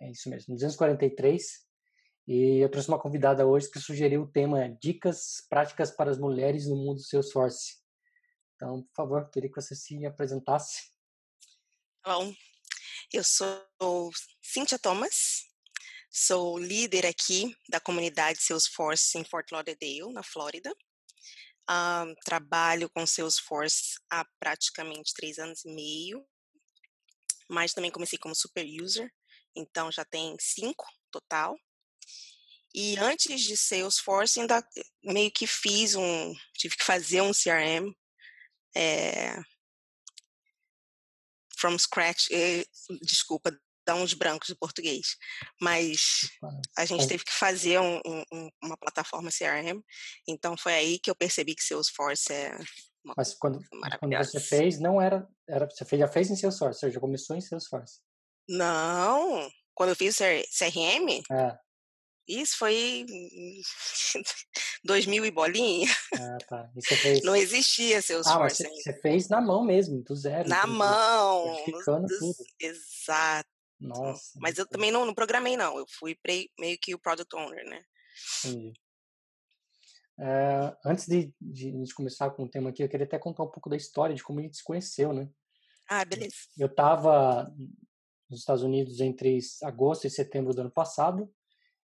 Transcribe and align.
É 0.00 0.08
isso 0.10 0.30
mesmo, 0.30 0.54
243. 0.54 1.66
E 2.28 2.58
eu 2.58 2.70
trouxe 2.70 2.88
uma 2.88 3.00
convidada 3.00 3.44
hoje 3.44 3.68
que 3.70 3.80
sugeriu 3.80 4.22
o 4.22 4.30
tema 4.30 4.68
Dicas 4.80 5.44
Práticas 5.48 5.90
para 5.90 6.12
as 6.12 6.18
Mulheres 6.18 6.68
no 6.68 6.76
Mundo 6.76 7.00
Salesforce. 7.00 7.78
Então, 8.54 8.82
por 8.82 8.94
favor, 8.94 9.28
queria 9.30 9.50
que 9.50 9.60
você 9.60 9.74
se 9.74 10.06
apresentasse. 10.06 10.92
Bom, 12.04 12.32
eu 13.12 13.24
sou 13.24 14.12
Cynthia 14.40 14.78
Thomas, 14.78 15.47
Sou 16.10 16.58
líder 16.58 17.04
aqui 17.04 17.54
da 17.68 17.78
comunidade 17.78 18.42
Salesforce 18.42 19.18
em 19.18 19.24
Fort 19.24 19.50
Lauderdale, 19.52 20.12
na 20.12 20.22
Flórida. 20.22 20.74
Um, 21.70 22.14
trabalho 22.24 22.88
com 22.88 23.06
Salesforce 23.06 24.00
há 24.08 24.24
praticamente 24.40 25.12
três 25.12 25.38
anos 25.38 25.64
e 25.66 25.74
meio, 25.74 26.26
mas 27.48 27.74
também 27.74 27.90
comecei 27.90 28.18
como 28.18 28.34
super 28.34 28.64
user, 28.82 29.12
então 29.54 29.92
já 29.92 30.02
tem 30.02 30.34
cinco 30.40 30.86
total. 31.10 31.54
E 32.74 32.96
antes 32.96 33.42
de 33.42 33.54
Salesforce, 33.54 34.40
ainda 34.40 34.66
meio 35.04 35.30
que 35.30 35.46
fiz 35.46 35.94
um, 35.94 36.34
tive 36.54 36.74
que 36.74 36.84
fazer 36.84 37.20
um 37.20 37.32
CRM 37.32 37.94
é, 38.74 39.36
from 41.58 41.76
scratch, 41.78 42.30
eh, 42.30 42.64
desculpa, 43.02 43.50
dá 43.88 43.94
uns 43.94 44.12
brancos 44.12 44.48
de 44.48 44.54
português. 44.54 45.16
Mas 45.58 46.28
a 46.76 46.84
gente 46.84 47.08
teve 47.08 47.24
que 47.24 47.32
fazer 47.32 47.80
um, 47.80 47.98
um, 48.30 48.50
uma 48.62 48.76
plataforma 48.76 49.30
CRM, 49.30 49.80
então 50.28 50.56
foi 50.58 50.74
aí 50.74 50.98
que 50.98 51.10
eu 51.10 51.16
percebi 51.16 51.54
que 51.54 51.64
Salesforce 51.64 52.30
é 52.30 52.54
uma 53.02 53.14
Mas 53.16 53.32
quando, 53.32 53.58
quando 53.98 54.16
você 54.18 54.38
fez, 54.38 54.78
não 54.78 55.00
era, 55.00 55.26
era. 55.48 55.66
Você 55.70 55.86
fez, 55.86 56.00
já 56.00 56.08
fez 56.08 56.30
em 56.30 56.36
Salesforce, 56.36 56.80
você 56.80 56.90
já 56.90 57.00
começou 57.00 57.34
em 57.34 57.40
Salesforce? 57.40 58.00
Não, 58.46 59.50
quando 59.74 59.90
eu 59.90 59.96
fiz 59.96 60.18
CRM, 60.18 61.22
é. 61.32 61.58
Isso 62.28 62.58
foi 62.58 63.06
2000 64.84 65.24
e 65.24 65.30
bolinha. 65.30 65.88
Ah, 66.14 66.36
tá. 66.46 66.70
E 66.76 66.82
você 66.82 66.94
fez... 66.94 67.22
Não 67.22 67.34
existia 67.34 68.02
Salesforce 68.02 68.66
ah, 68.66 68.68
mas 68.68 68.82
você, 68.82 68.92
fez 69.00 69.30
na 69.30 69.40
mão 69.40 69.64
mesmo, 69.64 70.02
do 70.02 70.14
zero. 70.14 70.46
Na 70.46 70.66
mão. 70.66 71.56
Ficando 71.64 72.06
tudo. 72.06 72.36
Exato. 72.60 73.48
Nossa. 73.80 74.38
Mas 74.40 74.58
eu 74.58 74.66
também 74.66 74.90
não, 74.90 75.06
não 75.06 75.14
programei, 75.14 75.56
não. 75.56 75.78
Eu 75.78 75.86
fui 75.88 76.16
meio 76.58 76.78
que 76.80 76.94
o 76.94 76.98
product 76.98 77.34
owner, 77.36 77.64
né? 77.68 77.82
Entendi. 78.44 78.72
É, 80.20 80.76
antes 80.84 81.06
de, 81.06 81.32
de, 81.40 81.70
de, 81.70 81.94
começar 81.94 82.30
com 82.30 82.42
o 82.42 82.50
tema 82.50 82.70
aqui, 82.70 82.82
eu 82.82 82.88
queria 82.88 83.06
até 83.06 83.18
contar 83.18 83.44
um 83.44 83.50
pouco 83.50 83.70
da 83.70 83.76
história 83.76 84.16
de 84.16 84.22
como 84.22 84.40
a 84.40 84.42
gente 84.42 84.56
se 84.56 84.64
conheceu, 84.64 85.12
né? 85.12 85.28
Ah, 85.88 86.04
beleza. 86.04 86.34
Eu 86.58 86.66
estava 86.66 87.54
nos 88.28 88.40
Estados 88.40 88.64
Unidos 88.64 89.00
entre 89.00 89.38
agosto 89.62 90.06
e 90.06 90.10
setembro 90.10 90.52
do 90.52 90.60
ano 90.60 90.70
passado, 90.72 91.32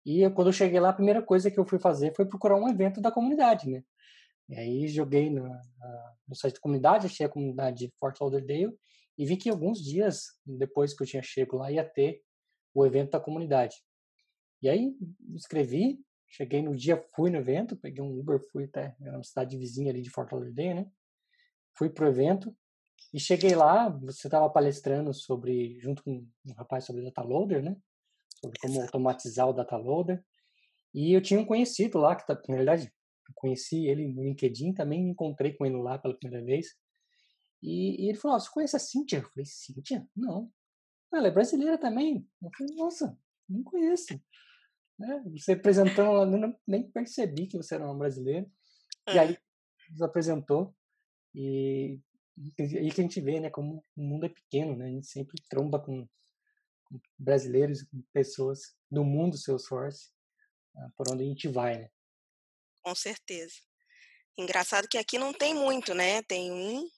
e 0.06 0.28
quando 0.30 0.48
eu 0.48 0.52
cheguei 0.52 0.80
lá, 0.80 0.90
a 0.90 0.94
primeira 0.94 1.20
coisa 1.22 1.50
que 1.50 1.58
eu 1.58 1.66
fui 1.66 1.78
fazer 1.78 2.14
foi 2.14 2.24
procurar 2.24 2.56
um 2.56 2.68
evento 2.68 3.00
da 3.00 3.10
comunidade, 3.10 3.68
né? 3.68 3.82
E 4.48 4.56
aí 4.56 4.88
joguei 4.88 5.30
no, 5.30 5.48
no 6.26 6.34
site 6.34 6.54
da 6.54 6.60
comunidade, 6.60 7.06
achei 7.06 7.26
a 7.26 7.28
comunidade 7.28 7.92
Fort 7.98 8.20
Lauderdale, 8.20 8.72
e 9.16 9.26
vi 9.26 9.36
que 9.36 9.50
alguns 9.50 9.82
dias 9.82 10.38
depois 10.44 10.94
que 10.94 11.02
eu 11.02 11.06
tinha 11.06 11.22
chego 11.22 11.58
lá 11.58 11.70
ia 11.70 11.84
ter 11.84 12.22
o 12.74 12.86
evento 12.86 13.10
da 13.10 13.20
comunidade. 13.20 13.76
E 14.62 14.68
aí 14.68 14.94
me 15.20 15.36
inscrevi, 15.36 16.00
cheguei 16.28 16.62
no 16.62 16.74
dia, 16.74 17.04
fui 17.14 17.30
no 17.30 17.38
evento, 17.38 17.76
peguei 17.76 18.02
um 18.02 18.18
Uber, 18.18 18.40
fui 18.50 18.64
até, 18.64 18.96
era 19.00 19.16
uma 19.16 19.24
cidade 19.24 19.56
vizinha 19.56 19.90
ali 19.90 20.00
de 20.00 20.10
Fort 20.10 20.30
Lauderdale, 20.32 20.74
né? 20.74 20.90
Fui 21.76 21.90
pro 21.90 22.06
evento 22.06 22.56
e 23.12 23.20
cheguei 23.20 23.54
lá, 23.54 23.88
você 23.88 24.26
estava 24.26 24.48
palestrando 24.48 25.12
sobre, 25.12 25.78
junto 25.80 26.02
com 26.02 26.26
um 26.46 26.52
rapaz 26.54 26.84
sobre 26.84 27.02
data 27.02 27.22
loader, 27.22 27.62
né? 27.62 27.76
Sobre 28.40 28.58
como 28.60 28.80
automatizar 28.80 29.48
o 29.48 29.52
data 29.52 29.76
loader. 29.76 30.24
E 30.94 31.12
eu 31.12 31.20
tinha 31.20 31.40
um 31.40 31.44
conhecido 31.44 31.98
lá, 31.98 32.16
que 32.16 32.26
tá, 32.26 32.40
na 32.48 32.56
verdade, 32.56 32.84
eu 32.84 33.34
conheci 33.34 33.86
ele 33.86 34.08
no 34.08 34.22
LinkedIn, 34.22 34.72
também 34.72 35.02
me 35.02 35.10
encontrei 35.10 35.52
com 35.54 35.66
ele 35.66 35.76
lá 35.76 35.98
pela 35.98 36.16
primeira 36.16 36.44
vez. 36.44 36.68
E, 37.62 38.04
e 38.04 38.08
ele 38.08 38.18
falou: 38.18 38.36
oh, 38.36 38.40
Você 38.40 38.50
conhece 38.50 38.76
a 38.76 38.80
Cíntia? 38.80 39.18
Eu 39.18 39.30
falei: 39.30 39.44
Cíntia? 39.46 40.08
Não. 40.16 40.52
Ela 41.12 41.28
é 41.28 41.30
brasileira 41.30 41.78
também. 41.78 42.28
Eu 42.42 42.50
falei: 42.56 42.74
Nossa, 42.74 43.18
não 43.48 43.62
conheço. 43.62 44.20
Né? 44.98 45.22
Você 45.36 45.52
apresentando 45.52 46.12
lá, 46.12 46.58
nem, 46.66 46.90
percebi 46.90 47.46
que 47.46 47.56
você 47.56 47.76
era 47.76 47.84
uma 47.84 47.96
brasileira. 47.96 48.50
E 49.08 49.18
aí, 49.18 49.38
nos 49.90 50.02
apresentou. 50.02 50.74
E 51.34 52.00
aí 52.58 52.90
que 52.90 53.00
a 53.00 53.04
gente 53.04 53.20
vê, 53.20 53.40
né, 53.40 53.50
como 53.50 53.84
o 53.96 54.02
mundo 54.02 54.26
é 54.26 54.28
pequeno, 54.28 54.76
né? 54.76 54.86
A 54.86 54.90
gente 54.90 55.06
sempre 55.06 55.36
tromba 55.48 55.78
com, 55.78 56.06
com 56.84 57.00
brasileiros, 57.18 57.82
com 57.82 58.02
pessoas 58.12 58.74
do 58.90 59.04
mundo 59.04 59.36
Salesforce, 59.36 60.10
uh, 60.74 60.90
por 60.96 61.10
onde 61.10 61.24
a 61.24 61.26
gente 61.26 61.48
vai, 61.48 61.78
né? 61.78 61.90
Com 62.82 62.94
certeza. 62.94 63.54
Engraçado 64.36 64.88
que 64.88 64.98
aqui 64.98 65.18
não 65.18 65.32
tem 65.32 65.54
muito, 65.54 65.94
né? 65.94 66.22
Tem 66.22 66.50
um 66.50 66.88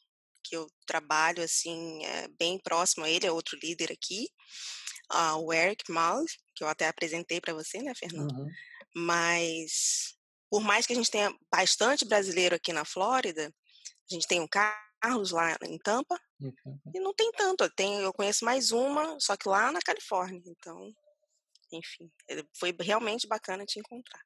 que 0.45 0.55
eu 0.57 0.67
trabalho 0.87 1.43
assim 1.43 2.05
é, 2.05 2.29
bem 2.39 2.59
próximo 2.59 3.05
a 3.05 3.11
ele, 3.11 3.27
é 3.27 3.33
outro 3.33 3.59
líder 3.63 3.91
aqui, 3.91 4.29
uh, 5.13 5.37
o 5.39 5.53
Eric 5.53 5.91
Mal, 5.91 6.23
que 6.55 6.63
eu 6.63 6.69
até 6.69 6.87
apresentei 6.87 7.41
para 7.41 7.55
você, 7.55 7.83
né, 7.83 7.93
Fernando? 7.95 8.33
Uhum. 8.33 8.49
Mas 8.95 10.15
por 10.55 10.63
mais 10.63 10.87
que 10.87 10.93
a 10.93 10.97
gente 10.97 11.11
tenha 11.11 11.35
bastante 11.51 12.05
brasileiro 12.05 12.55
aqui 12.55 12.73
na 12.73 12.85
Flórida, 12.85 13.53
a 14.09 14.15
gente 14.15 14.27
tem 14.29 14.41
o 14.41 14.49
Carlos 14.49 15.33
lá 15.33 15.57
em 15.63 15.79
Tampa 15.79 16.17
uhum. 16.41 16.81
e 16.95 17.01
não 17.01 17.13
tem 17.13 17.33
tanto. 17.33 17.69
Tem, 17.71 18.01
eu 18.01 18.13
conheço 18.13 18.45
mais 18.45 18.71
uma, 18.71 19.19
só 19.19 19.37
que 19.37 19.49
lá 19.49 19.73
na 19.73 19.81
Califórnia. 19.81 20.41
Então, 20.47 20.93
enfim, 21.73 22.09
foi 22.57 22.73
realmente 22.79 23.27
bacana 23.27 23.65
te 23.65 23.81
encontrar. 23.81 24.21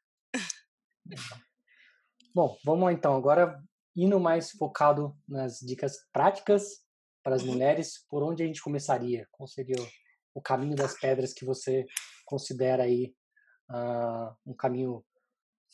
Bom, 2.34 2.58
vamos 2.62 2.84
lá 2.84 2.92
então. 2.92 3.16
Agora 3.16 3.58
indo 3.98 4.20
mais 4.20 4.53
focado 4.53 5.16
nas 5.26 5.59
dicas 5.59 6.06
práticas 6.12 6.84
para 7.22 7.34
as 7.34 7.42
uhum. 7.42 7.48
mulheres, 7.53 8.06
por 8.09 8.22
onde 8.22 8.44
a 8.44 8.47
gente 8.47 8.62
começaria? 8.62 9.26
Qual 9.32 9.48
seria 9.48 9.76
o, 10.32 10.41
caminho 10.41 10.76
das 10.76 10.98
pedras 10.98 11.34
que 11.34 11.44
você 11.44 11.84
considera 12.25 12.84
aí 12.84 13.12
uh, 13.69 14.32
um 14.47 14.54
caminho 14.54 15.04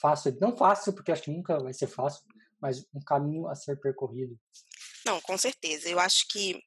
fácil? 0.01 0.35
Não 0.41 0.57
fácil, 0.57 0.95
porque 0.95 1.13
acho 1.13 1.25
que 1.25 1.31
nunca 1.31 1.59
vai 1.59 1.75
ser 1.75 1.87
fácil, 1.87 2.23
mas 2.59 2.87
um 2.95 3.01
caminho 3.05 3.47
a 3.47 3.55
ser 3.55 3.79
percorrido. 3.79 4.41
Não, 5.05 5.21
com 5.21 5.37
certeza. 5.37 5.87
Eu 5.91 6.01
acho 6.01 6.27
que 6.29 6.59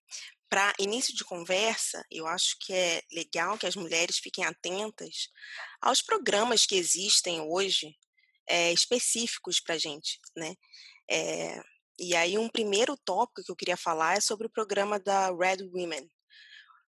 para 0.47 0.73
início 0.77 1.13
de 1.15 1.23
conversa, 1.23 2.05
eu 2.11 2.27
acho 2.27 2.55
que 2.59 2.71
é 2.71 3.01
legal 3.11 3.57
que 3.57 3.65
as 3.65 3.75
mulheres 3.75 4.19
fiquem 4.19 4.45
atentas 4.45 5.29
aos 5.81 6.03
programas 6.03 6.67
que 6.67 6.75
existem 6.75 7.41
hoje 7.41 7.97
é, 8.47 8.71
específicos 8.71 9.59
para 9.59 9.75
a 9.75 9.77
gente, 9.77 10.19
né? 10.35 10.55
É, 11.09 11.61
e 11.99 12.15
aí, 12.15 12.37
um 12.37 12.49
primeiro 12.49 12.95
tópico 12.97 13.43
que 13.43 13.51
eu 13.51 13.55
queria 13.55 13.77
falar 13.77 14.17
é 14.17 14.21
sobre 14.21 14.47
o 14.47 14.51
programa 14.51 14.99
da 14.99 15.29
Red 15.29 15.63
Women. 15.73 16.09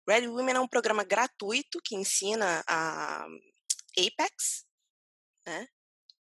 Red 0.08 0.28
Women 0.28 0.56
é 0.56 0.60
um 0.60 0.68
programa 0.68 1.04
gratuito 1.04 1.80
que 1.82 1.94
ensina 1.94 2.62
a 2.66 3.26
Apex, 3.98 4.64
né? 5.46 5.66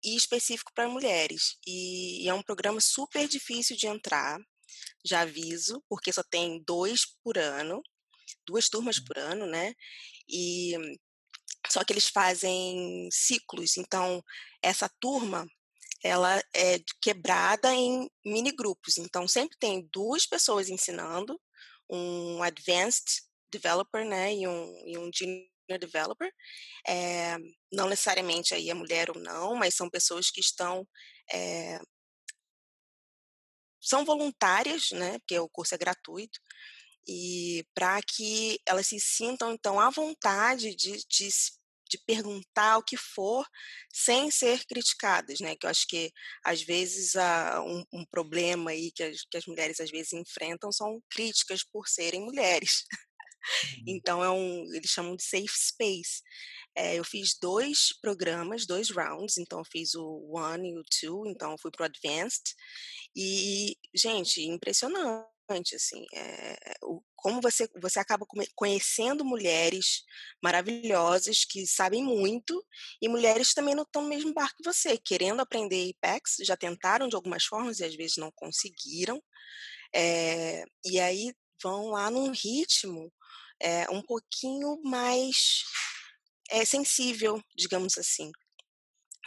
E 0.03 0.15
específico 0.15 0.71
para 0.73 0.87
mulheres. 0.87 1.57
E, 1.67 2.23
e 2.23 2.29
é 2.29 2.33
um 2.33 2.43
programa 2.43 2.79
super 2.79 3.27
difícil 3.27 3.75
de 3.75 3.87
entrar, 3.87 4.39
já 5.05 5.21
aviso, 5.21 5.83
porque 5.89 6.13
só 6.13 6.23
tem 6.23 6.63
dois 6.65 7.05
por 7.23 7.37
ano, 7.37 7.81
duas 8.45 8.69
turmas 8.69 8.97
hum. 8.97 9.03
por 9.05 9.17
ano, 9.17 9.45
né? 9.45 9.73
E 10.27 10.73
só 11.67 11.83
que 11.83 11.93
eles 11.93 12.07
fazem 12.07 13.09
ciclos. 13.11 13.77
Então, 13.77 14.23
essa 14.61 14.89
turma 14.99 15.47
ela 16.03 16.41
é 16.55 16.79
quebrada 17.01 17.73
em 17.73 18.09
mini 18.25 18.51
grupos. 18.51 18.97
Então, 18.97 19.27
sempre 19.27 19.57
tem 19.59 19.87
duas 19.91 20.25
pessoas 20.25 20.69
ensinando, 20.69 21.39
um 21.89 22.41
advanced 22.43 23.23
developer, 23.51 24.05
né, 24.05 24.33
e 24.33 24.47
um, 24.47 24.87
e 24.87 24.97
um 24.97 25.09
junior 25.13 25.79
developer. 25.79 26.31
É, 26.87 27.37
não 27.71 27.87
necessariamente 27.89 28.53
aí 28.53 28.69
é 28.69 28.73
mulher 28.73 29.09
ou 29.09 29.19
não, 29.19 29.55
mas 29.55 29.75
são 29.75 29.89
pessoas 29.89 30.29
que 30.31 30.39
estão 30.39 30.87
é, 31.31 31.79
são 33.81 34.05
voluntárias, 34.05 34.91
né, 34.91 35.19
porque 35.19 35.39
o 35.39 35.49
curso 35.49 35.73
é 35.75 35.77
gratuito, 35.77 36.39
e 37.07 37.65
para 37.73 37.99
que 38.01 38.59
elas 38.65 38.87
se 38.87 38.99
sintam 38.99 39.53
então 39.53 39.79
à 39.79 39.89
vontade 39.89 40.75
de, 40.75 40.97
de 41.07 41.29
de 41.89 41.97
perguntar 42.05 42.77
o 42.77 42.83
que 42.83 42.97
for 42.97 43.45
sem 43.91 44.29
ser 44.31 44.65
criticadas, 44.65 45.39
né? 45.39 45.55
Que 45.55 45.65
eu 45.65 45.69
acho 45.69 45.85
que 45.87 46.11
às 46.43 46.61
vezes 46.61 47.13
um, 47.65 47.83
um 47.99 48.05
problema 48.05 48.71
aí 48.71 48.91
que 48.91 49.03
as, 49.03 49.21
que 49.29 49.37
as, 49.37 49.45
mulheres 49.45 49.79
às 49.79 49.89
vezes 49.89 50.13
enfrentam 50.13 50.71
são 50.71 51.01
críticas 51.09 51.63
por 51.63 51.87
serem 51.87 52.21
mulheres. 52.21 52.83
Uhum. 53.77 53.83
Então 53.87 54.23
é 54.23 54.29
um, 54.29 54.65
eles 54.73 54.91
chamam 54.91 55.15
de 55.15 55.23
safe 55.23 55.57
space. 55.57 56.21
É, 56.75 56.99
eu 56.99 57.03
fiz 57.03 57.37
dois 57.41 57.97
programas, 58.01 58.65
dois 58.65 58.89
rounds, 58.89 59.37
então 59.37 59.59
eu 59.59 59.65
fiz 59.65 59.95
o 59.95 60.29
one 60.29 60.71
e 60.71 60.77
o 60.77 60.83
two, 60.83 61.25
então 61.25 61.55
fui 61.57 61.71
pro 61.71 61.85
advanced. 61.85 62.53
E, 63.15 63.75
gente, 63.95 64.41
impressionante, 64.43 65.27
assim, 65.75 66.05
é, 66.13 66.57
o, 66.83 67.01
como 67.15 67.41
você, 67.41 67.67
você 67.81 67.99
acaba 67.99 68.25
conhecendo 68.55 69.25
mulheres 69.25 70.03
maravilhosas 70.41 71.43
que 71.43 71.65
sabem 71.67 72.03
muito 72.03 72.63
e 73.01 73.09
mulheres 73.09 73.53
também 73.53 73.75
não 73.75 73.83
estão 73.83 74.01
no 74.01 74.09
mesmo 74.09 74.33
barco 74.33 74.57
que 74.57 74.63
você, 74.63 74.97
querendo 74.97 75.41
aprender 75.41 75.91
Apex, 75.91 76.37
já 76.41 76.55
tentaram 76.55 77.07
de 77.07 77.15
algumas 77.15 77.43
formas 77.43 77.79
e 77.79 77.85
às 77.85 77.95
vezes 77.95 78.17
não 78.17 78.31
conseguiram. 78.31 79.21
É, 79.93 80.63
e 80.85 80.99
aí 80.99 81.33
vão 81.61 81.89
lá 81.89 82.09
num 82.09 82.31
ritmo 82.31 83.11
é, 83.61 83.89
um 83.89 84.01
pouquinho 84.01 84.79
mais 84.83 85.63
é, 86.49 86.63
sensível, 86.63 87.41
digamos 87.55 87.97
assim. 87.97 88.31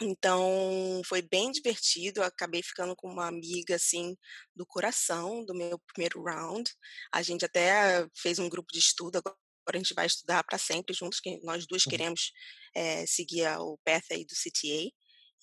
Então, 0.01 1.01
foi 1.05 1.21
bem 1.21 1.51
divertido, 1.51 2.21
eu 2.21 2.25
acabei 2.25 2.63
ficando 2.63 2.95
com 2.95 3.09
uma 3.09 3.27
amiga, 3.27 3.75
assim, 3.75 4.15
do 4.55 4.65
coração, 4.65 5.45
do 5.45 5.53
meu 5.53 5.79
primeiro 5.93 6.23
round. 6.23 6.69
A 7.11 7.21
gente 7.21 7.45
até 7.45 8.07
fez 8.17 8.39
um 8.39 8.49
grupo 8.49 8.71
de 8.73 8.79
estudo, 8.79 9.17
agora 9.17 9.37
a 9.69 9.77
gente 9.77 9.93
vai 9.93 10.05
estudar 10.05 10.43
para 10.43 10.57
sempre 10.57 10.93
juntos, 10.95 11.19
que 11.19 11.39
nós 11.43 11.65
duas 11.67 11.85
uhum. 11.85 11.91
queremos 11.91 12.31
é, 12.75 13.05
seguir 13.05 13.47
o 13.59 13.77
path 13.85 14.05
aí 14.11 14.25
do 14.25 14.33
CTA. 14.33 14.91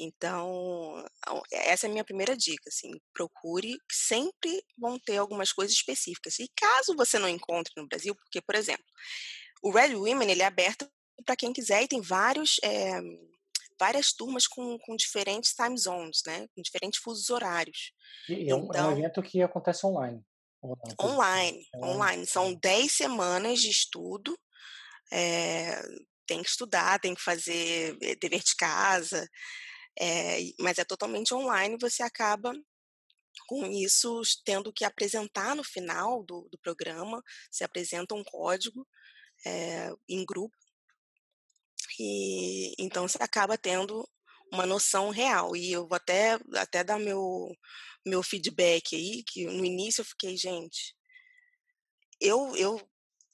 Então, 0.00 1.04
essa 1.52 1.86
é 1.86 1.88
a 1.88 1.92
minha 1.92 2.04
primeira 2.04 2.34
dica, 2.34 2.68
assim, 2.68 2.90
procure, 3.12 3.76
sempre 3.92 4.62
vão 4.76 4.98
ter 4.98 5.18
algumas 5.18 5.52
coisas 5.52 5.76
específicas. 5.76 6.38
E 6.38 6.48
caso 6.56 6.96
você 6.96 7.18
não 7.18 7.28
encontre 7.28 7.72
no 7.76 7.86
Brasil, 7.86 8.14
porque, 8.14 8.40
por 8.40 8.54
exemplo, 8.54 8.84
o 9.62 9.70
Red 9.70 9.94
Women, 9.94 10.30
ele 10.30 10.42
é 10.42 10.46
aberto 10.46 10.90
para 11.24 11.36
quem 11.36 11.52
quiser 11.52 11.82
e 11.82 11.88
tem 11.88 12.00
vários, 12.00 12.56
é, 12.64 12.98
várias 13.80 14.12
turmas 14.12 14.46
com, 14.46 14.78
com 14.78 14.94
diferentes 14.94 15.54
time 15.54 15.76
zones, 15.76 16.20
né, 16.26 16.46
com 16.54 16.60
diferentes 16.60 17.00
fusos 17.00 17.30
horários. 17.30 17.92
E 18.28 18.50
é 18.50 18.54
um, 18.54 18.66
então, 18.66 18.74
é 18.74 18.82
um 18.82 18.90
então 18.90 18.92
evento 18.92 19.22
que 19.22 19.42
acontece 19.42 19.86
online. 19.86 20.22
Online, 21.00 21.66
é 21.74 21.78
online. 21.78 22.26
São 22.26 22.54
10 22.54 22.92
semanas 22.92 23.60
de 23.60 23.70
estudo, 23.70 24.38
é, 25.10 25.80
tem 26.26 26.42
que 26.42 26.50
estudar, 26.50 27.00
tem 27.00 27.14
que 27.14 27.22
fazer 27.22 27.96
eh, 28.02 28.14
dever 28.16 28.42
de 28.42 28.54
casa, 28.54 29.26
é, 29.98 30.38
mas 30.60 30.78
é 30.78 30.84
totalmente 30.84 31.34
online, 31.34 31.78
você 31.80 32.02
acaba 32.02 32.52
com 33.48 33.66
isso 33.66 34.20
tendo 34.44 34.72
que 34.72 34.84
apresentar 34.84 35.56
no 35.56 35.64
final 35.64 36.22
do, 36.22 36.48
do 36.52 36.58
programa, 36.58 37.22
se 37.50 37.64
apresenta 37.64 38.14
um 38.14 38.22
código 38.22 38.86
é, 39.44 39.90
em 40.08 40.24
grupo, 40.24 40.54
e 42.02 42.74
então 42.78 43.06
você 43.06 43.22
acaba 43.22 43.58
tendo 43.58 44.08
uma 44.52 44.64
noção 44.64 45.10
real. 45.10 45.54
E 45.54 45.70
eu 45.72 45.86
vou 45.86 45.96
até, 45.96 46.38
até 46.56 46.82
dar 46.82 46.98
meu, 46.98 47.54
meu 48.06 48.22
feedback 48.22 48.96
aí, 48.96 49.22
que 49.24 49.44
no 49.44 49.64
início 49.64 50.00
eu 50.00 50.06
fiquei, 50.06 50.36
gente, 50.36 50.96
eu, 52.20 52.56
eu 52.56 52.80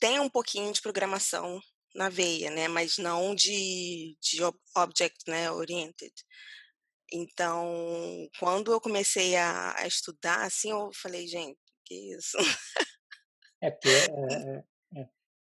tenho 0.00 0.22
um 0.22 0.28
pouquinho 0.28 0.72
de 0.72 0.82
programação 0.82 1.60
na 1.94 2.08
veia, 2.08 2.50
né? 2.50 2.66
Mas 2.66 2.98
não 2.98 3.34
de, 3.34 4.16
de 4.20 4.40
object 4.76 5.18
né, 5.28 5.50
oriented. 5.50 6.12
Então, 7.12 8.28
quando 8.40 8.72
eu 8.72 8.80
comecei 8.80 9.36
a, 9.36 9.78
a 9.78 9.86
estudar, 9.86 10.44
assim, 10.44 10.70
eu 10.70 10.90
falei, 10.92 11.26
gente, 11.28 11.58
que 11.84 11.94
isso? 12.16 12.36
É 13.60 13.70
porque 13.70 13.88
é, 13.88 14.34
é, 14.34 14.56
é. 14.58 14.64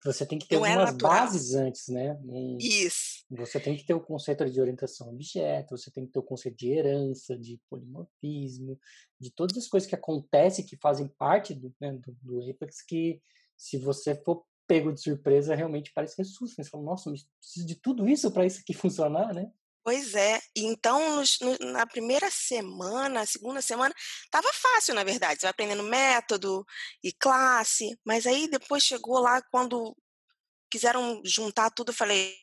Você 0.03 0.25
tem 0.25 0.39
que 0.39 0.47
ter 0.47 0.55
não 0.55 0.65
algumas 0.65 0.95
bases 0.95 1.53
antes, 1.53 1.87
né? 1.89 2.17
E 2.25 2.85
isso. 2.85 3.25
Você 3.31 3.59
tem 3.59 3.75
que 3.75 3.85
ter 3.85 3.93
o 3.93 3.99
conceito 3.99 4.49
de 4.49 4.59
orientação 4.59 5.07
a 5.07 5.11
objeto, 5.11 5.77
você 5.77 5.91
tem 5.91 6.05
que 6.05 6.13
ter 6.13 6.19
o 6.19 6.23
conceito 6.23 6.57
de 6.57 6.71
herança, 6.71 7.37
de 7.37 7.59
polimorfismo, 7.69 8.79
de 9.19 9.31
todas 9.31 9.57
as 9.57 9.67
coisas 9.67 9.87
que 9.87 9.95
acontecem, 9.95 10.65
que 10.65 10.77
fazem 10.77 11.07
parte 11.07 11.53
do, 11.53 11.73
né, 11.79 11.91
do, 11.91 12.15
do 12.21 12.49
Apex, 12.49 12.81
que 12.81 13.21
se 13.57 13.77
você 13.77 14.15
for 14.15 14.45
pego 14.65 14.93
de 14.93 15.01
surpresa, 15.01 15.55
realmente 15.55 15.91
parece 15.93 16.15
que 16.15 16.21
assusta. 16.21 16.63
Você 16.63 16.69
fala, 16.69 16.83
nossa, 16.83 17.09
mas 17.09 17.27
preciso 17.39 17.65
de 17.65 17.75
tudo 17.75 18.07
isso 18.07 18.31
para 18.31 18.45
isso 18.45 18.61
aqui 18.61 18.73
funcionar, 18.77 19.33
né? 19.33 19.51
Pois 19.89 20.13
é. 20.13 20.39
Então, 20.55 21.15
nos, 21.15 21.39
no, 21.41 21.57
na 21.71 21.83
primeira 21.87 22.29
semana, 22.29 23.25
segunda 23.25 23.59
semana, 23.59 23.91
estava 24.23 24.47
fácil, 24.53 24.93
na 24.93 25.03
verdade. 25.03 25.39
Você 25.39 25.47
vai 25.47 25.49
aprendendo 25.49 25.81
método 25.81 26.63
e 27.03 27.11
classe, 27.11 27.99
mas 28.05 28.27
aí 28.27 28.47
depois 28.47 28.83
chegou 28.83 29.19
lá, 29.19 29.41
quando 29.49 29.97
quiseram 30.69 31.19
juntar 31.25 31.71
tudo, 31.71 31.89
eu 31.89 31.95
falei, 31.95 32.37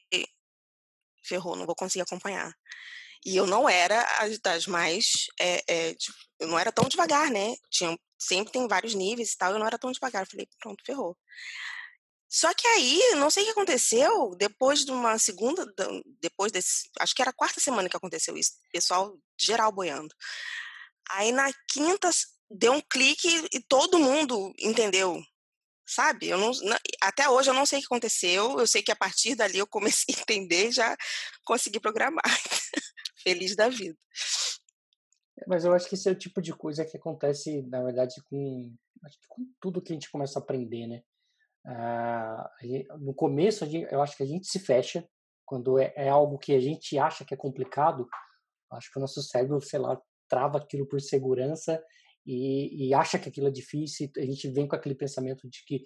ferrou, 1.24 1.54
não 1.54 1.66
vou 1.66 1.76
conseguir 1.76 2.02
acompanhar. 2.02 2.52
E 3.24 3.36
eu 3.36 3.46
não 3.46 3.68
era 3.68 4.02
as 4.18 4.40
das 4.40 4.66
mais. 4.66 5.04
É, 5.40 5.62
é, 5.70 5.96
eu 6.40 6.48
não 6.48 6.58
era 6.58 6.72
tão 6.72 6.88
devagar, 6.88 7.30
né? 7.30 7.54
Tinha, 7.70 7.96
sempre 8.18 8.52
tem 8.52 8.66
vários 8.66 8.92
níveis 8.92 9.34
e 9.34 9.36
tal, 9.38 9.52
eu 9.52 9.60
não 9.60 9.68
era 9.68 9.78
tão 9.78 9.92
devagar. 9.92 10.24
Eu 10.24 10.28
falei, 10.28 10.48
pronto, 10.58 10.82
ferrou. 10.84 11.16
Só 12.36 12.52
que 12.52 12.66
aí, 12.66 13.14
não 13.14 13.30
sei 13.30 13.44
o 13.44 13.46
que 13.46 13.52
aconteceu, 13.52 14.34
depois 14.36 14.84
de 14.84 14.90
uma 14.90 15.16
segunda, 15.16 15.64
depois 16.20 16.52
desse, 16.52 16.90
acho 17.00 17.14
que 17.14 17.22
era 17.22 17.30
a 17.30 17.34
quarta 17.34 17.58
semana 17.60 17.88
que 17.88 17.96
aconteceu 17.96 18.36
isso, 18.36 18.58
pessoal 18.70 19.18
geral 19.40 19.72
boiando. 19.72 20.14
Aí 21.12 21.32
na 21.32 21.50
quinta 21.66 22.10
deu 22.50 22.74
um 22.74 22.82
clique 22.82 23.26
e 23.50 23.60
todo 23.60 23.98
mundo 23.98 24.52
entendeu, 24.60 25.18
sabe? 25.88 26.28
Eu 26.28 26.36
não, 26.36 26.50
até 27.00 27.26
hoje 27.26 27.48
eu 27.48 27.54
não 27.54 27.64
sei 27.64 27.78
o 27.78 27.80
que 27.80 27.86
aconteceu, 27.86 28.60
eu 28.60 28.66
sei 28.66 28.82
que 28.82 28.92
a 28.92 28.96
partir 28.96 29.34
dali 29.34 29.56
eu 29.56 29.66
comecei 29.66 30.14
a 30.18 30.20
entender 30.20 30.68
e 30.68 30.72
já 30.72 30.94
consegui 31.42 31.80
programar. 31.80 32.22
Feliz 33.24 33.56
da 33.56 33.70
vida. 33.70 33.96
Mas 35.46 35.64
eu 35.64 35.72
acho 35.72 35.88
que 35.88 35.94
esse 35.94 36.06
é 36.06 36.12
o 36.12 36.18
tipo 36.18 36.42
de 36.42 36.52
coisa 36.52 36.84
que 36.84 36.98
acontece, 36.98 37.62
na 37.62 37.82
verdade, 37.82 38.14
com, 38.28 38.76
com 39.26 39.46
tudo 39.58 39.80
que 39.80 39.92
a 39.92 39.94
gente 39.94 40.10
começa 40.10 40.38
a 40.38 40.42
aprender, 40.42 40.86
né? 40.86 41.02
Ah, 41.66 42.48
no 43.00 43.12
começo, 43.12 43.64
eu 43.90 44.00
acho 44.00 44.16
que 44.16 44.22
a 44.22 44.26
gente 44.26 44.46
se 44.46 44.60
fecha 44.60 45.04
quando 45.44 45.78
é, 45.78 45.92
é, 45.96 46.08
algo 46.08 46.38
que 46.38 46.54
a 46.54 46.60
gente 46.60 46.96
acha 46.96 47.24
que 47.24 47.34
é 47.34 47.36
complicado. 47.36 48.08
Acho 48.70 48.90
que 48.92 48.98
o 48.98 49.00
nosso 49.00 49.20
cérebro, 49.22 49.60
sei 49.60 49.80
lá, 49.80 50.00
trava 50.28 50.58
aquilo 50.58 50.86
por 50.86 51.00
segurança 51.00 51.82
e, 52.24 52.88
e 52.88 52.94
acha 52.94 53.18
que 53.18 53.28
aquilo 53.28 53.48
é 53.48 53.50
difícil. 53.50 54.10
A 54.16 54.22
gente 54.22 54.48
vem 54.48 54.68
com 54.68 54.76
aquele 54.76 54.94
pensamento 54.94 55.48
de 55.48 55.64
que 55.64 55.84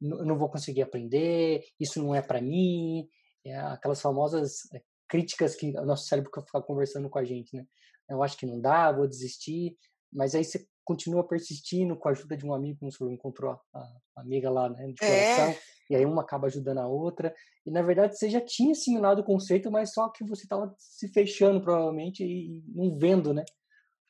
não 0.00 0.38
vou 0.38 0.48
conseguir 0.48 0.82
aprender, 0.82 1.62
isso 1.78 2.02
não 2.02 2.14
é 2.14 2.22
para 2.22 2.40
mim. 2.40 3.08
É 3.44 3.56
aquelas 3.56 4.00
famosas 4.00 4.72
é, 4.74 4.82
críticas 5.08 5.54
que 5.54 5.70
o 5.78 5.84
nosso 5.84 6.06
cérebro 6.06 6.30
fica 6.44 6.62
conversando 6.62 7.08
com 7.08 7.18
a 7.18 7.24
gente, 7.24 7.54
né? 7.54 7.64
Eu 8.08 8.22
acho 8.22 8.36
que 8.36 8.46
não 8.46 8.60
dá, 8.60 8.90
vou 8.90 9.06
desistir. 9.06 9.76
Mas 10.12 10.34
aí 10.34 10.44
você 10.44 10.66
continua 10.90 11.22
persistindo 11.22 11.96
com 11.96 12.08
a 12.08 12.10
ajuda 12.10 12.36
de 12.36 12.44
um 12.44 12.52
amigo, 12.52 12.80
como 12.80 12.90
você 12.90 13.04
encontrou 13.04 13.60
a, 13.72 13.96
amiga 14.16 14.50
lá, 14.50 14.68
né, 14.68 14.88
de 14.88 14.96
coração, 14.96 15.50
é. 15.50 15.58
e 15.88 15.94
aí 15.94 16.04
uma 16.04 16.22
acaba 16.22 16.48
ajudando 16.48 16.78
a 16.78 16.88
outra. 16.88 17.32
E 17.64 17.70
na 17.70 17.80
verdade 17.80 18.18
você 18.18 18.28
já 18.28 18.40
tinha 18.40 18.72
assimilado 18.72 19.20
o 19.20 19.24
conceito, 19.24 19.70
mas 19.70 19.92
só 19.92 20.08
que 20.08 20.24
você 20.24 20.42
estava 20.42 20.74
se 20.76 21.06
fechando 21.12 21.62
provavelmente 21.62 22.24
e 22.24 22.60
não 22.66 22.98
vendo, 22.98 23.32
né? 23.32 23.44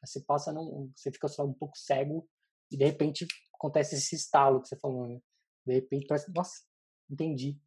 Você 0.03 0.23
passa, 0.23 0.51
não, 0.55 0.91
você 0.97 1.13
fica 1.13 1.29
só 1.29 1.45
um 1.45 1.53
pouco 1.53 1.77
cego 1.77 2.27
e 2.73 2.79
de 2.79 2.85
repente 2.87 3.27
acontece 3.55 3.97
esse 3.97 4.17
estalo 4.17 4.63
que 4.63 4.69
você 4.69 4.77
falou, 4.77 5.07
né? 5.07 5.21
De 5.67 5.75
repente 5.75 6.07
parece, 6.07 6.33
nossa, 6.35 6.63
entendi. 7.11 7.61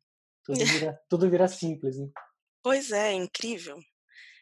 Tudo 0.43 0.57
vira, 0.65 0.99
tudo 1.07 1.29
vira 1.29 1.47
simples, 1.47 1.99
né? 1.99 2.09
Pois 2.63 2.91
é, 2.91 3.13
incrível. 3.13 3.77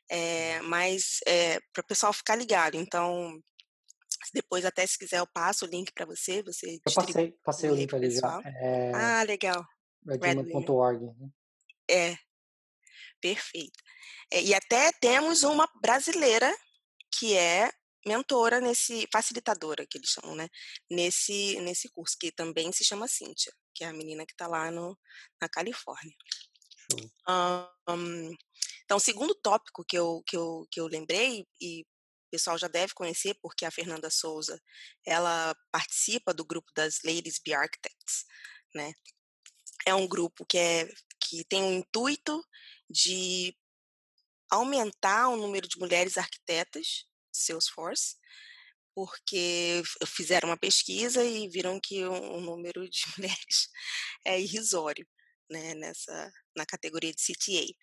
É, 0.09 0.61
mas 0.61 1.19
é, 1.27 1.59
para 1.73 1.81
o 1.81 1.87
pessoal 1.87 2.13
ficar 2.13 2.37
ligado, 2.37 2.75
então 2.75 3.37
depois, 4.33 4.65
até 4.65 4.85
se 4.85 4.97
quiser, 4.97 5.19
eu 5.19 5.27
passo 5.27 5.65
o 5.65 5.67
link 5.67 5.91
para 5.93 6.05
você. 6.05 6.43
você 6.43 6.75
eu 6.75 6.93
passei, 6.93 7.31
passei 7.43 7.69
o 7.69 7.75
link 7.75 7.93
ali 7.93 8.11
já. 8.11 8.41
É... 8.45 8.91
Ah, 8.93 9.23
legal. 9.23 9.65
Redwoman.org. 10.05 11.05
Né? 11.05 11.29
É, 11.89 12.17
perfeito. 13.19 13.79
É, 14.31 14.41
e 14.41 14.53
até 14.53 14.91
temos 14.93 15.43
uma 15.43 15.67
brasileira 15.81 16.53
que 17.17 17.35
é 17.35 17.71
mentora 18.05 18.59
nesse, 18.59 19.07
facilitadora 19.11 19.85
que 19.85 19.97
eles 19.97 20.09
chamam, 20.09 20.35
né? 20.35 20.47
Nesse, 20.89 21.59
nesse 21.61 21.89
curso, 21.89 22.17
que 22.19 22.31
também 22.31 22.71
se 22.71 22.83
chama 22.83 23.07
Cíntia, 23.07 23.53
que 23.75 23.83
é 23.83 23.87
a 23.87 23.93
menina 23.93 24.25
que 24.25 24.33
está 24.33 24.47
lá 24.47 24.71
no, 24.71 24.97
na 25.39 25.47
Califórnia. 25.47 26.15
Um, 27.87 28.35
então, 28.83 28.97
o 28.97 28.99
segundo 28.99 29.35
tópico 29.35 29.85
que 29.87 29.97
eu, 29.97 30.21
que 30.25 30.35
eu, 30.35 30.67
que 30.69 30.79
eu 30.79 30.87
lembrei, 30.87 31.45
e 31.61 31.85
pessoal 32.31 32.57
já 32.57 32.67
deve 32.67 32.93
conhecer, 32.93 33.35
porque 33.41 33.65
a 33.65 33.71
Fernanda 33.71 34.09
Souza, 34.09 34.59
ela 35.05 35.55
participa 35.71 36.33
do 36.33 36.45
grupo 36.45 36.71
das 36.73 36.99
Ladies 37.03 37.39
Be 37.43 37.53
Architects, 37.53 38.25
né? 38.73 38.93
É 39.85 39.93
um 39.93 40.07
grupo 40.07 40.45
que, 40.45 40.57
é, 40.57 40.87
que 41.19 41.43
tem 41.43 41.63
o 41.63 41.73
intuito 41.73 42.43
de 42.89 43.55
aumentar 44.49 45.29
o 45.29 45.35
número 45.35 45.67
de 45.67 45.77
mulheres 45.77 46.17
arquitetas, 46.17 47.05
Salesforce, 47.31 48.15
porque 48.93 49.81
fizeram 50.05 50.49
uma 50.49 50.57
pesquisa 50.57 51.23
e 51.23 51.47
viram 51.47 51.79
que 51.79 52.03
o, 52.03 52.11
o 52.11 52.41
número 52.41 52.87
de 52.89 53.01
mulheres 53.17 53.69
é 54.25 54.39
irrisório, 54.39 55.07
né, 55.49 55.73
nessa, 55.75 56.31
na 56.55 56.65
categoria 56.65 57.13
de 57.13 57.21
CTA. 57.21 57.73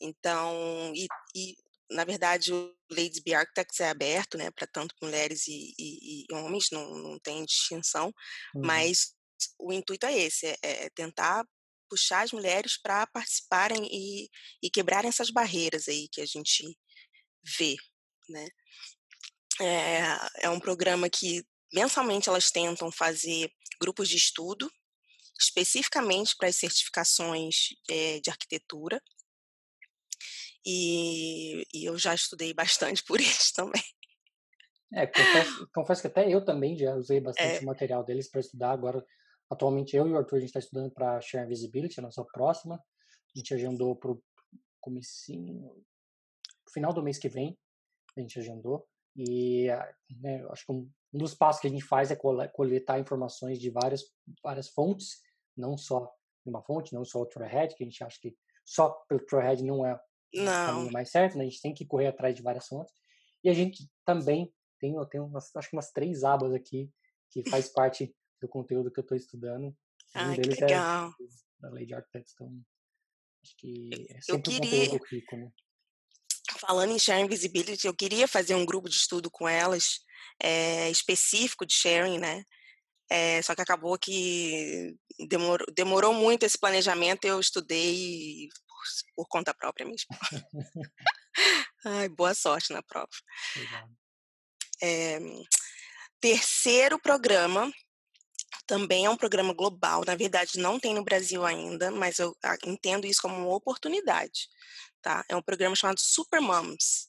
Então, 0.00 0.92
e, 0.94 1.06
e 1.34 1.56
na 1.90 2.04
verdade, 2.04 2.52
o 2.52 2.74
Ladies 2.90 3.18
Be 3.18 3.34
Architects 3.34 3.80
é 3.80 3.88
aberto, 3.88 4.38
né, 4.38 4.50
para 4.50 4.66
tanto 4.66 4.94
mulheres 5.02 5.46
e, 5.48 5.74
e, 5.78 6.24
e, 6.28 6.34
homens, 6.34 6.68
não, 6.70 6.88
não 6.96 7.18
tem 7.18 7.44
distinção, 7.44 8.12
uhum. 8.54 8.62
mas 8.64 9.14
o 9.58 9.72
intuito 9.72 10.06
é 10.06 10.16
esse, 10.16 10.46
é, 10.46 10.58
é 10.62 10.90
tentar 10.90 11.44
puxar 11.88 12.22
as 12.22 12.32
mulheres 12.32 12.80
para 12.80 13.06
participarem 13.08 13.88
e, 13.90 14.28
e 14.62 14.70
quebrarem 14.70 15.08
essas 15.08 15.30
barreiras 15.30 15.88
aí 15.88 16.08
que 16.08 16.20
a 16.20 16.26
gente 16.26 16.64
vê, 17.58 17.76
né. 18.28 18.48
É, 19.60 20.46
é 20.46 20.50
um 20.50 20.60
programa 20.60 21.10
que 21.10 21.44
mensalmente 21.72 22.28
elas 22.28 22.50
tentam 22.50 22.90
fazer 22.90 23.52
grupos 23.80 24.08
de 24.08 24.16
estudo 24.16 24.70
especificamente 25.38 26.34
para 26.36 26.48
as 26.48 26.56
certificações 26.56 27.68
é, 27.88 28.20
de 28.20 28.30
arquitetura 28.30 29.02
e, 30.64 31.64
e, 31.72 31.84
eu 31.84 31.98
já 31.98 32.14
estudei 32.14 32.52
bastante 32.52 33.02
por 33.04 33.20
eles 33.20 33.52
também. 33.52 33.82
É, 34.92 35.06
confesso, 35.06 35.68
confesso 35.72 36.00
que 36.02 36.08
até 36.08 36.28
eu 36.28 36.44
também 36.44 36.76
já 36.76 36.94
usei 36.94 37.20
bastante 37.20 37.62
é. 37.62 37.64
material 37.64 38.04
deles 38.04 38.28
para 38.28 38.40
estudar. 38.40 38.72
Agora, 38.72 39.04
atualmente, 39.48 39.96
eu 39.96 40.06
e 40.06 40.12
o 40.12 40.16
Arthur, 40.16 40.36
a 40.36 40.40
gente 40.40 40.48
está 40.48 40.58
estudando 40.58 40.90
para 40.90 41.20
Share 41.20 41.48
Visibility, 41.48 42.00
a 42.00 42.02
nossa 42.02 42.24
próxima. 42.24 42.74
A 42.76 43.38
gente 43.38 43.54
agendou 43.54 43.94
para 43.94 44.10
o 44.10 44.22
comecinho, 44.80 45.84
final 46.72 46.92
do 46.92 47.02
mês 47.02 47.18
que 47.18 47.28
vem, 47.28 47.56
a 48.16 48.20
gente 48.20 48.38
agendou. 48.38 48.86
E 49.16 49.66
né, 50.20 50.44
acho 50.50 50.64
que 50.66 50.72
um, 50.72 50.90
um, 51.12 51.18
dos 51.18 51.34
passos 51.34 51.60
que 51.60 51.66
a 51.66 51.70
gente 51.70 51.84
faz 51.84 52.10
é 52.10 52.16
coletar 52.52 52.98
informações 52.98 53.58
de 53.58 53.70
várias, 53.70 54.02
várias 54.42 54.68
fontes, 54.68 55.20
não 55.56 55.76
só 55.76 56.12
uma 56.44 56.62
fonte, 56.62 56.94
não 56.94 57.04
só 57.04 57.20
o 57.20 57.26
Trailhead, 57.26 57.74
que 57.74 57.84
a 57.84 57.86
gente 57.86 58.02
acha 58.02 58.18
que 58.20 58.36
só 58.64 58.90
pelo 59.08 59.24
Trailhead 59.24 59.62
não 59.62 59.84
é 59.84 60.00
o 60.32 60.44
caminho 60.44 60.92
mais 60.92 61.10
certo, 61.10 61.36
né? 61.36 61.44
a 61.44 61.48
gente 61.48 61.60
tem 61.60 61.74
que 61.74 61.84
correr 61.84 62.08
atrás 62.08 62.34
de 62.34 62.42
várias 62.42 62.66
fontes. 62.66 62.94
E 63.42 63.48
a 63.48 63.54
gente 63.54 63.88
também 64.04 64.52
tem, 64.78 64.94
eu 64.94 65.06
tenho 65.06 65.24
umas, 65.24 65.54
acho 65.54 65.70
que 65.70 65.76
umas 65.76 65.90
três 65.90 66.24
abas 66.24 66.52
aqui 66.52 66.90
que 67.30 67.48
faz 67.48 67.68
parte 67.72 68.14
do 68.40 68.48
conteúdo 68.48 68.90
que 68.90 69.00
eu 69.00 69.02
estou 69.02 69.16
estudando. 69.16 69.76
Um 70.16 70.34
deles 70.34 70.56
que 70.56 70.64
é 70.64 70.66
legal. 70.66 71.10
é 71.10 71.60
da 71.60 71.70
Lei 71.70 71.86
de 71.86 71.94
Arquitetos, 71.94 72.32
então 72.32 72.60
acho 73.44 73.56
que 73.56 73.90
é 74.10 74.20
sempre 74.20 74.32
eu 74.32 74.60
queria, 74.60 74.80
um 74.82 74.84
conteúdo 74.86 75.04
rico, 75.10 75.36
né? 75.36 75.52
Falando 76.58 76.92
em 76.92 76.98
Sharing 76.98 77.28
Visibility, 77.28 77.86
eu 77.86 77.94
queria 77.94 78.26
fazer 78.26 78.54
um 78.54 78.66
grupo 78.66 78.88
de 78.88 78.96
estudo 78.96 79.30
com 79.30 79.48
elas, 79.48 80.00
é, 80.42 80.90
específico 80.90 81.64
de 81.64 81.74
sharing, 81.74 82.18
né? 82.18 82.44
É, 83.08 83.42
só 83.42 83.54
que 83.54 83.60
acabou 83.60 83.98
que 83.98 84.96
demorou, 85.28 85.66
demorou 85.74 86.14
muito 86.14 86.44
esse 86.44 86.58
planejamento, 86.58 87.24
eu 87.24 87.40
estudei 87.40 88.48
por 89.14 89.26
conta 89.28 89.54
própria 89.54 89.86
mesmo. 89.86 90.08
Ai, 91.84 92.08
boa 92.08 92.34
sorte 92.34 92.72
na 92.72 92.82
prova. 92.82 93.08
É, 94.82 95.18
terceiro 96.20 96.98
programa 96.98 97.72
também 98.66 99.04
é 99.04 99.10
um 99.10 99.16
programa 99.16 99.52
global. 99.52 100.04
Na 100.06 100.14
verdade, 100.14 100.58
não 100.58 100.78
tem 100.78 100.94
no 100.94 101.04
Brasil 101.04 101.44
ainda, 101.44 101.90
mas 101.90 102.18
eu 102.18 102.36
ah, 102.42 102.56
entendo 102.64 103.06
isso 103.06 103.22
como 103.22 103.34
uma 103.34 103.56
oportunidade. 103.56 104.48
Tá? 105.02 105.24
É 105.28 105.34
um 105.34 105.42
programa 105.42 105.74
chamado 105.74 106.00
Super 106.00 106.40
Moms. 106.40 107.06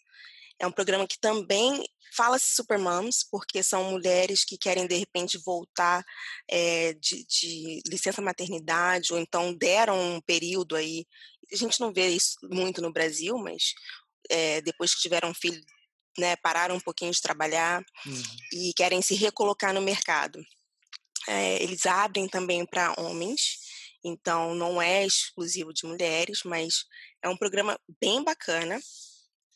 É 0.59 0.65
um 0.65 0.71
programa 0.71 1.07
que 1.07 1.19
também 1.19 1.83
fala-se 2.13 2.53
Super 2.53 2.77
Moms, 2.77 3.23
porque 3.29 3.63
são 3.63 3.91
mulheres 3.91 4.43
que 4.43 4.57
querem, 4.57 4.85
de 4.85 4.95
repente, 4.95 5.37
voltar 5.37 6.03
é, 6.49 6.93
de, 6.93 7.25
de, 7.25 7.81
licença 7.87 8.21
maternidade, 8.21 9.13
ou 9.13 9.19
então 9.19 9.53
deram 9.53 10.15
um 10.15 10.21
período 10.21 10.75
aí. 10.75 11.05
A 11.51 11.55
gente 11.55 11.79
não 11.79 11.93
vê 11.93 12.07
isso 12.09 12.35
muito 12.43 12.81
no 12.81 12.91
Brasil, 12.91 13.37
mas 13.37 13.73
é, 14.29 14.61
depois 14.61 14.93
que 14.93 15.01
tiveram 15.01 15.29
um 15.29 15.33
filho, 15.33 15.61
né, 16.17 16.35
pararam 16.37 16.75
um 16.75 16.79
pouquinho 16.79 17.11
de 17.11 17.21
trabalhar 17.21 17.83
uhum. 18.05 18.23
e 18.53 18.73
querem 18.73 19.01
se 19.01 19.15
recolocar 19.15 19.73
no 19.73 19.81
mercado. 19.81 20.39
É, 21.27 21.61
eles 21.61 21.85
abrem 21.85 22.27
também 22.27 22.65
para 22.65 22.95
homens, 22.99 23.59
então 24.03 24.55
não 24.55 24.81
é 24.81 25.05
exclusivo 25.05 25.73
de 25.73 25.85
mulheres, 25.85 26.41
mas 26.43 26.85
é 27.23 27.29
um 27.29 27.37
programa 27.37 27.79
bem 27.99 28.23
bacana 28.23 28.79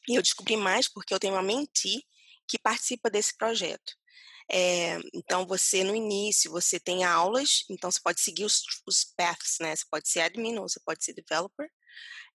e 0.07 0.15
eu 0.15 0.21
descobri 0.21 0.55
mais 0.55 0.87
porque 0.87 1.13
eu 1.13 1.19
tenho 1.19 1.33
uma 1.33 1.41
mentee 1.41 2.03
que 2.47 2.59
participa 2.59 3.09
desse 3.09 3.35
projeto. 3.35 3.93
É, 4.51 4.99
então, 5.13 5.45
você, 5.47 5.83
no 5.83 5.95
início, 5.95 6.51
você 6.51 6.79
tem 6.79 7.03
aulas, 7.03 7.65
então 7.69 7.89
você 7.89 7.99
pode 7.99 8.21
seguir 8.21 8.45
os, 8.45 8.61
os 8.85 9.03
paths, 9.17 9.57
né? 9.59 9.75
Você 9.75 9.83
pode 9.89 10.07
ser 10.07 10.21
admin 10.21 10.57
ou 10.59 10.69
você 10.69 10.79
pode 10.85 11.03
ser 11.03 11.13
developer. 11.13 11.67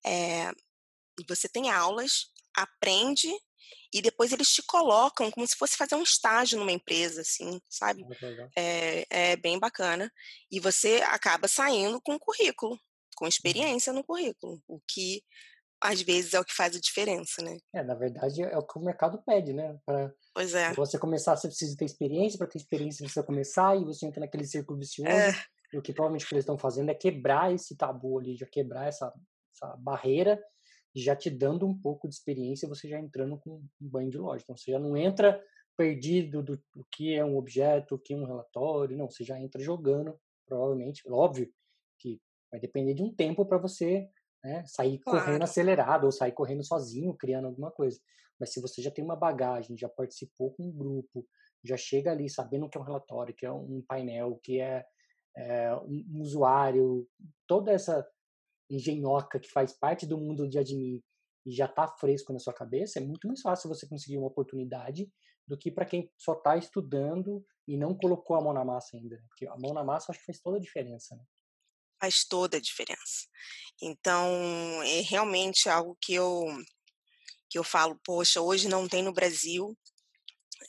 É, 0.05 0.50
você 1.29 1.49
tem 1.49 1.71
aulas, 1.71 2.31
aprende 2.55 3.29
e 3.93 4.00
depois 4.00 4.33
eles 4.33 4.49
te 4.49 4.62
colocam 4.62 5.31
como 5.31 5.47
se 5.47 5.57
fosse 5.57 5.76
fazer 5.76 5.97
um 5.97 6.02
estágio 6.02 6.59
numa 6.59 6.73
empresa, 6.73 7.23
assim, 7.23 7.61
sabe? 7.69 8.05
É, 8.57 9.07
é 9.11 9.37
bem 9.37 9.59
bacana. 9.59 10.11
E 10.50 10.61
você 10.61 11.02
acaba 11.07 11.49
saindo 11.49 12.00
com 12.00 12.12
um 12.12 12.19
currículo, 12.19 12.79
com 13.17 13.25
uhum. 13.25 13.29
experiência 13.29 13.93
no 13.93 14.05
currículo, 14.05 14.62
o 14.69 14.81
que 14.87 15.23
às 15.83 16.02
vezes 16.02 16.35
é 16.35 16.40
o 16.40 16.45
que 16.45 16.55
faz 16.55 16.76
a 16.76 16.81
diferença, 16.81 17.43
né? 17.43 17.57
É, 17.75 17.83
na 17.83 17.95
verdade 17.95 18.43
é 18.43 18.57
o 18.57 18.67
que 18.67 18.79
o 18.79 18.83
mercado 18.83 19.23
pede, 19.25 19.52
né? 19.52 19.79
Para 19.85 20.12
pois 20.35 20.55
é. 20.55 20.73
você 20.75 20.99
começar, 20.99 21.37
você 21.37 21.49
precisa 21.49 21.76
ter 21.76 21.87
experiência, 21.87 22.38
para 22.38 22.47
ter 22.47 22.59
experiência 22.59 22.99
você 22.99 23.05
precisa 23.05 23.26
começar 23.26 23.76
e 23.76 23.85
você 23.85 24.07
entra 24.07 24.21
naquele 24.21 24.45
círculo 24.45 24.79
vicioso. 24.79 25.11
É. 25.11 25.33
E 25.73 25.79
o 25.79 25.83
que 25.83 25.93
provavelmente 25.93 26.26
eles 26.31 26.43
estão 26.43 26.59
fazendo 26.59 26.90
é 26.90 26.95
quebrar 26.95 27.55
esse 27.55 27.76
tabu 27.76 28.19
ali, 28.19 28.37
já 28.37 28.45
quebrar 28.45 28.88
essa, 28.88 29.12
essa 29.62 29.76
barreira, 29.76 30.43
já 30.95 31.14
te 31.14 31.31
dando 31.31 31.67
um 31.67 31.79
pouco 31.79 32.09
de 32.09 32.14
experiência, 32.14 32.69
você 32.69 32.88
já 32.88 32.99
entrando 32.99 33.38
com 33.38 33.57
um 33.81 33.88
banho 33.88 34.11
de 34.11 34.19
loja. 34.19 34.43
Então 34.43 34.57
você 34.57 34.73
já 34.73 34.79
não 34.79 34.97
entra 34.97 35.43
perdido 35.76 36.43
do, 36.43 36.57
do 36.75 36.87
que 36.90 37.14
é 37.14 37.25
um 37.25 37.37
objeto, 37.37 37.95
o 37.95 37.99
que 37.99 38.12
é 38.12 38.17
um 38.17 38.26
relatório, 38.26 38.97
não, 38.97 39.09
você 39.09 39.25
já 39.25 39.40
entra 39.40 39.62
jogando, 39.62 40.19
provavelmente, 40.47 41.02
óbvio 41.09 41.50
que 41.99 42.21
vai 42.50 42.61
depender 42.61 42.95
de 42.95 43.02
um 43.02 43.14
tempo 43.14 43.47
para 43.47 43.59
você 43.59 44.11
né? 44.43 44.64
Sair 44.67 44.99
claro. 44.99 45.25
correndo 45.25 45.43
acelerado 45.43 46.05
ou 46.05 46.12
sair 46.12 46.33
correndo 46.33 46.64
sozinho, 46.64 47.14
criando 47.14 47.47
alguma 47.47 47.71
coisa. 47.71 48.00
Mas 48.38 48.52
se 48.52 48.61
você 48.61 48.81
já 48.81 48.90
tem 48.90 49.05
uma 49.05 49.17
bagagem, 49.17 49.76
já 49.76 49.88
participou 49.88 50.52
com 50.52 50.64
um 50.64 50.73
grupo, 50.73 51.26
já 51.62 51.76
chega 51.76 52.11
ali 52.11 52.29
sabendo 52.29 52.67
o 52.67 52.69
que 52.69 52.79
é 52.79 52.81
um 52.81 52.85
relatório, 52.85 53.35
que 53.35 53.45
é 53.45 53.52
um 53.52 53.85
painel, 53.87 54.40
que 54.43 54.61
é, 54.61 54.85
é 55.37 55.75
um 55.76 56.21
usuário, 56.21 57.07
toda 57.47 57.71
essa 57.71 58.07
engenhoca 58.71 59.41
que 59.41 59.50
faz 59.50 59.73
parte 59.73 60.07
do 60.07 60.17
mundo 60.17 60.49
de 60.49 60.59
admin 60.59 61.03
e 61.45 61.53
já 61.53 61.67
está 61.67 61.89
fresco 61.89 62.33
na 62.33 62.39
sua 62.39 62.53
cabeça, 62.53 62.99
é 62.99 63.03
muito 63.03 63.27
mais 63.27 63.41
fácil 63.41 63.69
você 63.69 63.87
conseguir 63.89 64.19
uma 64.19 64.29
oportunidade 64.29 65.11
do 65.47 65.59
que 65.59 65.71
para 65.71 65.87
quem 65.87 66.11
só 66.17 66.35
está 66.35 66.57
estudando 66.57 67.45
e 67.67 67.77
não 67.77 67.95
colocou 67.95 68.37
a 68.37 68.41
mão 68.41 68.53
na 68.53 68.65
massa 68.65 68.97
ainda. 68.97 69.17
Né? 69.17 69.25
Porque 69.29 69.47
a 69.47 69.57
mão 69.57 69.73
na 69.73 69.83
massa 69.83 70.12
acho 70.12 70.21
que 70.21 70.27
faz 70.27 70.41
toda 70.41 70.59
a 70.59 70.61
diferença. 70.61 71.17
Né? 71.17 71.25
faz 72.00 72.25
toda 72.25 72.57
a 72.57 72.61
diferença. 72.61 73.29
Então, 73.81 74.83
é 74.83 75.03
realmente 75.03 75.69
algo 75.69 75.97
que 76.00 76.15
eu 76.15 76.47
que 77.49 77.59
eu 77.59 77.65
falo, 77.65 77.99
poxa, 78.05 78.41
hoje 78.41 78.69
não 78.69 78.89
tem 78.89 79.03
no 79.03 79.12
Brasil, 79.12 79.77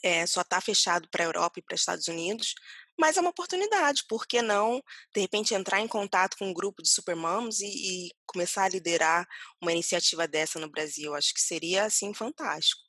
é, 0.02 0.26
só 0.26 0.40
está 0.40 0.60
fechado 0.60 1.08
para 1.08 1.22
a 1.22 1.26
Europa 1.26 1.60
e 1.60 1.62
para 1.62 1.76
os 1.76 1.80
Estados 1.80 2.08
Unidos, 2.08 2.56
mas 3.02 3.16
é 3.16 3.20
uma 3.20 3.30
oportunidade, 3.30 4.04
por 4.08 4.28
que 4.28 4.40
não, 4.40 4.80
de 5.12 5.20
repente, 5.20 5.54
entrar 5.54 5.80
em 5.80 5.88
contato 5.88 6.36
com 6.38 6.46
um 6.46 6.54
grupo 6.54 6.80
de 6.80 6.88
supermamos 6.88 7.58
e, 7.58 7.66
e 7.66 8.10
começar 8.24 8.62
a 8.62 8.68
liderar 8.68 9.26
uma 9.60 9.72
iniciativa 9.72 10.28
dessa 10.28 10.60
no 10.60 10.70
Brasil? 10.70 11.12
Acho 11.12 11.34
que 11.34 11.40
seria, 11.40 11.84
assim, 11.84 12.14
fantástico, 12.14 12.80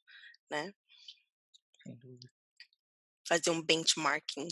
né? 0.51 0.71
Sem 1.81 1.95
dúvida. 1.95 2.31
Fazer 3.27 3.49
um 3.49 3.59
benchmarking. 3.59 4.47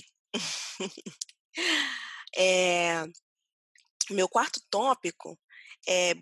é, 2.35 3.03
meu 4.09 4.27
quarto 4.27 4.59
tópico 4.67 5.39
é 5.87 6.15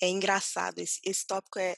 é 0.00 0.08
engraçado 0.08 0.78
esse, 0.78 1.00
esse 1.04 1.26
tópico 1.26 1.58
é, 1.58 1.76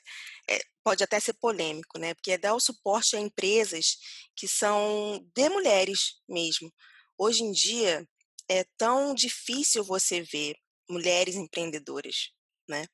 é, 0.49 0.61
pode 0.83 1.03
até 1.03 1.19
ser 1.21 1.35
polêmico, 1.35 1.99
né? 1.99 2.15
Porque 2.15 2.33
é 2.33 2.39
dar 2.39 2.55
o 2.55 2.61
suporte 2.61 3.17
a 3.17 3.21
empresas 3.21 3.97
que 4.37 4.47
são 4.47 5.25
de 5.35 5.49
mulheres 5.49 6.21
mesmo. 6.29 6.73
Hoje 7.19 7.43
em 7.43 7.53
dia 7.53 8.07
é 8.49 8.65
tão 8.77 9.15
difícil 9.15 9.83
você 9.85 10.21
ver 10.21 10.57
mulheres 10.89 11.35
empreendedoras, 11.35 12.31
né? 12.69 12.87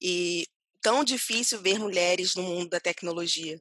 E 0.00 0.46
tão 0.82 1.04
difícil 1.04 1.60
ver 1.60 1.78
mulheres 1.78 2.34
no 2.34 2.42
mundo 2.42 2.70
da 2.70 2.80
tecnologia. 2.80 3.60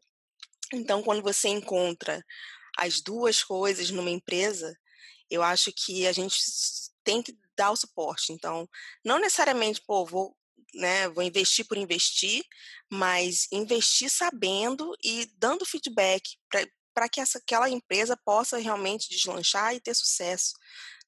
Então, 0.74 1.01
quando 1.01 1.22
você 1.22 1.50
encontra 1.50 2.24
as 2.77 3.01
duas 3.01 3.44
coisas 3.44 3.89
numa 3.89 4.10
empresa, 4.10 4.77
eu 5.29 5.44
acho 5.44 5.72
que 5.75 6.08
a 6.08 6.12
gente 6.12 6.38
tem 7.03 7.22
que 7.22 7.38
dar 7.56 7.72
o 7.72 7.75
suporte. 7.75 8.32
Então, 8.32 8.70
não 9.03 9.20
necessariamente, 9.20 9.82
pô, 9.86 10.06
vou, 10.06 10.36
né, 10.73 11.09
vou 11.09 11.23
investir 11.23 11.65
por 11.67 11.77
investir, 11.77 12.43
mas 12.91 13.47
investir 13.51 14.09
sabendo 14.09 14.95
e 15.03 15.25
dando 15.38 15.65
feedback 15.65 16.38
para 16.93 17.09
que 17.09 17.21
essa, 17.21 17.38
aquela 17.38 17.69
empresa 17.69 18.17
possa 18.25 18.57
realmente 18.57 19.09
deslanchar 19.09 19.73
e 19.73 19.79
ter 19.79 19.95
sucesso. 19.95 20.53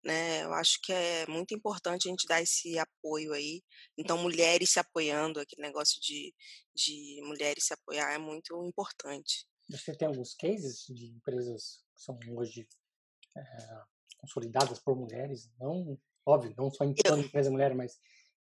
né? 0.04 0.44
Eu 0.44 0.54
acho 0.54 0.80
que 0.82 0.92
é 0.92 1.28
muito 1.28 1.54
importante 1.54 2.08
a 2.08 2.12
gente 2.12 2.28
dar 2.28 2.42
esse 2.42 2.78
apoio 2.80 3.34
aí. 3.34 3.62
Então, 3.98 4.18
mulheres 4.18 4.72
se 4.72 4.80
apoiando, 4.80 5.40
aquele 5.40 5.62
negócio 5.62 6.00
de, 6.02 6.34
de 6.76 7.22
mulheres 7.24 7.66
se 7.66 7.74
apoiar 7.74 8.14
é 8.14 8.18
muito 8.18 8.64
importante. 8.66 9.46
Você 9.70 9.96
tem 9.96 10.08
alguns 10.08 10.34
cases 10.34 10.86
de 10.90 11.08
empresas 11.08 11.84
que 11.96 12.02
são 12.04 12.18
hoje 12.30 12.68
é, 13.38 13.42
consolidadas 14.18 14.80
por 14.80 14.96
mulheres? 14.96 15.50
Não, 15.60 16.00
óbvio, 16.26 16.54
não 16.58 16.70
só 16.70 16.84
em 16.84 16.94
toda 16.94 17.22
empresa 17.22 17.52
mulher, 17.52 17.74
mas 17.76 18.00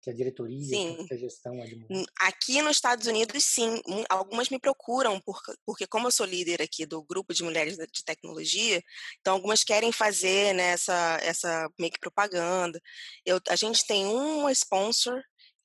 que 0.04 0.10
a 0.10 0.12
diretoria, 0.12 0.60
sim. 0.60 1.06
que 1.06 1.14
a 1.14 1.16
gestão 1.16 1.54
mulher. 1.54 2.06
Aqui 2.20 2.60
nos 2.60 2.76
Estados 2.76 3.06
Unidos, 3.06 3.42
sim. 3.42 3.80
Algumas 4.10 4.50
me 4.50 4.58
procuram, 4.58 5.20
porque 5.64 5.86
como 5.86 6.08
eu 6.08 6.12
sou 6.12 6.26
líder 6.26 6.60
aqui 6.60 6.84
do 6.84 7.02
grupo 7.02 7.32
de 7.32 7.42
mulheres 7.42 7.76
de 7.76 8.04
tecnologia, 8.04 8.82
então 9.20 9.32
algumas 9.32 9.64
querem 9.64 9.90
fazer 9.90 10.54
né, 10.54 10.72
essa, 10.72 11.18
essa 11.22 11.68
meio 11.78 11.90
que 11.90 11.98
propaganda. 11.98 12.78
Eu, 13.24 13.40
a 13.48 13.56
gente 13.56 13.86
tem 13.86 14.04
uma 14.06 14.52
sponsor, 14.52 15.22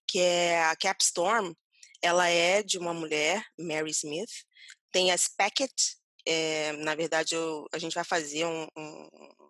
que 0.08 0.19
é 0.19 0.63
a 0.63 0.75
Capstorm, 0.77 1.53
ela 2.01 2.29
é 2.29 2.63
de 2.63 2.77
uma 2.77 2.93
mulher, 2.93 3.43
Mary 3.60 3.91
Smith. 3.91 4.31
Tem 4.89 5.12
a 5.12 5.17
Spacket, 5.17 5.74
é, 6.25 6.72
na 6.77 6.96
verdade 6.96 7.36
eu, 7.36 7.67
a 7.74 7.77
gente 7.77 7.93
vai 7.93 8.05
fazer 8.05 8.46
um, 8.46 8.67
um 8.77 9.48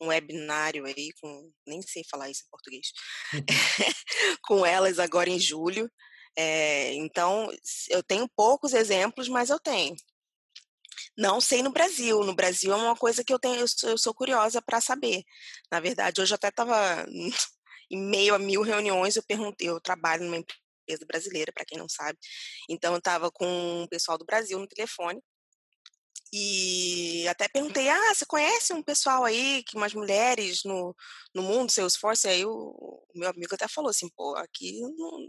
um 0.00 0.08
webinário 0.08 0.84
aí 0.86 1.10
com, 1.20 1.52
nem 1.66 1.80
sei 1.82 2.02
falar 2.10 2.30
isso 2.30 2.42
em 2.44 2.50
português, 2.50 2.86
uhum. 3.34 3.44
com 4.44 4.66
elas 4.66 4.98
agora 4.98 5.30
em 5.30 5.38
julho. 5.38 5.90
É, 6.38 6.92
então, 6.94 7.50
eu 7.88 8.02
tenho 8.02 8.28
poucos 8.36 8.74
exemplos, 8.74 9.28
mas 9.28 9.48
eu 9.48 9.58
tenho. 9.58 9.94
Não 11.16 11.40
sei 11.40 11.62
no 11.62 11.72
Brasil. 11.72 12.22
No 12.24 12.34
Brasil 12.34 12.72
é 12.72 12.76
uma 12.76 12.96
coisa 12.96 13.24
que 13.24 13.32
eu 13.32 13.38
tenho, 13.38 13.60
eu 13.60 13.68
sou, 13.68 13.90
eu 13.90 13.98
sou 13.98 14.14
curiosa 14.14 14.60
para 14.60 14.80
saber. 14.80 15.22
Na 15.70 15.80
verdade, 15.80 16.20
hoje 16.20 16.32
eu 16.32 16.36
até 16.36 16.48
estava 16.48 17.06
em 17.90 17.98
meio 17.98 18.34
a 18.34 18.38
mil 18.38 18.62
reuniões, 18.62 19.16
eu 19.16 19.22
perguntei, 19.26 19.68
eu 19.68 19.80
trabalho 19.80 20.24
numa 20.24 20.36
empresa 20.36 21.06
brasileira, 21.06 21.52
para 21.52 21.64
quem 21.64 21.78
não 21.78 21.88
sabe. 21.88 22.18
Então, 22.68 22.92
eu 22.92 22.98
estava 22.98 23.30
com 23.30 23.84
o 23.84 23.88
pessoal 23.88 24.18
do 24.18 24.26
Brasil 24.26 24.58
no 24.58 24.68
telefone 24.68 25.22
e 26.38 27.26
até 27.28 27.48
perguntei, 27.48 27.88
ah, 27.88 28.14
você 28.14 28.26
conhece 28.26 28.74
um 28.74 28.82
pessoal 28.82 29.24
aí, 29.24 29.62
que 29.62 29.74
umas 29.74 29.94
mulheres 29.94 30.64
no, 30.64 30.94
no 31.34 31.42
mundo 31.42 31.72
Salesforce? 31.72 32.28
Aí 32.28 32.44
o, 32.44 32.52
o 32.52 33.06
meu 33.14 33.30
amigo 33.30 33.54
até 33.54 33.66
falou 33.66 33.88
assim, 33.88 34.10
pô, 34.14 34.36
aqui 34.36 34.78
não, 34.82 35.26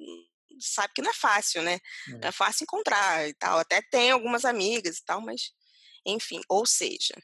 sabe 0.60 0.92
que 0.94 1.02
não 1.02 1.10
é 1.10 1.14
fácil, 1.14 1.62
né? 1.62 1.80
Não 2.10 2.20
é. 2.24 2.28
é 2.28 2.32
fácil 2.34 2.66
encontrar 2.66 3.26
e 3.26 3.34
tal. 3.36 3.58
Até 3.58 3.82
tem 3.90 4.12
algumas 4.12 4.44
amigas 4.44 4.98
e 4.98 5.06
tal, 5.06 5.22
mas 5.22 5.54
enfim, 6.06 6.42
ou 6.50 6.66
seja, 6.66 7.16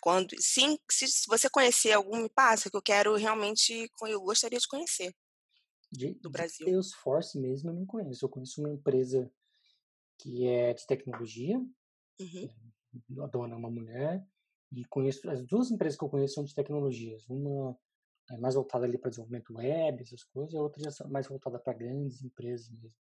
quando 0.00 0.36
sim, 0.40 0.78
se 0.88 1.26
você 1.26 1.50
conhecer 1.50 1.90
algum, 1.90 2.22
me 2.22 2.30
passa 2.30 2.70
que 2.70 2.76
eu 2.76 2.82
quero 2.82 3.16
realmente, 3.16 3.90
eu 4.02 4.20
gostaria 4.20 4.60
de 4.60 4.68
conhecer 4.68 5.12
de, 5.90 6.14
do 6.14 6.30
Brasil. 6.30 6.66
De 6.66 6.70
Salesforce 6.70 7.36
mesmo 7.36 7.70
eu 7.70 7.74
não 7.74 7.84
conheço. 7.84 8.24
Eu 8.24 8.28
conheço 8.28 8.60
uma 8.60 8.70
empresa 8.70 9.28
que 10.20 10.46
é 10.46 10.72
de 10.72 10.86
tecnologia, 10.86 11.58
uhum 12.20 12.67
a 13.20 13.26
dona 13.26 13.54
é 13.54 13.58
uma 13.58 13.70
mulher, 13.70 14.26
e 14.72 14.84
conheço 14.84 15.28
as 15.30 15.44
duas 15.46 15.70
empresas 15.70 15.98
que 15.98 16.04
eu 16.04 16.08
conheço 16.08 16.34
são 16.34 16.44
de 16.44 16.54
tecnologias. 16.54 17.28
Uma 17.28 17.76
é 18.30 18.36
mais 18.36 18.54
voltada 18.54 18.84
ali 18.84 18.98
para 18.98 19.10
desenvolvimento 19.10 19.54
web, 19.54 20.02
essas 20.02 20.22
coisas, 20.24 20.52
e 20.52 20.56
a 20.56 20.60
outra 20.62 20.82
já 20.82 21.04
é 21.04 21.08
mais 21.08 21.26
voltada 21.26 21.58
para 21.58 21.72
grandes 21.72 22.22
empresas 22.22 22.68
mesmo. 22.70 22.94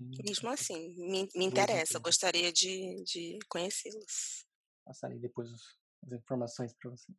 Mesmo 0.00 0.48
assim, 0.48 0.92
me, 0.96 1.28
me 1.36 1.44
interessa, 1.44 2.00
gostaria 2.00 2.52
de, 2.52 3.04
de 3.04 3.38
conhecê-los. 3.48 4.44
Passarei 4.84 5.20
depois 5.20 5.48
as 5.52 6.12
informações 6.12 6.74
para 6.74 6.90
você. 6.90 7.12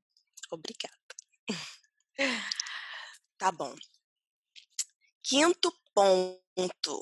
Obrigada. 0.52 0.98
Tá 3.38 3.54
bom. 3.54 3.74
Quinto 5.24 5.72
ponto 5.94 7.02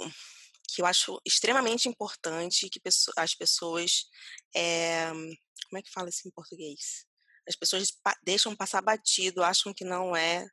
que 0.67 0.81
eu 0.81 0.85
acho 0.85 1.19
extremamente 1.25 1.87
importante 1.87 2.69
que 2.69 2.81
as 3.17 3.35
pessoas. 3.35 4.05
É, 4.55 5.11
como 5.11 5.77
é 5.77 5.81
que 5.81 5.91
fala 5.91 6.09
isso 6.09 6.27
em 6.27 6.31
português? 6.31 7.05
As 7.47 7.55
pessoas 7.55 7.91
deixam 8.23 8.55
passar 8.55 8.81
batido, 8.81 9.43
acham 9.43 9.73
que 9.73 9.85
não 9.85 10.15
é 10.15 10.45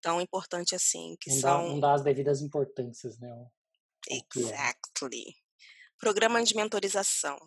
tão 0.00 0.20
importante 0.20 0.74
assim. 0.74 1.16
Que 1.20 1.30
não, 1.30 1.40
são... 1.40 1.62
dá, 1.62 1.68
não 1.68 1.80
dá 1.80 1.94
as 1.94 2.02
devidas 2.02 2.40
importâncias, 2.40 3.18
né? 3.18 3.28
É. 4.10 4.20
Exactly. 4.36 5.34
Programa 5.98 6.42
de 6.42 6.54
mentorização. 6.54 7.38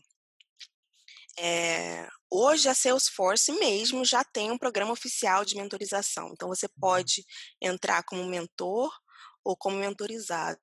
É, 1.37 2.07
hoje 2.31 2.69
a 2.69 2.73
Salesforce 2.73 3.51
mesmo 3.51 4.05
já 4.05 4.23
tem 4.23 4.51
um 4.51 4.57
programa 4.57 4.93
oficial 4.93 5.43
de 5.43 5.55
mentorização. 5.55 6.29
Então 6.31 6.47
você 6.47 6.65
uhum. 6.65 6.79
pode 6.79 7.25
entrar 7.61 8.03
como 8.03 8.23
mentor 8.25 8.91
ou 9.43 9.55
como 9.55 9.77
mentorizado. 9.77 10.59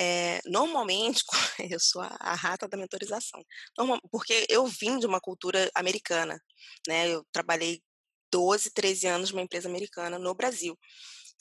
É, 0.00 0.40
normalmente, 0.46 1.24
eu 1.74 1.80
sou 1.80 2.00
a, 2.00 2.16
a, 2.20 2.34
rata 2.34 2.68
da 2.68 2.76
mentorização, 2.76 3.42
Normal, 3.76 4.00
porque 4.12 4.46
eu 4.48 4.64
vim 4.64 4.96
de 5.00 5.06
uma 5.06 5.20
cultura 5.20 5.68
americana, 5.74 6.40
né? 6.86 7.08
Eu 7.08 7.26
trabalhei 7.32 7.82
12, 8.30 8.70
13 8.72 9.08
anos 9.08 9.30
numa 9.32 9.42
empresa 9.42 9.68
americana 9.68 10.16
no 10.16 10.34
Brasil. 10.34 10.78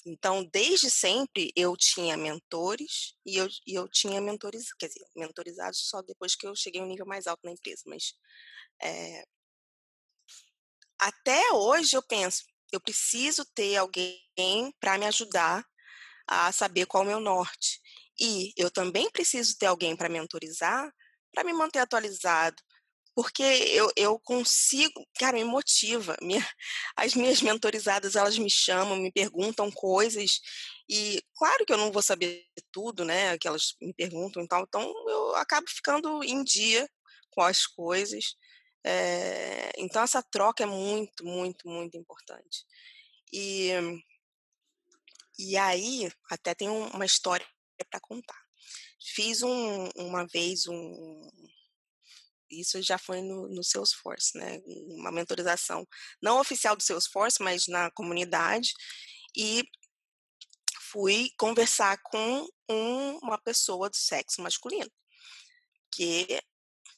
Então, 0.07 0.43
desde 0.51 0.89
sempre, 0.89 1.51
eu 1.55 1.75
tinha 1.77 2.17
mentores 2.17 3.13
e 3.23 3.35
eu, 3.37 3.47
e 3.67 3.75
eu 3.75 3.87
tinha 3.89 4.19
mentores, 4.19 4.73
quer 4.79 4.87
dizer, 4.87 5.05
mentorizados 5.15 5.87
só 5.89 6.01
depois 6.01 6.35
que 6.35 6.47
eu 6.47 6.55
cheguei 6.55 6.81
a 6.81 6.83
um 6.83 6.87
nível 6.87 7.05
mais 7.05 7.27
alto 7.27 7.41
na 7.43 7.51
empresa. 7.51 7.83
Mas 7.85 8.13
é, 8.81 9.23
até 10.99 11.51
hoje 11.51 11.95
eu 11.95 12.01
penso, 12.01 12.43
eu 12.71 12.81
preciso 12.81 13.45
ter 13.53 13.77
alguém 13.77 14.73
para 14.79 14.97
me 14.97 15.05
ajudar 15.05 15.63
a 16.27 16.51
saber 16.51 16.85
qual 16.87 17.03
é 17.03 17.05
o 17.05 17.09
meu 17.09 17.19
norte. 17.19 17.79
E 18.19 18.51
eu 18.57 18.71
também 18.71 19.09
preciso 19.11 19.57
ter 19.57 19.67
alguém 19.67 19.95
para 19.95 20.09
mentorizar, 20.09 20.91
para 21.33 21.43
me 21.43 21.53
manter 21.53 21.79
atualizado, 21.79 22.55
porque 23.17 23.41
eu, 23.41 23.91
eu 23.95 24.19
consigo, 24.19 25.03
cara, 25.19 25.37
me 25.37 25.43
motiva. 25.43 26.15
Minha, 26.21 26.47
as 26.95 27.15
minhas 27.15 27.41
mentorizadas, 27.41 28.15
elas 28.15 28.37
me 28.37 28.49
chamam, 28.49 28.95
me 28.95 29.11
perguntam 29.11 29.71
coisas, 29.71 30.39
e 30.89 31.21
claro 31.35 31.65
que 31.65 31.73
eu 31.73 31.77
não 31.77 31.91
vou 31.91 32.03
saber 32.03 32.45
tudo, 32.71 33.03
né, 33.03 33.37
que 33.39 33.47
elas 33.47 33.75
me 33.81 33.93
perguntam 33.93 34.43
e 34.43 34.47
tal, 34.47 34.63
então 34.63 34.83
eu 35.09 35.35
acabo 35.35 35.67
ficando 35.67 36.23
em 36.23 36.43
dia 36.43 36.87
com 37.31 37.41
as 37.41 37.65
coisas. 37.65 38.35
É, 38.85 39.71
então 39.77 40.03
essa 40.03 40.23
troca 40.23 40.63
é 40.63 40.67
muito, 40.67 41.25
muito, 41.25 41.67
muito 41.67 41.97
importante. 41.97 42.65
E, 43.33 43.71
e 45.39 45.57
aí, 45.57 46.09
até 46.29 46.53
tem 46.55 46.69
uma 46.69 47.05
história 47.05 47.45
para 47.85 47.99
contar. 47.99 48.41
Fiz 48.99 49.41
um, 49.41 49.89
uma 49.95 50.25
vez 50.27 50.67
um. 50.67 51.29
Isso 52.49 52.81
já 52.81 52.97
foi 52.97 53.21
no, 53.21 53.47
no 53.49 53.63
Salesforce, 53.63 54.37
né? 54.37 54.61
Uma 54.65 55.11
mentorização 55.11 55.85
não 56.21 56.39
oficial 56.39 56.75
do 56.75 56.83
Salesforce, 56.83 57.41
mas 57.41 57.67
na 57.67 57.91
comunidade. 57.91 58.71
E 59.35 59.63
fui 60.91 61.29
conversar 61.37 61.97
com 62.03 62.47
um, 62.69 63.17
uma 63.17 63.37
pessoa 63.37 63.89
do 63.89 63.95
sexo 63.95 64.41
masculino, 64.41 64.89
que 65.93 66.41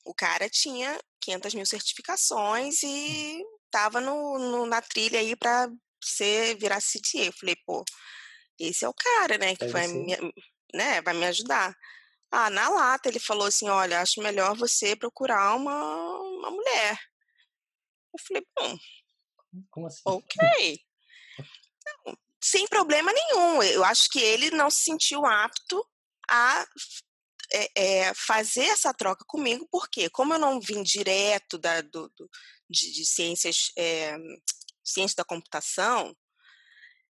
o 0.06 0.14
cara 0.14 0.50
tinha 0.50 1.00
500 1.22 1.54
mil 1.56 1.66
certificações 1.66 2.82
e 2.84 3.42
estava 3.66 4.00
no, 4.00 4.40
no, 4.40 4.66
na 4.66 4.82
trilha 4.82 5.20
aí 5.20 5.36
para 5.36 5.70
ser 6.04 6.58
virar 6.58 6.80
CTA. 6.80 7.26
Eu 7.26 7.34
falei, 7.34 7.56
pô, 7.66 7.84
esse 8.60 8.86
é 8.86 8.90
o 8.90 8.94
cara, 8.94 9.38
né, 9.38 9.56
que 9.56 9.68
vai 9.68 9.88
me, 9.88 10.16
né, 10.74 11.02
vai 11.02 11.14
me 11.14 11.26
ajudar. 11.26 11.76
Ah, 12.32 12.50
na 12.50 12.70
lata 12.70 13.10
ele 13.10 13.20
falou 13.20 13.48
assim, 13.48 13.68
olha, 13.70 14.02
acho 14.02 14.22
melhor 14.22 14.56
você 14.56 14.96
procurar 14.96 15.56
uma, 15.56 16.20
uma 16.20 16.52
mulher. 16.52 17.00
Eu 18.14 18.20
falei, 18.28 18.46
bom, 18.56 18.78
Como 19.72 19.88
assim? 19.88 20.02
ok. 20.06 20.80
Não, 22.06 22.18
sem 22.42 22.68
problema 22.68 23.12
nenhum. 23.12 23.64
Eu 23.64 23.84
acho 23.84 24.10
que 24.10 24.20
ele 24.20 24.52
não 24.52 24.70
se 24.70 24.84
sentiu 24.84 25.26
apto 25.26 25.86
a 26.30 26.68
é, 27.52 27.70
é, 27.76 28.14
fazer 28.14 28.66
essa 28.66 28.94
troca 28.94 29.26
comigo, 29.28 29.68
porque 29.72 30.10
como 30.10 30.34
eu 30.34 30.40
não 30.40 30.60
vim 30.60 30.84
direto 30.84 31.58
da, 31.58 31.82
do, 31.82 32.08
do 32.10 32.30
de, 32.70 32.92
de, 32.92 33.06
ciências, 33.06 33.72
é, 33.76 34.16
ciência 34.84 35.16
da 35.16 35.26
computação, 35.26 36.16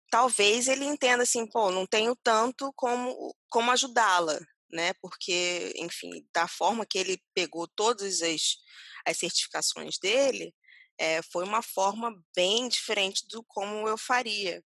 talvez 0.10 0.68
ele 0.68 0.86
entenda 0.86 1.24
assim, 1.24 1.48
pô, 1.48 1.72
não 1.72 1.86
tenho 1.86 2.16
tanto 2.16 2.72
como, 2.76 3.36
como 3.50 3.72
ajudá-la, 3.72 4.40
né? 4.72 4.94
Porque, 5.02 5.74
enfim, 5.76 6.28
da 6.34 6.48
forma 6.48 6.86
que 6.86 6.98
ele 6.98 7.22
pegou 7.34 7.68
todas 7.68 8.22
as, 8.22 8.58
as 9.06 9.18
certificações 9.18 9.98
dele, 10.00 10.54
é, 10.98 11.22
foi 11.22 11.46
uma 11.46 11.62
forma 11.62 12.14
bem 12.36 12.68
diferente 12.68 13.26
do 13.28 13.44
como 13.44 13.88
eu 13.88 13.98
faria. 13.98 14.64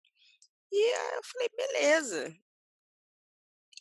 E 0.71 1.15
eu 1.15 1.21
falei, 1.23 1.49
beleza. 1.55 2.33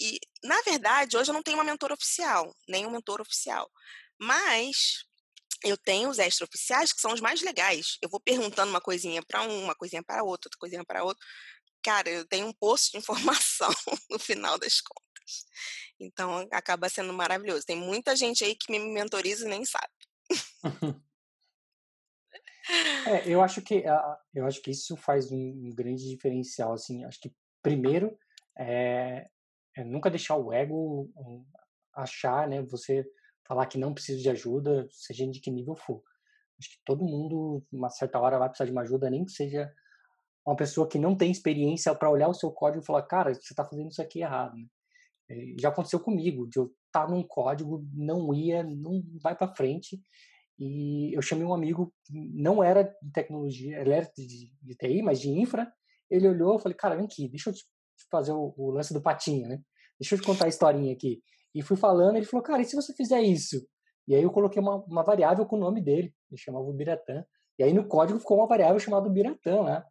E, 0.01 0.18
na 0.42 0.61
verdade, 0.62 1.16
hoje 1.16 1.31
eu 1.31 1.35
não 1.35 1.42
tenho 1.42 1.59
uma 1.59 1.64
mentora 1.64 1.94
oficial, 1.94 2.57
nem 2.68 2.87
um 2.87 2.90
mentor 2.90 3.20
oficial. 3.20 3.70
Mas 4.18 5.05
eu 5.64 5.77
tenho 5.77 6.09
os 6.09 6.18
extraoficiais, 6.18 6.92
que 6.92 7.01
são 7.01 7.12
os 7.12 7.20
mais 7.20 7.42
legais. 7.42 7.99
Eu 8.03 8.09
vou 8.09 8.20
perguntando 8.20 8.70
uma 8.70 8.81
coisinha 8.81 9.23
para 9.23 9.42
um, 9.42 9.64
uma 9.64 9.75
coisinha 9.75 10.03
para 10.03 10.23
outro, 10.23 10.49
outra 10.49 10.59
coisinha 10.59 10.85
para 10.85 11.05
outro. 11.05 11.25
Cara, 11.83 12.09
eu 12.11 12.27
tenho 12.27 12.46
um 12.46 12.53
poço 12.53 12.90
de 12.92 12.99
informação 12.99 13.70
no 14.11 14.18
final 14.18 14.59
das 14.59 14.81
contas. 14.81 15.44
Então, 15.99 16.49
acaba 16.53 16.88
sendo 16.88 17.12
maravilhoso. 17.12 17.66
Tem 17.66 17.77
muita 17.77 18.16
gente 18.16 18.44
aí 18.44 18.55
que 18.55 18.70
me 18.70 18.79
mentoriza 18.79 19.46
e 19.46 19.49
nem 19.49 19.64
sabe. 19.64 19.92
É, 23.07 23.29
eu 23.29 23.42
acho 23.42 23.62
que 23.62 23.83
eu 24.35 24.46
acho 24.46 24.62
que 24.62 24.70
isso 24.70 24.96
faz 24.96 25.31
um, 25.33 25.70
grande 25.75 26.09
diferencial 26.09 26.73
assim 26.73 27.05
acho 27.05 27.18
que 27.20 27.33
primeiro 27.62 28.16
é, 28.57 29.29
é 29.77 29.85
nunca 29.85 30.11
deixar 30.11 30.37
o 30.37 30.53
ego 30.53 31.11
achar 31.94 32.46
né 32.49 32.62
você 32.62 33.05
falar 33.50 33.66
que 33.66 33.76
não 33.76 33.92
precisa 33.92 34.22
de 34.22 34.30
ajuda, 34.30 34.86
seja 34.92 35.26
de 35.26 35.40
que 35.40 35.50
nível 35.50 35.74
for. 35.74 36.00
Acho 36.56 36.70
que 36.70 36.76
todo 36.86 37.04
mundo, 37.04 37.66
uma 37.72 37.90
certa 37.90 38.20
hora, 38.20 38.38
vai 38.38 38.48
precisar 38.48 38.66
de 38.66 38.70
uma 38.70 38.82
ajuda, 38.82 39.10
nem 39.10 39.24
que 39.24 39.32
seja 39.32 39.68
uma 40.46 40.54
pessoa 40.54 40.88
que 40.88 41.00
não 41.00 41.16
tem 41.16 41.32
experiência 41.32 41.92
para 41.92 42.08
olhar 42.08 42.28
o 42.28 42.34
seu 42.34 42.52
código 42.52 42.80
e 42.80 42.86
falar, 42.86 43.02
cara, 43.02 43.34
você 43.34 43.52
está 43.52 43.64
fazendo 43.64 43.88
isso 43.90 44.00
aqui 44.00 44.20
errado. 44.20 44.54
Né? 44.54 44.66
Já 45.58 45.70
aconteceu 45.70 45.98
comigo, 45.98 46.48
de 46.48 46.60
eu 46.60 46.66
estar 46.86 47.06
tá 47.06 47.08
num 47.08 47.24
código, 47.24 47.84
não 47.92 48.32
ia, 48.32 48.62
não 48.62 49.02
vai 49.20 49.36
para 49.36 49.52
frente. 49.52 50.00
E 50.56 51.12
eu 51.16 51.20
chamei 51.20 51.44
um 51.44 51.52
amigo, 51.52 51.92
não 52.08 52.62
era 52.62 52.84
de 52.84 53.12
tecnologia, 53.12 53.80
ele 53.80 53.92
era 53.92 54.08
de, 54.16 54.52
de 54.62 54.76
TI, 54.76 55.02
mas 55.02 55.20
de 55.20 55.28
infra. 55.28 55.72
Ele 56.08 56.28
olhou 56.28 56.56
e 56.56 56.62
falei, 56.62 56.76
cara, 56.76 56.94
vem 56.94 57.06
aqui, 57.06 57.28
deixa 57.28 57.50
eu 57.50 57.54
te 57.54 57.64
fazer 58.12 58.30
o, 58.30 58.54
o 58.56 58.70
lance 58.70 58.94
do 58.94 59.02
patinho, 59.02 59.48
né? 59.48 59.60
Deixa 59.98 60.14
eu 60.14 60.20
te 60.20 60.24
contar 60.24 60.44
a 60.44 60.48
historinha 60.48 60.92
aqui. 60.92 61.20
E 61.54 61.62
fui 61.62 61.76
falando, 61.76 62.16
ele 62.16 62.26
falou, 62.26 62.44
cara, 62.44 62.62
e 62.62 62.64
se 62.64 62.76
você 62.76 62.92
fizer 62.94 63.20
isso? 63.22 63.66
E 64.06 64.14
aí 64.14 64.22
eu 64.22 64.30
coloquei 64.30 64.60
uma, 64.60 64.76
uma 64.84 65.02
variável 65.02 65.44
com 65.46 65.56
o 65.56 65.60
nome 65.60 65.80
dele, 65.80 66.14
ele 66.30 66.40
chamava 66.40 66.64
o 66.64 66.72
Biratã. 66.72 67.24
E 67.58 67.62
aí 67.62 67.72
no 67.72 67.86
código 67.86 68.18
ficou 68.18 68.38
uma 68.38 68.46
variável 68.46 68.78
chamada 68.78 69.08
Biratã, 69.08 69.62
né? 69.62 69.84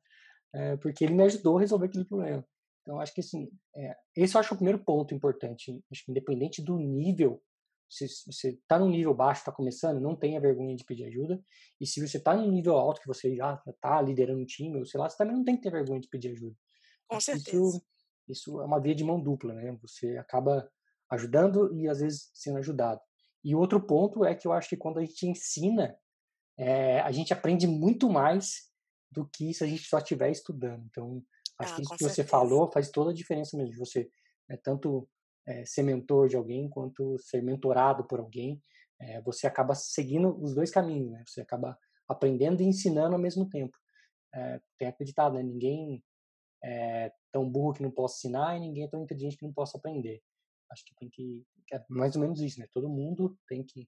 É, 0.54 0.78
porque 0.78 1.04
ele 1.04 1.13
me 1.13 1.24
ajudou 1.24 1.58
a 1.58 1.62
resolver 1.62 1.86
aquele 1.86 2.06
problema. 2.06 2.43
Então, 2.82 3.00
acho 3.00 3.13
que 3.13 3.22
assim, 3.22 3.48
é, 3.76 3.95
esse 4.15 4.36
eu 4.36 4.39
acho 4.39 4.54
o 4.54 4.58
primeiro 4.58 4.84
ponto 4.84 5.13
importante. 5.13 5.84
Acho 5.91 6.06
que 6.06 6.12
independente 6.12 6.62
do 6.62 6.78
nível, 6.78 7.41
se 7.89 8.08
você 8.26 8.50
está 8.50 8.80
num 8.80 8.89
nível 8.89 9.13
baixo, 9.13 9.41
está 9.41 9.52
começando, 9.52 10.02
não 10.02 10.15
tenha 10.15 10.39
vergonha 10.39 10.76
de 10.76 10.84
pedir 10.84 11.06
ajuda. 11.06 11.39
E 11.80 11.86
se 11.86 12.06
você 12.06 12.17
está 12.17 12.36
num 12.36 12.50
nível 12.50 12.76
alto, 12.76 13.02
que 13.02 13.08
você 13.08 13.36
já 13.36 13.62
está 13.67 14.02
liderando 14.02 14.41
um 14.41 14.45
time, 14.45 14.80
ou 14.80 14.86
sei 14.86 15.00
lá, 15.00 15.08
você 15.08 15.17
também 15.17 15.36
não 15.36 15.43
tem 15.43 15.56
que 15.56 15.62
ter 15.62 15.72
vergonha 15.72 16.00
de 16.00 16.08
pedir 16.08 16.32
ajuda. 16.32 16.56
Com 17.08 17.19
certeza. 17.19 17.58
Isso, 17.58 17.82
isso 18.28 18.62
é 18.62 18.65
uma 18.65 18.80
via 18.80 18.95
de 18.95 19.04
mão 19.04 19.22
dupla, 19.22 19.54
né? 19.54 19.78
Você 19.82 20.17
acaba 20.17 20.69
ajudando 21.10 21.74
e 21.74 21.88
às 21.88 22.00
vezes 22.00 22.30
sendo 22.34 22.58
ajudado. 22.58 23.02
E 23.43 23.56
outro 23.56 23.82
ponto 23.82 24.26
é 24.26 24.36
que 24.36 24.48
eu 24.48 24.54
acho 24.54 24.69
que 24.69 24.78
quando 24.78 25.00
a 25.00 25.06
gente 25.06 25.28
ensina, 25.28 25.98
é, 26.58 27.00
a 27.02 27.12
gente 27.12 27.34
aprende 27.34 27.65
muito 27.67 28.10
mais 28.10 28.69
do 29.12 29.28
que 29.28 29.54
se 29.54 29.63
a 29.63 29.67
gente 29.67 29.84
só 29.84 29.98
estiver 29.98 30.30
estudando. 30.30 30.86
Então, 30.89 31.24
acho 31.60 31.74
ah, 31.74 31.76
que 31.76 31.82
isso 31.82 31.98
que 31.98 32.04
você 32.04 32.24
falou 32.24 32.72
faz 32.72 32.91
toda 32.91 33.12
a 33.12 33.13
diferença 33.13 33.58
mesmo, 33.58 33.72
de 33.72 33.80
você 33.80 34.10
né, 34.48 34.58
tanto 34.62 35.08
é, 35.48 35.65
ser 35.65 35.84
mentor 35.84 36.28
de 36.28 36.36
alguém 36.36 36.69
quanto 36.69 37.17
ser 37.19 37.41
mentorado 37.41 38.04
por 38.06 38.19
alguém. 38.19 38.62
É, 39.00 39.22
você 39.22 39.48
acaba 39.48 39.74
seguindo 39.74 40.38
os 40.41 40.54
dois 40.54 40.69
caminhos, 40.69 41.12
né? 41.12 41.24
Você 41.26 41.41
acaba 41.41 41.78
aprendendo 42.08 42.62
e 42.62 42.65
ensinando 42.65 43.15
ao 43.15 43.22
mesmo 43.22 43.48
tempo. 43.50 43.78
É, 44.34 44.60
tem 44.78 44.88
acreditado, 44.88 45.36
né? 45.36 45.43
Ninguém 45.43 46.04
é 46.62 47.12
tão 47.32 47.50
burro 47.50 47.74
que 47.74 47.82
não 47.82 47.91
possa 47.91 48.17
ensinar 48.17 48.58
e 48.58 48.60
ninguém 48.60 48.84
é 48.84 48.88
tão 48.88 49.02
inteligente 49.02 49.38
que 49.38 49.45
não 49.45 49.54
possa 49.54 49.78
aprender. 49.78 50.22
Acho 50.72 50.86
que 50.86 50.96
tem 50.96 51.10
que. 51.10 51.44
É 51.72 51.84
mais 51.90 52.16
ou 52.16 52.22
menos 52.22 52.42
isso, 52.42 52.60
né? 52.60 52.68
Todo 52.72 52.90
mundo 52.90 53.38
tem 53.48 53.64
que 53.64 53.88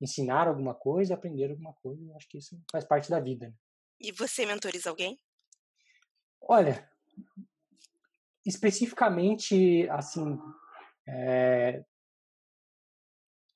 ensinar 0.00 0.48
alguma 0.48 0.74
coisa, 0.74 1.14
aprender 1.14 1.50
alguma 1.50 1.74
coisa. 1.74 2.14
Acho 2.16 2.28
que 2.28 2.38
isso 2.38 2.60
faz 2.70 2.84
parte 2.84 3.10
da 3.10 3.20
vida. 3.20 3.48
Né? 3.48 3.54
E 4.00 4.12
você 4.12 4.44
mentoriza 4.44 4.90
alguém? 4.90 5.18
Olha, 6.40 6.88
especificamente, 8.44 9.88
assim, 9.90 10.38
é, 11.08 11.84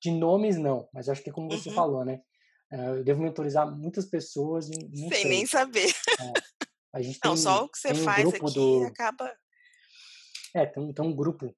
de 0.01 0.11
nomes 0.11 0.57
não, 0.57 0.89
mas 0.91 1.07
acho 1.07 1.23
que 1.23 1.29
é 1.29 1.33
como 1.33 1.49
você 1.49 1.69
uhum. 1.69 1.75
falou, 1.75 2.03
né? 2.03 2.21
É, 2.71 2.87
eu 2.87 3.03
devo 3.03 3.21
mentorizar 3.21 3.69
muitas 3.69 4.05
pessoas 4.05 4.65
Sem 4.67 5.09
sei. 5.09 5.25
nem 5.25 5.45
saber. 5.45 5.89
É, 5.89 6.33
a 6.93 7.01
gente 7.01 7.19
não, 7.23 7.33
tem, 7.33 7.43
só 7.43 7.65
o 7.65 7.69
que 7.69 7.77
você 7.77 7.91
um 7.91 8.03
faz 8.03 8.27
aqui 8.27 8.53
do... 8.53 8.83
acaba. 8.85 9.33
É, 10.53 10.65
tem, 10.65 10.93
tem 10.93 11.05
um 11.05 11.15
grupo 11.15 11.55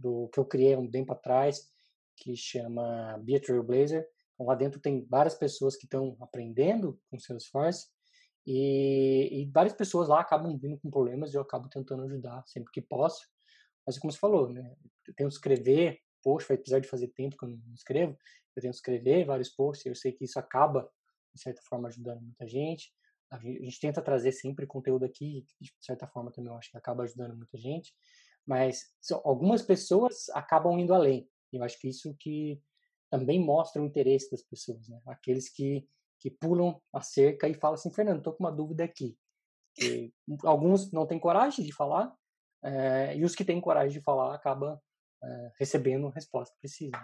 do 0.00 0.28
que 0.32 0.40
eu 0.40 0.44
criei 0.44 0.76
um 0.76 0.90
tempo 0.90 1.12
atrás, 1.12 1.68
que 2.16 2.34
chama 2.36 3.18
Be 3.18 3.38
Trailblazer. 3.38 4.08
Então, 4.34 4.46
lá 4.46 4.54
dentro 4.54 4.80
tem 4.80 5.06
várias 5.06 5.34
pessoas 5.34 5.76
que 5.76 5.84
estão 5.84 6.16
aprendendo 6.20 6.98
com 7.10 7.18
Salesforce 7.18 7.88
e, 8.46 9.42
e, 9.42 9.50
várias 9.50 9.74
pessoas 9.74 10.08
lá 10.08 10.20
acabam 10.20 10.56
vindo 10.58 10.78
com 10.78 10.90
problemas 10.90 11.32
e 11.32 11.36
eu 11.36 11.42
acabo 11.42 11.68
tentando 11.68 12.04
ajudar 12.04 12.42
sempre 12.46 12.72
que 12.72 12.80
posso. 12.80 13.26
Mas 13.86 13.98
como 13.98 14.12
você 14.12 14.18
falou, 14.18 14.48
né, 14.48 14.74
eu 15.06 15.14
que 15.14 15.24
escrever 15.24 15.98
post, 16.22 16.52
apesar 16.52 16.80
de 16.80 16.88
fazer 16.88 17.08
tempo 17.08 17.36
que 17.36 17.44
eu 17.44 17.48
não 17.48 17.74
escrevo, 17.74 18.16
eu 18.56 18.62
tenho 18.62 18.72
que 18.72 18.76
escrever 18.76 19.24
vários 19.24 19.50
posts, 19.50 19.86
eu 19.86 19.94
sei 19.94 20.12
que 20.12 20.24
isso 20.24 20.38
acaba, 20.38 20.90
de 21.34 21.40
certa 21.40 21.60
forma, 21.62 21.88
ajudando 21.88 22.22
muita 22.22 22.46
gente. 22.46 22.92
A 23.30 23.38
gente 23.38 23.78
tenta 23.78 24.02
trazer 24.02 24.32
sempre 24.32 24.66
conteúdo 24.66 25.04
aqui, 25.04 25.44
de 25.60 25.72
certa 25.80 26.06
forma 26.06 26.32
também 26.32 26.50
eu 26.50 26.58
acho 26.58 26.70
que 26.70 26.76
acaba 26.76 27.04
ajudando 27.04 27.36
muita 27.36 27.56
gente. 27.56 27.94
Mas 28.46 28.92
algumas 29.24 29.62
pessoas 29.62 30.28
acabam 30.30 30.78
indo 30.78 30.94
além. 30.94 31.28
Eu 31.52 31.62
acho 31.62 31.78
que 31.78 31.88
isso 31.88 32.14
que 32.18 32.60
também 33.10 33.44
mostra 33.44 33.82
o 33.82 33.84
interesse 33.84 34.30
das 34.30 34.42
pessoas, 34.42 34.88
né? 34.88 35.00
Aqueles 35.06 35.48
que, 35.48 35.86
que 36.18 36.30
pulam 36.30 36.80
a 36.92 37.00
cerca 37.00 37.48
e 37.48 37.54
falam 37.54 37.74
assim, 37.74 37.92
Fernando, 37.92 38.18
estou 38.18 38.32
com 38.32 38.44
uma 38.44 38.52
dúvida 38.52 38.84
aqui. 38.84 39.18
E 39.78 40.12
alguns 40.44 40.92
não 40.92 41.06
têm 41.06 41.18
coragem 41.18 41.64
de 41.64 41.72
falar, 41.72 42.14
é, 42.62 43.16
e 43.16 43.24
os 43.24 43.34
que 43.34 43.44
têm 43.44 43.60
coragem 43.60 43.98
de 43.98 44.04
falar 44.04 44.34
acabam 44.34 44.78
é, 45.22 45.52
recebendo 45.58 46.06
a 46.06 46.12
resposta 46.12 46.54
que 46.54 46.60
precisam. 46.60 47.00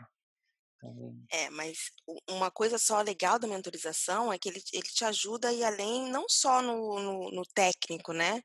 Então... 0.77 1.17
É, 1.31 1.49
mas 1.51 1.91
uma 2.29 2.51
coisa 2.51 2.79
só 2.79 3.01
legal 3.01 3.39
da 3.39 3.49
mentorização 3.49 4.33
é 4.33 4.39
que 4.39 4.49
ele, 4.49 4.63
ele 4.73 4.83
te 4.83 5.05
ajuda 5.05 5.53
ir 5.53 5.65
além, 5.65 6.11
não 6.11 6.27
só 6.29 6.61
no, 6.63 7.01
no, 7.01 7.31
no 7.31 7.43
técnico, 7.55 8.13
né? 8.13 8.43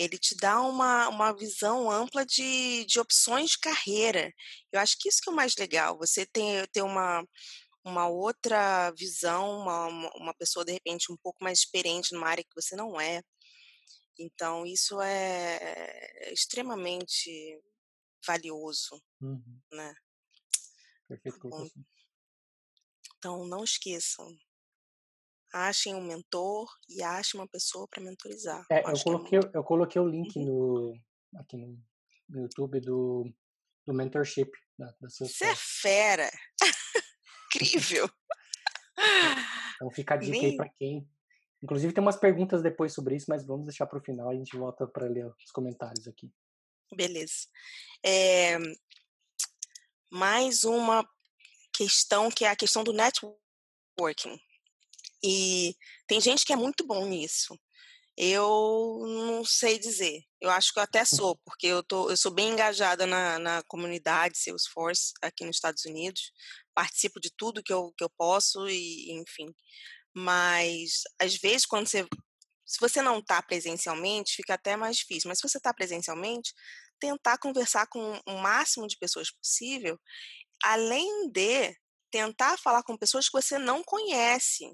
Ele 0.00 0.18
te 0.18 0.34
dá 0.34 0.62
uma, 0.62 1.08
uma 1.10 1.30
visão 1.32 1.90
ampla 1.90 2.24
de, 2.24 2.86
de 2.86 2.98
opções 2.98 3.50
de 3.50 3.58
carreira. 3.58 4.32
Eu 4.72 4.80
acho 4.80 4.96
que 4.98 5.10
isso 5.10 5.20
que 5.22 5.28
é 5.28 5.32
o 5.32 5.36
mais 5.36 5.54
legal, 5.56 5.98
você 5.98 6.24
ter, 6.24 6.66
ter 6.68 6.80
uma, 6.80 7.22
uma 7.84 8.08
outra 8.08 8.90
visão, 8.92 9.60
uma, 9.60 9.88
uma 10.16 10.34
pessoa, 10.34 10.64
de 10.64 10.72
repente, 10.72 11.12
um 11.12 11.18
pouco 11.18 11.44
mais 11.44 11.58
experiente 11.58 12.14
numa 12.14 12.28
área 12.28 12.42
que 12.42 12.54
você 12.54 12.74
não 12.74 12.98
é. 12.98 13.22
Então, 14.18 14.64
isso 14.64 14.98
é, 15.02 15.58
é 15.60 16.32
extremamente 16.32 17.60
valioso, 18.26 19.02
uhum. 19.20 19.60
né? 19.70 19.94
Perfeito, 21.08 21.46
Bom, 21.46 21.68
então, 23.18 23.46
não 23.46 23.64
esqueçam, 23.64 24.34
achem 25.52 25.94
um 25.94 26.02
mentor 26.02 26.68
e 26.88 27.02
achem 27.02 27.40
uma 27.40 27.48
pessoa 27.48 27.86
para 27.88 28.02
mentorizar. 28.02 28.64
É, 28.70 28.80
eu, 28.80 29.02
coloquei, 29.02 29.38
é 29.38 29.50
eu 29.54 29.64
coloquei 29.64 30.00
o 30.00 30.08
link 30.08 30.36
uhum. 30.36 30.44
no, 30.44 31.40
aqui 31.40 31.56
no, 31.56 31.78
no, 32.28 32.42
YouTube 32.42 32.80
do, 32.80 33.32
do 33.86 33.94
mentorship 33.94 34.50
da, 34.78 34.86
da 35.00 35.08
Você 35.08 35.44
é 35.44 35.54
fera! 35.56 36.30
Incrível! 37.54 38.08
então 39.74 39.90
fica 39.90 40.14
a 40.14 40.16
dica 40.16 40.32
Nem... 40.32 40.46
aí 40.46 40.56
para 40.56 40.68
quem. 40.68 41.08
Inclusive 41.62 41.92
tem 41.92 42.02
umas 42.02 42.16
perguntas 42.16 42.62
depois 42.62 42.92
sobre 42.92 43.16
isso, 43.16 43.26
mas 43.28 43.44
vamos 43.44 43.66
deixar 43.66 43.86
para 43.86 43.98
o 43.98 44.02
final, 44.02 44.30
a 44.30 44.34
gente 44.34 44.56
volta 44.56 44.86
para 44.86 45.06
ler 45.06 45.26
os 45.26 45.50
comentários 45.52 46.06
aqui. 46.08 46.32
Beleza. 46.94 47.48
É... 48.04 48.56
Mais 50.10 50.64
uma 50.64 51.06
questão 51.72 52.30
que 52.30 52.44
é 52.44 52.48
a 52.48 52.56
questão 52.56 52.82
do 52.82 52.92
networking. 52.92 54.40
E 55.22 55.74
tem 56.06 56.20
gente 56.20 56.44
que 56.44 56.52
é 56.52 56.56
muito 56.56 56.86
bom 56.86 57.06
nisso. 57.06 57.58
Eu 58.16 59.02
não 59.06 59.44
sei 59.44 59.78
dizer. 59.78 60.22
Eu 60.40 60.50
acho 60.50 60.72
que 60.72 60.78
eu 60.78 60.82
até 60.82 61.04
sou, 61.04 61.36
porque 61.44 61.66
eu, 61.66 61.82
tô, 61.82 62.10
eu 62.10 62.16
sou 62.16 62.32
bem 62.32 62.50
engajada 62.50 63.06
na, 63.06 63.38
na 63.38 63.62
comunidade 63.64 64.38
Salesforce 64.38 65.12
aqui 65.22 65.44
nos 65.44 65.56
Estados 65.56 65.84
Unidos. 65.84 66.32
Participo 66.74 67.20
de 67.20 67.30
tudo 67.36 67.62
que 67.62 67.72
eu, 67.72 67.92
que 67.96 68.04
eu 68.04 68.10
posso 68.10 68.68
e, 68.68 69.12
enfim. 69.12 69.46
Mas, 70.14 71.02
às 71.20 71.36
vezes, 71.36 71.66
quando 71.66 71.86
você... 71.86 72.06
Se 72.66 72.78
você 72.78 73.02
não 73.02 73.18
está 73.18 73.42
presencialmente, 73.42 74.36
fica 74.36 74.54
até 74.54 74.76
mais 74.76 74.98
difícil. 74.98 75.28
Mas 75.28 75.38
se 75.38 75.48
você 75.48 75.58
está 75.58 75.74
presencialmente, 75.74 76.52
tentar 77.00 77.38
conversar 77.38 77.86
com 77.88 78.20
o 78.26 78.38
máximo 78.38 78.86
de 78.86 78.96
pessoas 78.96 79.30
possível, 79.30 79.98
além 80.62 81.30
de 81.30 81.74
tentar 82.10 82.58
falar 82.58 82.82
com 82.82 82.96
pessoas 82.96 83.26
que 83.28 83.32
você 83.32 83.58
não 83.58 83.82
conhece. 83.82 84.70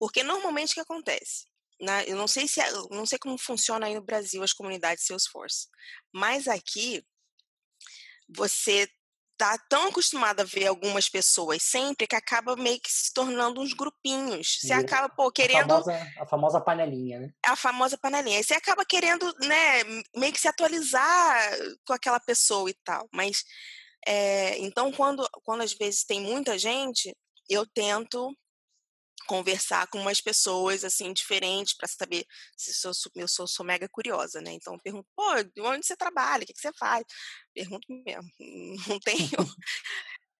Porque 0.00 0.22
normalmente 0.22 0.70
o 0.70 0.74
que 0.74 0.80
acontece? 0.80 1.44
Na, 1.78 2.02
eu 2.04 2.16
não 2.16 2.26
sei 2.26 2.48
se 2.48 2.60
é, 2.60 2.72
não 2.90 3.04
sei 3.04 3.18
como 3.18 3.38
funciona 3.38 3.86
aí 3.86 3.94
no 3.94 4.02
Brasil 4.02 4.42
as 4.42 4.52
comunidades 4.52 5.04
Salesforce, 5.04 5.68
mas 6.12 6.48
aqui 6.48 7.04
você 8.28 8.88
tá 9.36 9.56
tão 9.70 9.88
acostumado 9.88 10.40
a 10.40 10.44
ver 10.44 10.66
algumas 10.66 11.08
pessoas 11.08 11.62
sempre 11.62 12.06
que 12.06 12.14
acaba 12.14 12.56
meio 12.56 12.78
que 12.78 12.92
se 12.92 13.12
tornando 13.12 13.60
uns 13.60 13.72
grupinhos. 13.72 14.58
Você 14.60 14.74
acaba, 14.74 15.08
pô, 15.08 15.32
querendo. 15.32 15.72
A 15.72 15.82
famosa, 15.82 16.12
a 16.18 16.26
famosa 16.26 16.60
panelinha, 16.60 17.20
né? 17.20 17.32
A 17.46 17.56
famosa 17.56 17.96
panelinha. 17.96 18.42
Você 18.42 18.52
acaba 18.52 18.84
querendo, 18.84 19.24
né, 19.40 19.82
meio 20.14 20.32
que 20.32 20.40
se 20.40 20.46
atualizar 20.46 21.58
com 21.86 21.94
aquela 21.94 22.20
pessoa 22.20 22.68
e 22.68 22.74
tal. 22.84 23.08
Mas, 23.14 23.42
é, 24.06 24.58
então, 24.58 24.92
quando, 24.92 25.26
quando 25.42 25.62
às 25.62 25.72
vezes 25.72 26.04
tem 26.04 26.20
muita 26.20 26.58
gente, 26.58 27.16
eu 27.48 27.66
tento 27.66 28.36
conversar 29.30 29.86
com 29.86 30.00
umas 30.00 30.20
pessoas 30.20 30.82
assim 30.82 31.12
diferentes 31.12 31.72
para 31.72 31.86
saber 31.86 32.26
se 32.56 32.74
sou, 32.74 32.90
eu 33.14 33.28
sou, 33.28 33.46
sou, 33.46 33.64
mega 33.64 33.88
curiosa, 33.88 34.40
né? 34.40 34.50
Então 34.50 34.74
eu 34.74 34.80
pergunto, 34.80 35.06
pô, 35.14 35.22
onde 35.60 35.86
você 35.86 35.96
trabalha? 35.96 36.42
O 36.42 36.46
que, 36.46 36.52
que 36.52 36.60
você 36.60 36.72
faz? 36.76 37.04
Pergunto 37.54 37.86
mesmo. 37.88 38.28
Não 38.88 38.98
tenho, 38.98 39.28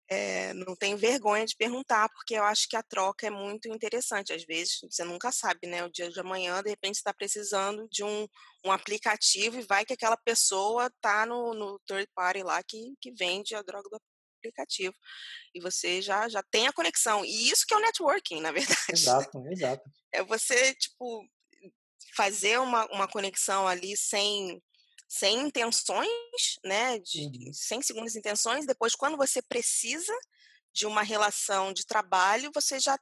é, 0.09 0.51
não 0.53 0.75
tenho 0.75 0.97
vergonha 0.97 1.45
de 1.45 1.55
perguntar, 1.55 2.09
porque 2.09 2.33
eu 2.33 2.43
acho 2.43 2.67
que 2.67 2.75
a 2.75 2.83
troca 2.83 3.27
é 3.27 3.29
muito 3.29 3.69
interessante. 3.69 4.33
Às 4.33 4.43
vezes 4.43 4.79
você 4.81 5.05
nunca 5.05 5.31
sabe, 5.31 5.67
né? 5.67 5.85
O 5.85 5.89
dia 5.89 6.09
de 6.11 6.19
amanhã, 6.19 6.61
de 6.61 6.69
repente, 6.69 6.95
está 6.95 7.13
precisando 7.13 7.87
de 7.89 8.03
um, 8.03 8.27
um 8.65 8.71
aplicativo 8.73 9.57
e 9.57 9.65
vai 9.65 9.85
que 9.85 9.93
aquela 9.93 10.17
pessoa 10.17 10.91
tá 10.99 11.25
no, 11.25 11.53
no 11.53 11.79
third 11.87 12.09
party 12.13 12.43
lá 12.43 12.61
que, 12.61 12.93
que 12.99 13.13
vende 13.13 13.55
a 13.55 13.61
droga 13.61 13.87
do 13.89 13.95
aplicativo. 14.41 14.95
E 15.53 15.61
você 15.61 16.01
já, 16.01 16.27
já 16.27 16.43
tem 16.43 16.67
a 16.67 16.73
conexão. 16.73 17.23
E 17.23 17.49
isso 17.49 17.65
que 17.67 17.73
é 17.73 17.77
o 17.77 17.81
networking, 17.81 18.41
na 18.41 18.51
verdade. 18.85 18.91
Exato, 18.91 19.47
exato. 19.47 19.89
É 20.13 20.23
você, 20.23 20.73
tipo, 20.75 21.25
fazer 22.15 22.59
uma, 22.59 22.85
uma 22.87 23.07
conexão 23.07 23.67
ali 23.67 23.95
sem, 23.95 24.61
sem 25.07 25.39
intenções, 25.39 26.09
né? 26.65 26.99
De, 26.99 27.25
uhum. 27.25 27.53
Sem 27.53 27.81
segundas 27.81 28.15
intenções. 28.15 28.65
Depois, 28.65 28.95
quando 28.95 29.17
você 29.17 29.41
precisa 29.41 30.13
de 30.73 30.85
uma 30.85 31.03
relação 31.03 31.73
de 31.73 31.85
trabalho, 31.85 32.51
você 32.53 32.79
já 32.79 32.97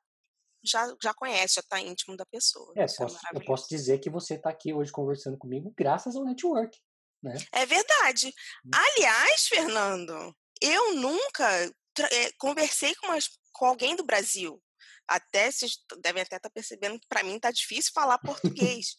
já, 0.62 0.94
já 1.02 1.14
conhece, 1.14 1.56
já 1.56 1.62
está 1.62 1.80
íntimo 1.80 2.18
da 2.18 2.26
pessoa. 2.26 2.74
É, 2.76 2.84
é 2.84 2.86
posso, 2.86 3.18
é 3.18 3.38
eu 3.38 3.46
posso 3.46 3.70
dizer 3.70 4.00
que 4.00 4.10
você 4.10 4.36
está 4.36 4.50
aqui 4.50 4.74
hoje 4.74 4.92
conversando 4.92 5.38
comigo 5.38 5.74
graças 5.78 6.18
ao 6.18 6.26
network. 6.26 6.78
Né? 7.22 7.36
É 7.52 7.66
verdade. 7.66 8.34
Hum. 8.66 8.70
Aliás, 8.74 9.48
Fernando, 9.48 10.36
eu 10.62 10.96
nunca 10.96 11.66
é, 12.12 12.32
conversei 12.38 12.96
com, 12.96 13.08
umas, 13.08 13.30
com 13.54 13.66
alguém 13.66 13.96
do 13.96 14.06
Brasil. 14.06 14.62
Até 15.08 15.52
vocês 15.52 15.78
devem 16.02 16.22
até 16.22 16.36
estar 16.36 16.50
tá 16.50 16.54
percebendo 16.54 17.00
que 17.00 17.08
para 17.08 17.24
mim 17.24 17.36
está 17.36 17.50
difícil 17.52 17.92
falar 17.94 18.20
português. 18.78 18.96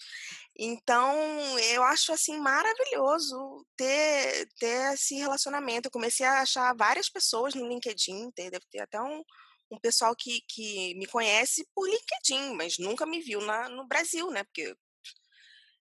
então, 0.59 1.14
eu 1.61 1.83
acho 1.85 2.12
assim 2.12 2.37
maravilhoso 2.38 3.64
ter, 3.77 4.49
ter 4.59 4.94
esse 4.94 5.14
relacionamento. 5.16 5.87
Eu 5.87 5.92
comecei 5.92 6.27
a 6.27 6.42
achar 6.42 6.75
várias 6.77 7.09
pessoas 7.09 7.55
no 7.55 7.68
LinkedIn, 7.68 8.31
ter, 8.33 8.51
deve 8.51 8.66
ter 8.70 8.81
até 8.81 9.01
um, 9.01 9.23
um 9.70 9.79
pessoal 9.79 10.14
que, 10.16 10.42
que 10.49 10.94
me 10.96 11.07
conhece 11.07 11.66
por 11.75 11.88
LinkedIn, 11.88 12.55
mas 12.57 12.79
nunca 12.79 13.07
me 13.07 13.20
viu 13.20 13.40
na, 13.40 13.68
no 13.68 13.87
Brasil, 13.87 14.31
né? 14.31 14.42
Porque 14.44 14.75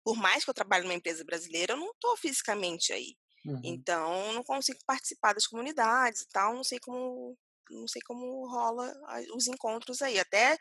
por 0.03 0.17
mais 0.17 0.43
que 0.43 0.49
eu 0.49 0.53
trabalhe 0.53 0.83
numa 0.83 0.95
empresa 0.95 1.23
brasileira, 1.23 1.73
eu 1.73 1.77
não 1.77 1.91
estou 1.91 2.17
fisicamente 2.17 2.91
aí. 2.91 3.15
Uhum. 3.45 3.61
Então, 3.63 4.33
não 4.33 4.43
consigo 4.43 4.79
participar 4.85 5.33
das 5.33 5.47
comunidades 5.47 6.21
e 6.21 6.29
tal, 6.29 6.53
não 6.53 6.63
sei 6.63 6.79
como 6.79 7.37
não 7.69 7.87
sei 7.87 8.01
como 8.01 8.49
rola 8.49 8.91
os 9.35 9.47
encontros 9.47 10.01
aí. 10.01 10.19
Até 10.19 10.57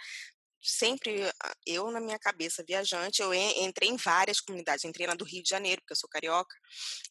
sempre 0.60 1.22
eu 1.66 1.90
na 1.90 2.00
minha 2.00 2.18
cabeça 2.18 2.64
viajante, 2.66 3.22
eu 3.22 3.32
entrei 3.32 3.88
em 3.88 3.96
várias 3.96 4.40
comunidades, 4.40 4.84
entrei 4.84 5.06
na 5.06 5.14
do 5.14 5.24
Rio 5.24 5.42
de 5.42 5.48
Janeiro, 5.48 5.80
porque 5.80 5.92
eu 5.92 5.96
sou 5.96 6.10
carioca, 6.10 6.54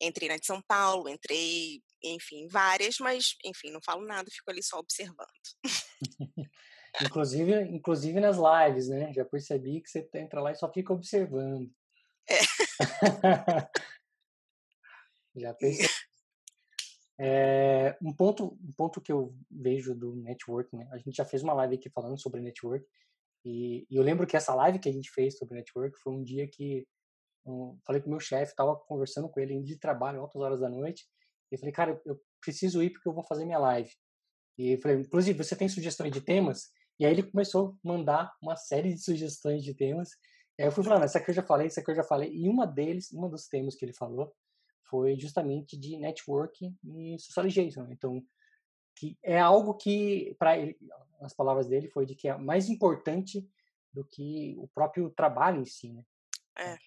entrei 0.02 0.30
na 0.30 0.38
de 0.38 0.46
São 0.46 0.62
Paulo, 0.62 1.10
entrei, 1.10 1.82
enfim, 2.04 2.48
várias, 2.48 2.98
mas 3.00 3.36
enfim, 3.44 3.72
não 3.72 3.80
falo 3.84 4.06
nada, 4.06 4.30
fico 4.30 4.52
ali 4.52 4.62
só 4.62 4.78
observando. 4.78 5.28
inclusive, 7.02 7.62
inclusive 7.72 8.20
nas 8.20 8.38
lives, 8.38 8.88
né? 8.90 9.14
Já 9.14 9.26
percebi 9.26 9.82
que 9.82 9.90
você 9.90 10.08
entra 10.16 10.42
lá 10.42 10.52
e 10.52 10.56
só 10.56 10.72
fica 10.72 10.94
observando. 10.94 11.72
É. 12.30 12.40
Já. 15.38 15.56
É, 17.20 17.98
um, 18.00 18.14
ponto, 18.14 18.58
um 18.62 18.72
ponto 18.74 19.02
que 19.02 19.12
eu 19.12 19.36
vejo 19.50 19.96
do 19.96 20.16
network, 20.16 20.76
né? 20.76 20.88
A 20.92 20.98
gente 20.98 21.16
já 21.16 21.26
fez 21.26 21.42
uma 21.42 21.54
live 21.54 21.76
aqui 21.76 21.90
falando 21.90 22.20
sobre 22.20 22.42
network. 22.42 22.86
E, 23.44 23.88
e 23.90 23.96
eu 23.96 24.04
lembro 24.04 24.28
que 24.28 24.38
essa 24.38 24.54
live 24.54 24.78
que 24.78 24.90
a 24.90 24.92
gente 24.92 25.10
fez 25.12 25.38
sobre 25.38 25.56
network 25.56 25.98
foi 25.98 26.14
um 26.14 26.24
dia 26.24 26.48
que 26.48 26.86
um, 27.46 27.78
falei 27.86 28.02
com 28.02 28.10
meu 28.10 28.20
chefe, 28.20 28.52
estava 28.52 28.76
conversando 28.76 29.30
com 29.30 29.40
ele 29.40 29.62
de 29.64 29.80
trabalho, 29.80 30.20
altas 30.20 30.42
horas 30.42 30.60
da 30.60 30.70
noite. 30.70 31.06
E 31.52 31.56
eu 31.56 31.60
falei, 31.60 31.74
cara, 31.74 32.02
eu 32.06 32.20
preciso 32.42 32.84
ir 32.84 32.92
porque 32.92 33.08
eu 33.08 33.14
vou 33.14 33.24
fazer 33.24 33.46
minha 33.46 33.60
live. 33.60 33.90
E 34.58 34.74
eu 34.74 34.82
falei, 34.82 34.98
inclusive, 34.98 35.44
você 35.44 35.56
tem 35.56 35.70
sugestões 35.70 36.12
de 36.12 36.22
temas? 36.22 36.70
E 37.00 37.06
aí 37.06 37.12
ele 37.12 37.24
começou 37.24 37.70
a 37.70 37.88
mandar 37.88 38.32
uma 38.42 38.56
série 38.56 38.94
de 38.94 39.02
sugestões 39.02 39.64
de 39.64 39.74
temas. 39.74 40.10
E 40.58 40.64
aí 40.64 40.68
eu 40.68 40.72
fui 40.72 40.84
falando, 40.84 41.04
essa 41.04 41.20
aqui 41.20 41.32
eu 41.32 41.36
já 41.36 41.44
falei, 41.44 41.68
essa 41.68 41.80
aqui 41.80 41.92
eu 41.92 41.96
já 41.96 42.04
falei. 42.04 42.32
E 42.32 42.50
uma 42.50 42.66
deles, 42.66 43.12
uma 43.12 43.30
dos 43.30 43.48
temas 43.48 43.76
que 43.76 43.86
ele 43.86 43.94
falou, 43.94 44.34
foi 44.90 45.18
justamente 45.18 45.78
de 45.78 45.98
networking 45.98 46.76
e 46.84 47.18
socialization. 47.20 47.88
Então, 47.92 48.24
que 48.96 49.18
é 49.24 49.40
algo 49.40 49.76
que, 49.76 50.36
para 50.40 50.56
as 51.22 51.34
palavras 51.34 51.68
dele, 51.68 51.90
foi 51.90 52.06
de 52.06 52.16
que 52.16 52.28
é 52.28 52.38
mais 52.38 52.70
importante 52.70 53.48
do 53.94 54.04
que 54.04 54.56
o 54.58 54.68
próprio 54.68 55.10
trabalho 55.12 55.62
em 55.62 55.66
si, 55.66 55.94
né? 55.94 56.04
É. 56.58 56.78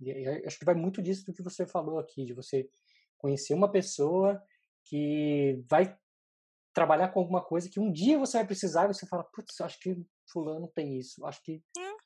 E, 0.00 0.28
acho 0.46 0.58
que 0.58 0.64
vai 0.64 0.74
muito 0.74 1.02
disso 1.02 1.24
do 1.26 1.32
que 1.32 1.42
você 1.42 1.66
falou 1.66 1.98
aqui, 1.98 2.24
de 2.24 2.34
você 2.34 2.68
conhecer 3.18 3.54
uma 3.54 3.70
pessoa 3.70 4.42
que 4.84 5.62
vai 5.68 5.98
trabalhar 6.72 7.08
com 7.08 7.20
alguma 7.20 7.42
coisa 7.42 7.70
que 7.70 7.80
um 7.80 7.90
dia 7.90 8.18
você 8.18 8.36
vai 8.38 8.46
precisar 8.46 8.84
e 8.84 8.94
você 8.94 9.06
fala, 9.06 9.24
putz, 9.24 9.60
acho 9.60 9.80
que 9.80 9.96
fulano 10.30 10.68
tem 10.68 10.98
isso, 10.98 11.24
acho 11.24 11.42
que... 11.42 11.62
Hum. 11.76 11.96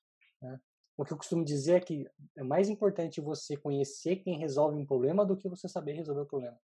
Né? 0.43 0.61
O 1.01 1.05
que 1.05 1.15
eu 1.15 1.17
costumo 1.17 1.43
dizer 1.43 1.77
é 1.77 1.81
que 1.81 2.07
é 2.37 2.43
mais 2.43 2.69
importante 2.69 3.23
você 3.23 3.57
conhecer 3.57 4.17
quem 4.17 4.39
resolve 4.39 4.77
um 4.77 4.85
problema 4.85 5.25
do 5.25 5.35
que 5.35 5.49
você 5.49 5.67
saber 5.67 5.93
resolver 5.93 6.21
o 6.21 6.27
problema. 6.27 6.61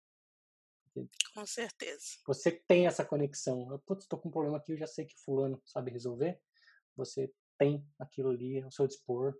Com 1.32 1.46
certeza. 1.46 2.18
Você 2.26 2.52
tem 2.52 2.86
essa 2.86 3.02
conexão. 3.02 3.66
Eu 3.70 3.96
estou 3.98 4.18
com 4.18 4.28
um 4.28 4.30
problema 4.30 4.58
aqui, 4.58 4.72
eu 4.72 4.76
já 4.76 4.86
sei 4.86 5.06
que 5.06 5.16
fulano 5.16 5.58
sabe 5.64 5.90
resolver. 5.90 6.38
Você 6.96 7.32
tem 7.56 7.82
aquilo 7.98 8.28
ali 8.28 8.60
ao 8.60 8.70
seu 8.70 8.86
dispor 8.86 9.38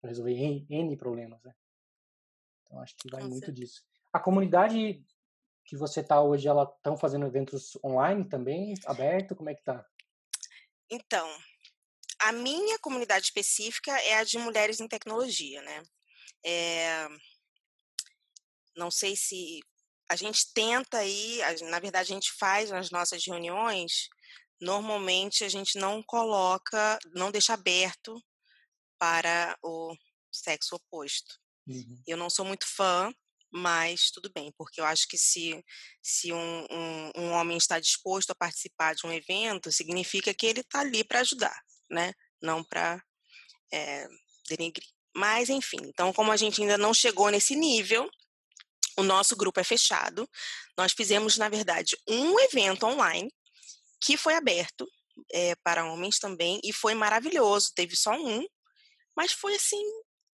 para 0.00 0.08
resolver 0.08 0.32
N, 0.32 0.66
N, 0.70 0.96
problemas. 0.96 1.42
Né? 1.42 1.54
Então 2.64 2.80
acho 2.80 2.96
que 2.96 3.10
vai 3.10 3.20
com 3.20 3.28
muito 3.28 3.44
certeza. 3.44 3.66
disso. 3.66 3.82
A 4.10 4.18
comunidade 4.18 5.04
que 5.66 5.76
você 5.76 6.00
está 6.00 6.22
hoje, 6.22 6.48
ela 6.48 6.64
estão 6.64 6.96
fazendo 6.96 7.26
eventos 7.26 7.78
online 7.84 8.26
também, 8.26 8.72
aberto? 8.86 9.36
Como 9.36 9.50
é 9.50 9.54
que 9.54 9.62
tá? 9.62 9.86
Então, 10.90 11.28
a 12.20 12.32
minha 12.32 12.78
comunidade 12.78 13.26
específica 13.26 13.90
é 14.02 14.14
a 14.14 14.24
de 14.24 14.38
mulheres 14.38 14.80
em 14.80 14.88
tecnologia, 14.88 15.62
né? 15.62 15.82
É, 16.44 17.08
não 18.76 18.90
sei 18.90 19.16
se 19.16 19.60
a 20.10 20.16
gente 20.16 20.52
tenta 20.52 20.98
aí, 20.98 21.40
na 21.70 21.78
verdade 21.78 22.12
a 22.12 22.14
gente 22.14 22.32
faz 22.38 22.70
nas 22.70 22.90
nossas 22.90 23.24
reuniões, 23.24 24.08
normalmente 24.60 25.44
a 25.44 25.48
gente 25.48 25.78
não 25.78 26.02
coloca, 26.02 26.98
não 27.14 27.30
deixa 27.30 27.54
aberto 27.54 28.14
para 28.98 29.56
o 29.62 29.94
sexo 30.30 30.76
oposto. 30.76 31.38
Uhum. 31.66 32.02
Eu 32.06 32.16
não 32.16 32.28
sou 32.28 32.44
muito 32.44 32.66
fã, 32.66 33.12
mas 33.52 34.10
tudo 34.10 34.30
bem, 34.34 34.52
porque 34.58 34.80
eu 34.80 34.84
acho 34.84 35.06
que 35.08 35.16
se, 35.16 35.64
se 36.02 36.32
um, 36.32 36.66
um, 36.70 37.12
um 37.16 37.30
homem 37.32 37.56
está 37.56 37.80
disposto 37.80 38.30
a 38.30 38.34
participar 38.34 38.94
de 38.94 39.06
um 39.06 39.12
evento, 39.12 39.72
significa 39.72 40.34
que 40.34 40.46
ele 40.46 40.60
está 40.60 40.80
ali 40.80 41.02
para 41.02 41.20
ajudar 41.20 41.58
né? 41.90 42.14
Não 42.40 42.62
para 42.62 43.02
é, 43.72 44.08
denegrir. 44.48 44.88
Mas, 45.14 45.48
enfim, 45.48 45.78
então, 45.82 46.12
como 46.12 46.30
a 46.30 46.36
gente 46.36 46.62
ainda 46.62 46.78
não 46.78 46.94
chegou 46.94 47.30
nesse 47.30 47.56
nível, 47.56 48.08
o 48.96 49.02
nosso 49.02 49.36
grupo 49.36 49.60
é 49.60 49.64
fechado. 49.64 50.28
Nós 50.76 50.92
fizemos, 50.92 51.36
na 51.36 51.48
verdade, 51.48 51.96
um 52.08 52.38
evento 52.40 52.86
online 52.86 53.32
que 54.00 54.16
foi 54.16 54.34
aberto 54.34 54.88
é, 55.32 55.54
para 55.56 55.84
homens 55.84 56.18
também 56.18 56.60
e 56.64 56.72
foi 56.72 56.94
maravilhoso. 56.94 57.72
Teve 57.74 57.96
só 57.96 58.12
um, 58.12 58.46
mas 59.16 59.32
foi 59.32 59.54
assim 59.54 59.82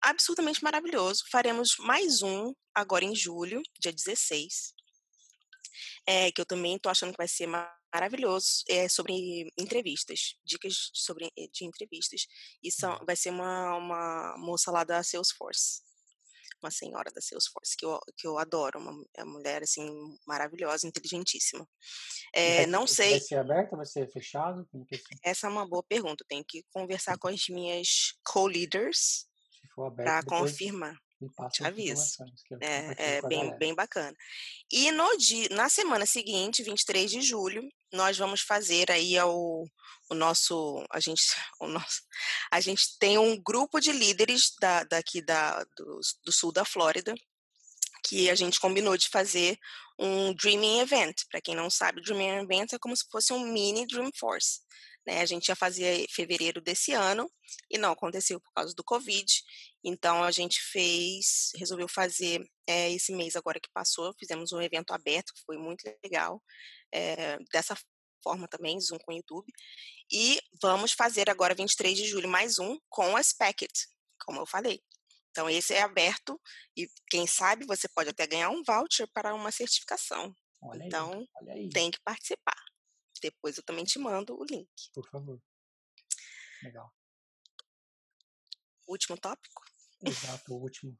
absurdamente 0.02 0.64
maravilhoso. 0.64 1.24
Faremos 1.30 1.76
mais 1.78 2.22
um 2.22 2.54
agora 2.74 3.06
em 3.06 3.16
julho, 3.16 3.62
dia 3.80 3.92
16. 3.92 4.74
É, 6.08 6.32
que 6.32 6.42
eu 6.42 6.46
também 6.46 6.76
estou 6.76 6.90
achando 6.90 7.12
que 7.12 7.18
vai 7.18 7.28
ser 7.28 7.48
maravilhoso 7.94 8.64
é 8.70 8.88
sobre 8.88 9.52
entrevistas, 9.58 10.36
dicas 10.46 10.90
sobre 10.94 11.26
eh, 11.38 11.48
de 11.52 11.66
entrevistas. 11.66 12.28
E 12.64 12.72
são, 12.72 12.94
uhum. 12.94 13.06
vai 13.06 13.16
ser 13.16 13.30
uma, 13.30 13.76
uma 13.76 14.36
moça 14.38 14.72
lá 14.72 14.84
da 14.84 15.04
Salesforce, 15.04 15.82
uma 16.62 16.72
senhora 16.72 17.12
da 17.12 17.22
Salesforce 17.22 17.76
que 17.76 17.86
eu, 17.86 18.00
que 18.18 18.28
eu 18.28 18.38
adoro, 18.38 18.80
uma, 18.80 18.92
uma 18.92 19.26
mulher 19.26 19.64
assim 19.64 19.90
maravilhosa, 20.26 20.88
inteligentíssima. 20.88 21.68
É, 22.34 22.66
não 22.68 22.88
sei. 22.88 23.12
Vai 23.12 23.20
ser 23.20 23.40
aberto? 23.40 23.76
Vai 23.76 23.86
ser 23.86 24.12
fechado? 24.12 24.68
É 25.24 25.32
Essa 25.32 25.48
é 25.48 25.50
uma 25.50 25.68
boa 25.68 25.84
pergunta. 25.84 26.26
Tenho 26.28 26.46
que 26.48 26.64
conversar 26.72 27.18
com 27.18 27.28
as 27.28 27.48
minhas 27.50 28.14
co-leaders 28.24 29.28
para 29.96 30.24
confirmar. 30.24 30.96
Te 31.52 31.64
aviso. 31.64 32.24
É, 32.62 33.18
é 33.18 33.22
bem, 33.28 33.56
bem 33.58 33.76
bacana. 33.76 34.16
E 34.72 34.90
no 34.92 35.18
dia, 35.18 35.50
na 35.52 35.70
semana 35.70 36.06
seguinte, 36.06 36.64
23 36.64 37.12
de 37.12 37.22
julho, 37.22 37.62
nós 37.92 38.18
vamos 38.18 38.42
fazer 38.42 38.90
aí 38.92 39.20
o, 39.20 39.66
o 40.10 40.16
nosso, 40.16 40.86
a 40.92 41.00
gente, 41.00 41.22
o 41.60 41.68
nosso, 41.68 42.02
a 42.52 42.60
gente 42.62 42.98
tem 43.00 43.18
um 43.18 43.42
grupo 43.42 43.80
de 43.80 43.92
líderes 43.92 44.54
da, 44.60 44.84
daqui 44.84 45.22
da, 45.22 45.64
do, 45.78 46.00
do 46.26 46.32
sul 46.32 46.52
da 46.52 46.66
Flórida 46.66 47.14
que 48.04 48.30
a 48.30 48.36
gente 48.36 48.60
combinou 48.60 48.98
de 48.98 49.10
fazer 49.10 49.58
um 49.98 50.34
Dreaming 50.34 50.80
Event. 50.80 51.22
Para 51.30 51.42
quem 51.42 51.56
não 51.56 51.70
sabe, 51.70 52.02
Dreaming 52.02 52.44
Event 52.44 52.74
é 52.74 52.80
como 52.80 52.96
se 52.96 53.06
fosse 53.10 53.32
um 53.32 53.46
mini 53.46 53.86
Dreamforce. 53.86 54.62
Né? 55.06 55.22
A 55.22 55.26
gente 55.26 55.48
ia 55.48 55.56
fazer 55.56 56.02
em 56.02 56.08
fevereiro 56.10 56.62
desse 56.62 56.94
ano 56.94 57.30
e 57.70 57.78
não 57.78 57.92
aconteceu 57.92 58.40
por 58.40 58.52
causa 58.54 58.74
do 58.74 58.84
Covid. 58.84 59.26
Então 59.84 60.24
a 60.24 60.32
gente 60.32 60.60
fez, 60.62 61.52
resolveu 61.56 61.88
fazer 61.88 62.44
é, 62.68 62.92
esse 62.92 63.14
mês 63.14 63.36
agora 63.36 63.60
que 63.60 63.70
passou, 63.74 64.14
fizemos 64.20 64.52
um 64.52 64.62
evento 64.62 64.92
aberto, 64.92 65.34
que 65.34 65.44
foi 65.46 65.58
muito 65.58 65.84
legal. 66.04 66.42
É, 66.94 67.38
dessa 67.52 67.76
forma 68.24 68.48
também, 68.48 68.80
Zoom 68.80 68.98
com 69.00 69.14
YouTube. 69.14 69.52
E 70.12 70.40
vamos 70.62 70.92
fazer 70.92 71.30
agora, 71.30 71.56
23 71.56 71.98
de 71.98 72.06
julho, 72.06 72.30
mais 72.30 72.60
um 72.60 72.78
com 72.90 73.16
a 73.16 73.24
Spacket, 73.24 73.72
como 74.26 74.40
eu 74.42 74.46
falei. 74.46 74.82
Então, 75.32 75.50
esse 75.50 75.74
é 75.74 75.82
aberto 75.82 76.40
e, 76.76 76.88
quem 77.10 77.26
sabe, 77.26 77.66
você 77.66 77.88
pode 77.88 78.10
até 78.10 78.28
ganhar 78.28 78.50
um 78.50 78.64
voucher 78.64 79.08
para 79.14 79.34
uma 79.34 79.52
certificação. 79.52 80.36
Olha 80.62 80.86
então, 80.86 81.14
aí, 81.14 81.28
olha 81.36 81.54
aí. 81.54 81.70
tem 81.70 81.90
que 81.90 82.00
participar. 82.04 82.62
Depois 83.22 83.58
eu 83.58 83.64
também 83.64 83.86
te 83.86 83.98
mando 83.98 84.38
o 84.38 84.44
link. 84.44 84.70
Por 84.94 85.08
favor. 85.10 85.42
Legal. 86.64 86.92
Último 88.88 89.18
tópico? 89.18 89.64
Exato, 90.06 90.54
o 90.54 90.58
último. 90.58 90.98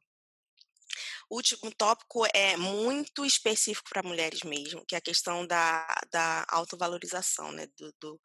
O 1.32 1.36
último 1.36 1.72
tópico 1.74 2.26
é 2.34 2.58
muito 2.58 3.24
específico 3.24 3.88
para 3.88 4.06
mulheres 4.06 4.42
mesmo, 4.42 4.84
que 4.86 4.94
é 4.94 4.98
a 4.98 5.00
questão 5.00 5.46
da, 5.46 5.86
da 6.12 6.44
autovalorização, 6.46 7.50
né? 7.52 7.66
Do, 7.78 7.90
do 7.98 8.20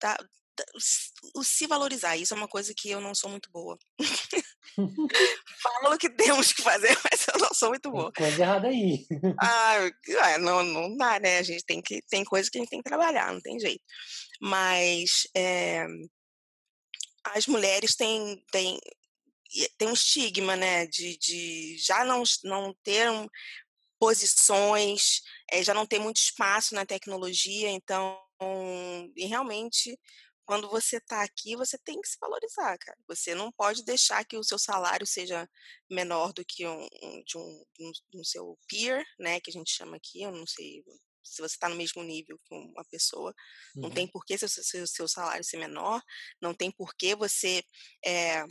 da, 0.00 0.16
da, 0.16 0.64
o 1.34 1.44
se 1.44 1.66
valorizar. 1.66 2.16
Isso 2.16 2.32
é 2.32 2.36
uma 2.38 2.48
coisa 2.48 2.72
que 2.74 2.88
eu 2.88 3.02
não 3.02 3.14
sou 3.14 3.28
muito 3.28 3.50
boa. 3.50 3.78
Falo 5.62 5.98
que 5.98 6.08
temos 6.08 6.50
que 6.50 6.62
fazer, 6.62 6.96
mas 7.04 7.28
eu 7.28 7.38
não 7.38 7.52
sou 7.52 7.68
muito 7.68 7.90
boa. 7.90 8.10
Coisa 8.14 8.42
errada 8.42 8.68
aí. 8.68 9.06
Ah, 9.38 9.76
não, 10.40 10.62
não 10.62 10.96
dá, 10.96 11.20
né? 11.20 11.40
A 11.40 11.42
gente 11.42 11.62
tem 11.66 11.82
que 11.82 12.00
tem 12.08 12.24
coisa 12.24 12.50
que 12.50 12.56
a 12.56 12.62
gente 12.62 12.70
tem 12.70 12.82
que 12.82 12.88
trabalhar, 12.88 13.30
não 13.30 13.42
tem 13.42 13.60
jeito. 13.60 13.84
Mas 14.40 15.28
é, 15.36 15.86
as 17.24 17.46
mulheres 17.46 17.94
têm, 17.94 18.42
têm 18.50 18.80
tem 19.78 19.88
um 19.88 19.92
estigma, 19.92 20.56
né, 20.56 20.86
de, 20.86 21.16
de 21.18 21.76
já 21.78 22.04
não, 22.04 22.22
não 22.44 22.74
ter 22.82 23.08
posições, 23.98 25.22
é, 25.50 25.62
já 25.62 25.74
não 25.74 25.86
ter 25.86 25.98
muito 25.98 26.18
espaço 26.18 26.74
na 26.74 26.86
tecnologia, 26.86 27.70
então, 27.70 28.20
e 29.16 29.26
realmente, 29.26 29.98
quando 30.44 30.68
você 30.68 30.98
está 30.98 31.22
aqui, 31.22 31.56
você 31.56 31.76
tem 31.78 32.00
que 32.00 32.08
se 32.08 32.16
valorizar, 32.20 32.78
cara. 32.78 32.98
Você 33.08 33.34
não 33.34 33.50
pode 33.52 33.84
deixar 33.84 34.24
que 34.24 34.36
o 34.36 34.44
seu 34.44 34.58
salário 34.58 35.06
seja 35.06 35.48
menor 35.90 36.32
do 36.32 36.44
que 36.44 36.66
um, 36.66 36.88
um 37.02 37.22
de 37.24 37.36
um, 37.36 37.64
um, 37.80 37.92
um 38.14 38.24
seu 38.24 38.58
peer, 38.68 39.04
né, 39.18 39.40
que 39.40 39.50
a 39.50 39.52
gente 39.52 39.70
chama 39.70 39.96
aqui, 39.96 40.22
eu 40.22 40.32
não 40.32 40.46
sei 40.46 40.82
se 41.22 41.42
você 41.42 41.54
está 41.54 41.68
no 41.68 41.76
mesmo 41.76 42.02
nível 42.02 42.38
que 42.44 42.54
uma 42.54 42.84
pessoa, 42.90 43.34
uhum. 43.76 43.82
não 43.82 43.90
tem 43.90 44.06
por 44.06 44.24
que 44.24 44.38
seu, 44.38 44.48
seu, 44.48 44.86
seu 44.86 45.08
salário 45.08 45.44
ser 45.44 45.58
menor, 45.58 46.02
não 46.40 46.54
tem 46.54 46.70
por 46.70 46.94
que 46.94 47.14
você 47.14 47.62
é, 48.04 48.44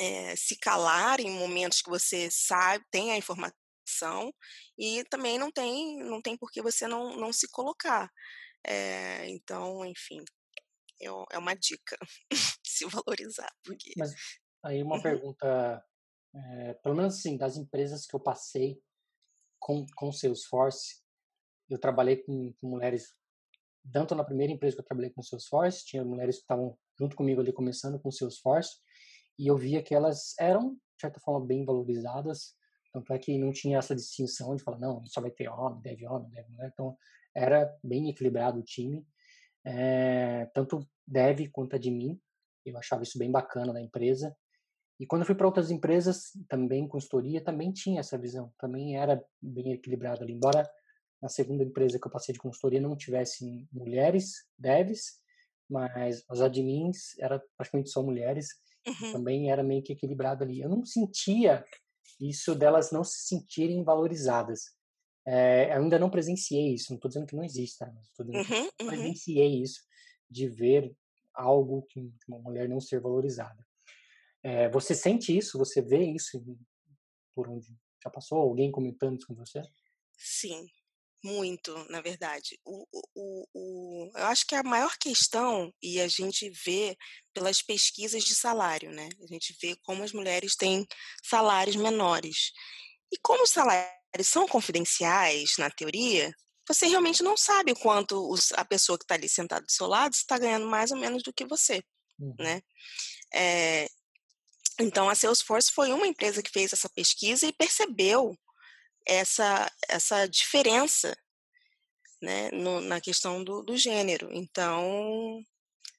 é, 0.00 0.36
se 0.36 0.56
calar 0.58 1.20
em 1.20 1.30
momentos 1.30 1.80
que 1.80 1.90
você 1.90 2.28
sabe, 2.30 2.84
tem 2.90 3.12
a 3.12 3.16
informação, 3.16 4.32
e 4.78 5.04
também 5.04 5.38
não 5.38 5.50
tem, 5.50 5.98
não 5.98 6.20
tem 6.20 6.36
por 6.36 6.50
que 6.50 6.62
você 6.62 6.86
não, 6.86 7.16
não 7.16 7.32
se 7.32 7.48
colocar. 7.50 8.10
É, 8.66 9.28
então, 9.28 9.84
enfim, 9.84 10.24
é, 11.00 11.06
é 11.32 11.38
uma 11.38 11.54
dica, 11.54 11.96
se 12.64 12.86
valorizar. 12.86 13.52
Porque... 13.62 13.92
Mas 13.96 14.14
aí 14.64 14.82
uma 14.82 14.96
uhum. 14.96 15.02
pergunta, 15.02 15.84
é, 16.34 16.74
pelo 16.74 16.94
menos 16.94 17.18
assim, 17.18 17.36
das 17.36 17.56
empresas 17.56 18.06
que 18.06 18.16
eu 18.16 18.20
passei 18.20 18.80
com, 19.58 19.86
com 19.96 20.12
Salesforce, 20.12 21.02
eu 21.68 21.78
trabalhei 21.78 22.16
com, 22.16 22.52
com 22.54 22.68
mulheres, 22.68 23.14
tanto 23.92 24.14
na 24.14 24.24
primeira 24.24 24.52
empresa 24.52 24.76
que 24.76 24.80
eu 24.80 24.86
trabalhei 24.86 25.10
com 25.10 25.22
Salesforce, 25.22 25.84
tinha 25.84 26.04
mulheres 26.04 26.36
que 26.36 26.42
estavam 26.42 26.78
junto 26.98 27.16
comigo 27.16 27.40
ali 27.40 27.52
começando 27.52 28.00
com 28.00 28.10
Salesforce, 28.10 28.78
e 29.38 29.46
eu 29.46 29.56
via 29.56 29.82
que 29.82 29.94
elas 29.94 30.34
eram, 30.38 30.74
de 30.74 31.00
certa 31.00 31.20
forma, 31.20 31.44
bem 31.44 31.64
valorizadas, 31.64 32.54
tanto 32.92 33.12
é 33.12 33.18
que 33.18 33.36
não 33.38 33.52
tinha 33.52 33.78
essa 33.78 33.94
distinção 33.94 34.54
de 34.54 34.62
falar, 34.62 34.78
não, 34.78 35.04
só 35.06 35.20
vai 35.20 35.30
ter 35.30 35.48
homem, 35.48 35.80
deve 35.82 36.06
homem, 36.06 36.30
deve 36.30 36.48
mulher, 36.50 36.70
então 36.72 36.96
era 37.34 37.76
bem 37.82 38.08
equilibrado 38.08 38.60
o 38.60 38.62
time, 38.62 39.04
é, 39.64 40.46
tanto 40.54 40.86
deve 41.06 41.48
quanto 41.48 41.74
admin, 41.74 42.20
eu 42.64 42.78
achava 42.78 43.02
isso 43.02 43.18
bem 43.18 43.30
bacana 43.30 43.72
da 43.72 43.80
empresa, 43.80 44.34
e 44.98 45.06
quando 45.06 45.22
eu 45.22 45.26
fui 45.26 45.34
para 45.34 45.46
outras 45.46 45.70
empresas, 45.70 46.30
também 46.48 46.86
consultoria, 46.86 47.42
também 47.42 47.72
tinha 47.72 48.00
essa 48.00 48.16
visão, 48.16 48.52
também 48.58 48.96
era 48.96 49.22
bem 49.42 49.72
equilibrado 49.72 50.22
ali, 50.22 50.32
embora 50.32 50.70
na 51.20 51.28
segunda 51.28 51.64
empresa 51.64 51.98
que 51.98 52.06
eu 52.06 52.12
passei 52.12 52.32
de 52.32 52.38
consultoria 52.38 52.80
não 52.80 52.96
tivesse 52.96 53.66
mulheres 53.72 54.46
devs, 54.56 55.18
mas 55.68 56.22
os 56.30 56.40
admins 56.40 57.18
era 57.18 57.42
praticamente 57.56 57.90
só 57.90 58.02
mulheres, 58.02 58.48
Uhum. 58.86 59.12
Também 59.12 59.50
era 59.50 59.62
meio 59.62 59.82
que 59.82 59.92
equilibrado 59.92 60.44
ali. 60.44 60.60
Eu 60.60 60.68
não 60.68 60.84
sentia 60.84 61.64
isso 62.20 62.54
delas 62.54 62.92
não 62.92 63.02
se 63.02 63.26
sentirem 63.26 63.82
valorizadas. 63.82 64.74
É, 65.26 65.70
eu 65.74 65.82
ainda 65.82 65.98
não 65.98 66.10
presenciei 66.10 66.74
isso, 66.74 66.90
não 66.90 66.96
estou 66.96 67.08
dizendo 67.08 67.26
que 67.26 67.36
não 67.36 67.44
existe, 67.44 67.78
tá? 67.78 67.92
Estou 68.02 68.26
dizendo 68.26 68.46
uhum, 68.46 68.68
que 68.76 68.84
uhum. 68.84 68.88
presenciei 68.90 69.62
isso, 69.62 69.80
de 70.30 70.48
ver 70.48 70.94
algo 71.32 71.82
que 71.82 72.12
uma 72.28 72.38
mulher 72.38 72.68
não 72.68 72.80
ser 72.80 73.00
valorizada. 73.00 73.66
É, 74.42 74.68
você 74.68 74.94
sente 74.94 75.36
isso? 75.36 75.58
Você 75.58 75.80
vê 75.80 76.04
isso 76.04 76.44
por 77.34 77.48
onde 77.48 77.66
já 78.02 78.10
passou? 78.10 78.38
Alguém 78.38 78.70
comentando 78.70 79.16
isso 79.16 79.26
com 79.26 79.34
você? 79.34 79.62
Sim, 80.16 80.66
muito, 81.24 81.74
na 81.90 82.02
verdade. 82.02 82.60
O, 82.64 82.86
o, 82.92 83.48
o, 83.54 84.10
eu 84.14 84.26
acho 84.26 84.46
que 84.46 84.54
a 84.54 84.62
maior 84.62 84.96
questão, 84.98 85.72
e 85.82 85.98
a 86.00 86.06
gente 86.06 86.50
vê 86.50 86.96
pelas 87.32 87.62
pesquisas 87.62 88.22
de 88.22 88.34
salário, 88.34 88.90
né? 88.90 89.08
A 89.22 89.26
gente 89.26 89.56
vê 89.60 89.74
como 89.82 90.04
as 90.04 90.12
mulheres 90.12 90.54
têm 90.54 90.86
salários 91.22 91.76
menores. 91.76 92.52
E 93.10 93.16
como 93.22 93.42
os 93.42 93.50
salários 93.50 94.28
são 94.28 94.46
confidenciais, 94.46 95.54
na 95.58 95.70
teoria, 95.70 96.30
você 96.68 96.86
realmente 96.86 97.22
não 97.22 97.36
sabe 97.36 97.74
quanto 97.74 98.30
os, 98.30 98.52
a 98.52 98.64
pessoa 98.64 98.98
que 98.98 99.04
está 99.04 99.14
ali 99.14 99.28
sentada 99.28 99.64
do 99.64 99.72
seu 99.72 99.86
lado 99.86 100.12
está 100.12 100.38
ganhando 100.38 100.66
mais 100.66 100.90
ou 100.90 100.98
menos 100.98 101.22
do 101.22 101.32
que 101.32 101.46
você, 101.46 101.82
uhum. 102.18 102.34
né? 102.38 102.60
É, 103.32 103.88
então, 104.78 105.08
a 105.08 105.14
Salesforce 105.14 105.72
foi 105.72 105.92
uma 105.92 106.06
empresa 106.06 106.42
que 106.42 106.50
fez 106.50 106.72
essa 106.72 106.88
pesquisa 106.88 107.46
e 107.46 107.52
percebeu 107.52 108.36
essa, 109.06 109.70
essa 109.88 110.26
diferença 110.26 111.16
né, 112.22 112.50
no, 112.52 112.80
na 112.80 113.00
questão 113.00 113.44
do, 113.44 113.62
do 113.62 113.76
gênero. 113.76 114.28
Então, 114.32 115.42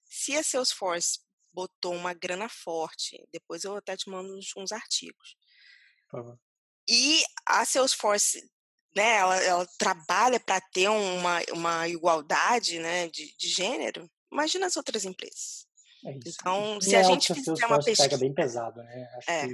se 0.06 0.36
a 0.36 0.44
Salesforce 0.44 1.20
botou 1.54 1.94
uma 1.94 2.14
grana 2.14 2.50
forte, 2.50 3.24
depois 3.32 3.64
eu 3.64 3.76
até 3.76 3.96
te 3.96 4.10
mando 4.10 4.36
uns, 4.36 4.52
uns 4.58 4.72
artigos. 4.72 5.38
Uhum. 6.14 6.38
E 6.90 7.24
a 7.46 7.64
Salesforce, 7.66 8.42
né, 8.96 9.18
ela, 9.18 9.44
ela 9.44 9.68
trabalha 9.78 10.40
para 10.40 10.60
ter 10.60 10.90
uma, 10.90 11.42
uma 11.54 11.88
igualdade 11.88 12.80
né, 12.80 13.08
de, 13.10 13.36
de 13.38 13.48
gênero. 13.48 14.10
Imagina 14.32 14.66
as 14.66 14.76
outras 14.76 15.06
empresas. 15.06 15.66
É 16.06 16.12
isso. 16.18 16.38
Então, 16.40 16.80
se 16.82 16.96
a 16.96 17.00
é 17.00 17.04
gente 17.04 17.34
fizer 17.34 17.66
uma 17.66 17.78
pesquisa. 17.78 18.10
pega 18.10 18.18
bem 18.18 18.34
pesado, 18.34 18.84
né? 18.84 19.10
Acho 19.18 19.32
é. 19.32 19.48
que 19.48 19.54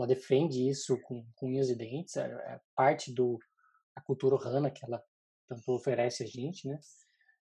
ela 0.00 0.08
defende 0.08 0.68
isso 0.68 1.00
com, 1.02 1.26
com 1.34 1.46
unhas 1.48 1.70
e 1.70 1.76
dentes, 1.76 2.16
é, 2.16 2.26
é 2.26 2.60
parte 2.74 3.12
do, 3.12 3.38
da 3.94 4.02
cultura 4.02 4.36
HANA 4.36 4.70
que 4.70 4.84
ela 4.84 5.02
tanto 5.46 5.72
oferece 5.72 6.22
a 6.22 6.26
gente, 6.26 6.68
né? 6.68 6.78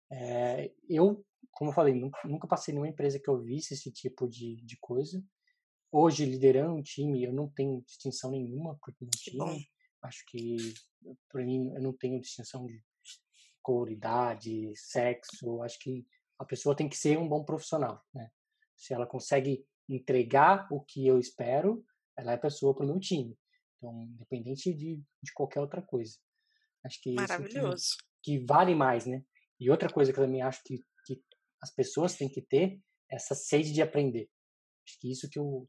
É, 0.09 0.71
eu, 0.87 1.25
como 1.51 1.71
eu 1.71 1.75
falei, 1.75 1.93
nunca, 1.93 2.19
nunca 2.25 2.47
passei 2.47 2.73
numa 2.73 2.87
empresa 2.87 3.19
que 3.19 3.29
eu 3.29 3.41
visse 3.41 3.73
esse 3.73 3.91
tipo 3.91 4.27
de, 4.27 4.61
de 4.63 4.77
coisa. 4.79 5.21
Hoje, 5.91 6.25
liderando 6.25 6.73
um 6.73 6.81
time, 6.81 7.23
eu 7.23 7.33
não 7.33 7.49
tenho 7.49 7.81
distinção 7.81 8.31
nenhuma 8.31 8.77
porque 8.81 9.03
meu 9.03 9.11
time. 9.11 9.67
Acho 10.01 10.23
que, 10.27 10.73
para 11.29 11.43
mim, 11.43 11.73
eu 11.73 11.81
não 11.81 11.91
tenho 11.91 12.21
distinção 12.21 12.65
de 12.65 12.81
cor, 13.61 13.91
idade, 13.91 14.71
sexo. 14.75 15.61
Acho 15.61 15.79
que 15.79 16.05
a 16.39 16.45
pessoa 16.45 16.75
tem 16.75 16.87
que 16.87 16.95
ser 16.95 17.17
um 17.17 17.27
bom 17.27 17.43
profissional, 17.43 18.01
né? 18.13 18.29
Se 18.75 18.93
ela 18.93 19.07
consegue 19.07 19.65
entregar 19.89 20.67
o 20.71 20.81
que 20.81 21.05
eu 21.07 21.19
espero, 21.19 21.83
ela 22.17 22.31
é 22.31 22.35
a 22.35 22.39
pessoa 22.39 22.75
para 22.75 22.85
o 22.85 22.87
meu 22.87 22.99
time. 22.99 23.37
Então, 23.77 24.07
independente 24.13 24.73
de, 24.73 25.01
de 25.23 25.33
qualquer 25.33 25.59
outra 25.59 25.81
coisa. 25.81 26.17
Acho 26.85 26.99
que 27.01 27.13
Maravilhoso. 27.13 27.75
Isso 27.75 27.97
que, 28.23 28.39
que, 28.39 28.45
vale 28.45 28.73
mais, 28.73 29.05
né? 29.05 29.23
E 29.59 29.69
outra 29.69 29.89
coisa 29.89 30.11
que 30.11 30.19
eu 30.19 30.25
também 30.25 30.41
acho 30.41 30.61
que, 30.65 30.77
que 31.05 31.21
as 31.61 31.73
pessoas 31.73 32.15
têm 32.15 32.29
que 32.29 32.41
ter 32.41 32.79
é 33.11 33.15
essa 33.15 33.35
sede 33.35 33.71
de 33.71 33.81
aprender. 33.81 34.29
Acho 34.87 34.99
que 34.99 35.11
isso 35.11 35.29
que 35.29 35.37
eu 35.37 35.67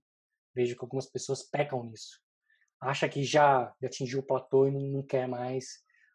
vejo 0.55 0.75
que 0.75 0.85
algumas 0.85 1.11
pessoas 1.11 1.49
pecam 1.49 1.85
nisso. 1.85 2.21
acha 2.81 3.09
que 3.09 3.25
já 3.25 3.73
atingiu 3.83 4.21
o 4.21 4.27
platô 4.27 4.67
e 4.67 4.71
não, 4.71 5.05
quer 5.05 5.29
mais, 5.29 5.67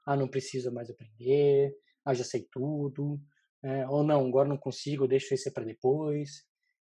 ah, 0.05 0.15
não 0.15 0.27
precisa 0.27 0.71
mais 0.71 0.89
aprender, 0.89 1.75
ah, 2.05 2.13
já 2.13 2.23
sei 2.23 2.47
tudo, 2.51 3.19
é, 3.63 3.87
ou 3.87 4.03
não, 4.03 4.27
agora 4.27 4.49
não 4.49 4.57
consigo, 4.57 5.07
deixa 5.07 5.35
isso 5.35 5.51
para 5.53 5.63
depois. 5.63 6.45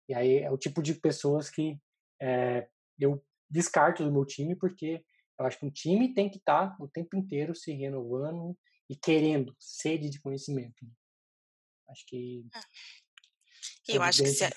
E 0.09 0.15
aí 0.15 0.39
é 0.39 0.51
o 0.51 0.59
tipo 0.59 0.83
de 0.83 0.95
pessoas 0.95 1.51
que 1.51 1.79
é, 2.21 2.69
eu 2.99 3.23
descarto 3.53 4.03
do 4.03 4.11
meu 4.11 4.25
time, 4.25 4.57
porque 4.57 5.05
eu 5.39 5.47
acho 5.47 5.59
que 5.59 5.67
um 5.67 5.71
time 5.71 6.15
tem 6.15 6.31
que 6.31 6.39
estar 6.39 6.71
tá 6.71 6.77
o 6.81 6.89
tempo 6.89 7.17
inteiro 7.17 7.55
se 7.55 7.73
renovando 7.73 8.57
e 8.89 8.97
querendo, 8.97 9.55
sede 9.59 10.09
de 10.09 10.21
conhecimento. 10.21 10.87
Acho 11.89 12.05
que. 12.07 12.47
É. 12.55 13.97
Eu 13.97 14.03
acho 14.03 14.23
que 14.23 14.29
se 14.29 14.45
a, 14.45 14.51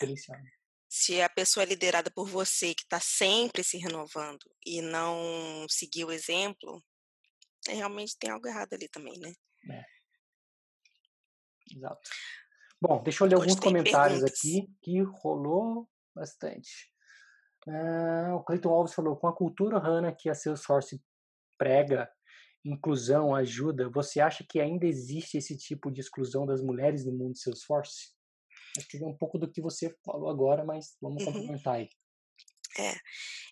se 0.87 1.21
a 1.21 1.29
pessoa 1.29 1.63
é 1.63 1.67
liderada 1.67 2.09
por 2.09 2.27
você, 2.27 2.73
que 2.73 2.83
está 2.83 2.99
sempre 2.99 3.63
se 3.63 3.77
renovando 3.77 4.45
e 4.65 4.81
não 4.81 5.65
seguir 5.69 6.05
o 6.05 6.11
exemplo, 6.11 6.81
é, 7.67 7.73
realmente 7.73 8.17
tem 8.17 8.29
algo 8.29 8.47
errado 8.47 8.73
ali 8.73 8.87
também, 8.87 9.19
né? 9.19 9.33
É. 9.71 9.83
Exato. 11.75 12.09
Bom, 12.81 13.01
deixa 13.03 13.23
eu 13.23 13.27
ler 13.27 13.35
alguns 13.35 13.59
comentários 13.59 14.23
aqui 14.23 14.67
que 14.81 15.01
rolou 15.01 15.89
bastante. 16.13 16.93
Uh, 17.67 18.35
o 18.35 18.43
Cleiton 18.43 18.69
Alves 18.69 18.93
falou: 18.93 19.15
com 19.15 19.27
a 19.27 19.35
cultura 19.35 19.77
HANA 19.77 20.15
que 20.15 20.29
a 20.29 20.35
Salesforce 20.35 21.01
prega, 21.57 22.09
inclusão, 22.63 23.33
ajuda, 23.33 23.89
você 23.89 24.19
acha 24.19 24.45
que 24.47 24.59
ainda 24.59 24.85
existe 24.85 25.37
esse 25.37 25.55
tipo 25.57 25.91
de 25.91 26.01
exclusão 26.01 26.45
das 26.45 26.61
mulheres 26.61 27.05
no 27.05 27.11
mundo 27.11 27.33
de 27.33 27.41
Salesforce? 27.41 28.13
Acho 28.77 28.87
que 28.87 28.97
é 28.97 29.07
um 29.07 29.17
pouco 29.17 29.37
do 29.37 29.49
que 29.49 29.61
você 29.61 29.95
falou 30.03 30.29
agora, 30.29 30.65
mas 30.65 30.95
vamos 31.01 31.23
uhum. 31.23 31.31
complementar 31.31 31.75
aí. 31.75 31.89
É, 32.77 32.95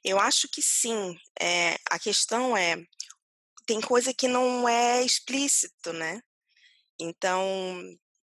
eu 0.03 0.19
acho 0.19 0.49
que 0.51 0.61
sim. 0.61 1.15
É, 1.39 1.75
a 1.89 1.97
questão 1.97 2.57
é, 2.57 2.75
tem 3.65 3.79
coisa 3.79 4.13
que 4.13 4.27
não 4.27 4.67
é 4.67 5.01
explícito, 5.03 5.93
né? 5.93 6.21
Então, 6.99 7.81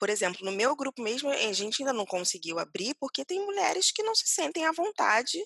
por 0.03 0.11
exemplo, 0.11 0.45
no 0.45 0.51
meu 0.51 0.75
grupo 0.75 1.01
mesmo, 1.01 1.31
a 1.31 1.53
gente 1.53 1.81
ainda 1.81 1.93
não 1.93 2.05
conseguiu 2.05 2.59
abrir 2.59 2.93
porque 2.99 3.25
tem 3.25 3.39
mulheres 3.39 3.93
que 3.93 4.03
não 4.03 4.17
se 4.17 4.27
sentem 4.27 4.67
à 4.67 4.73
vontade 4.73 5.39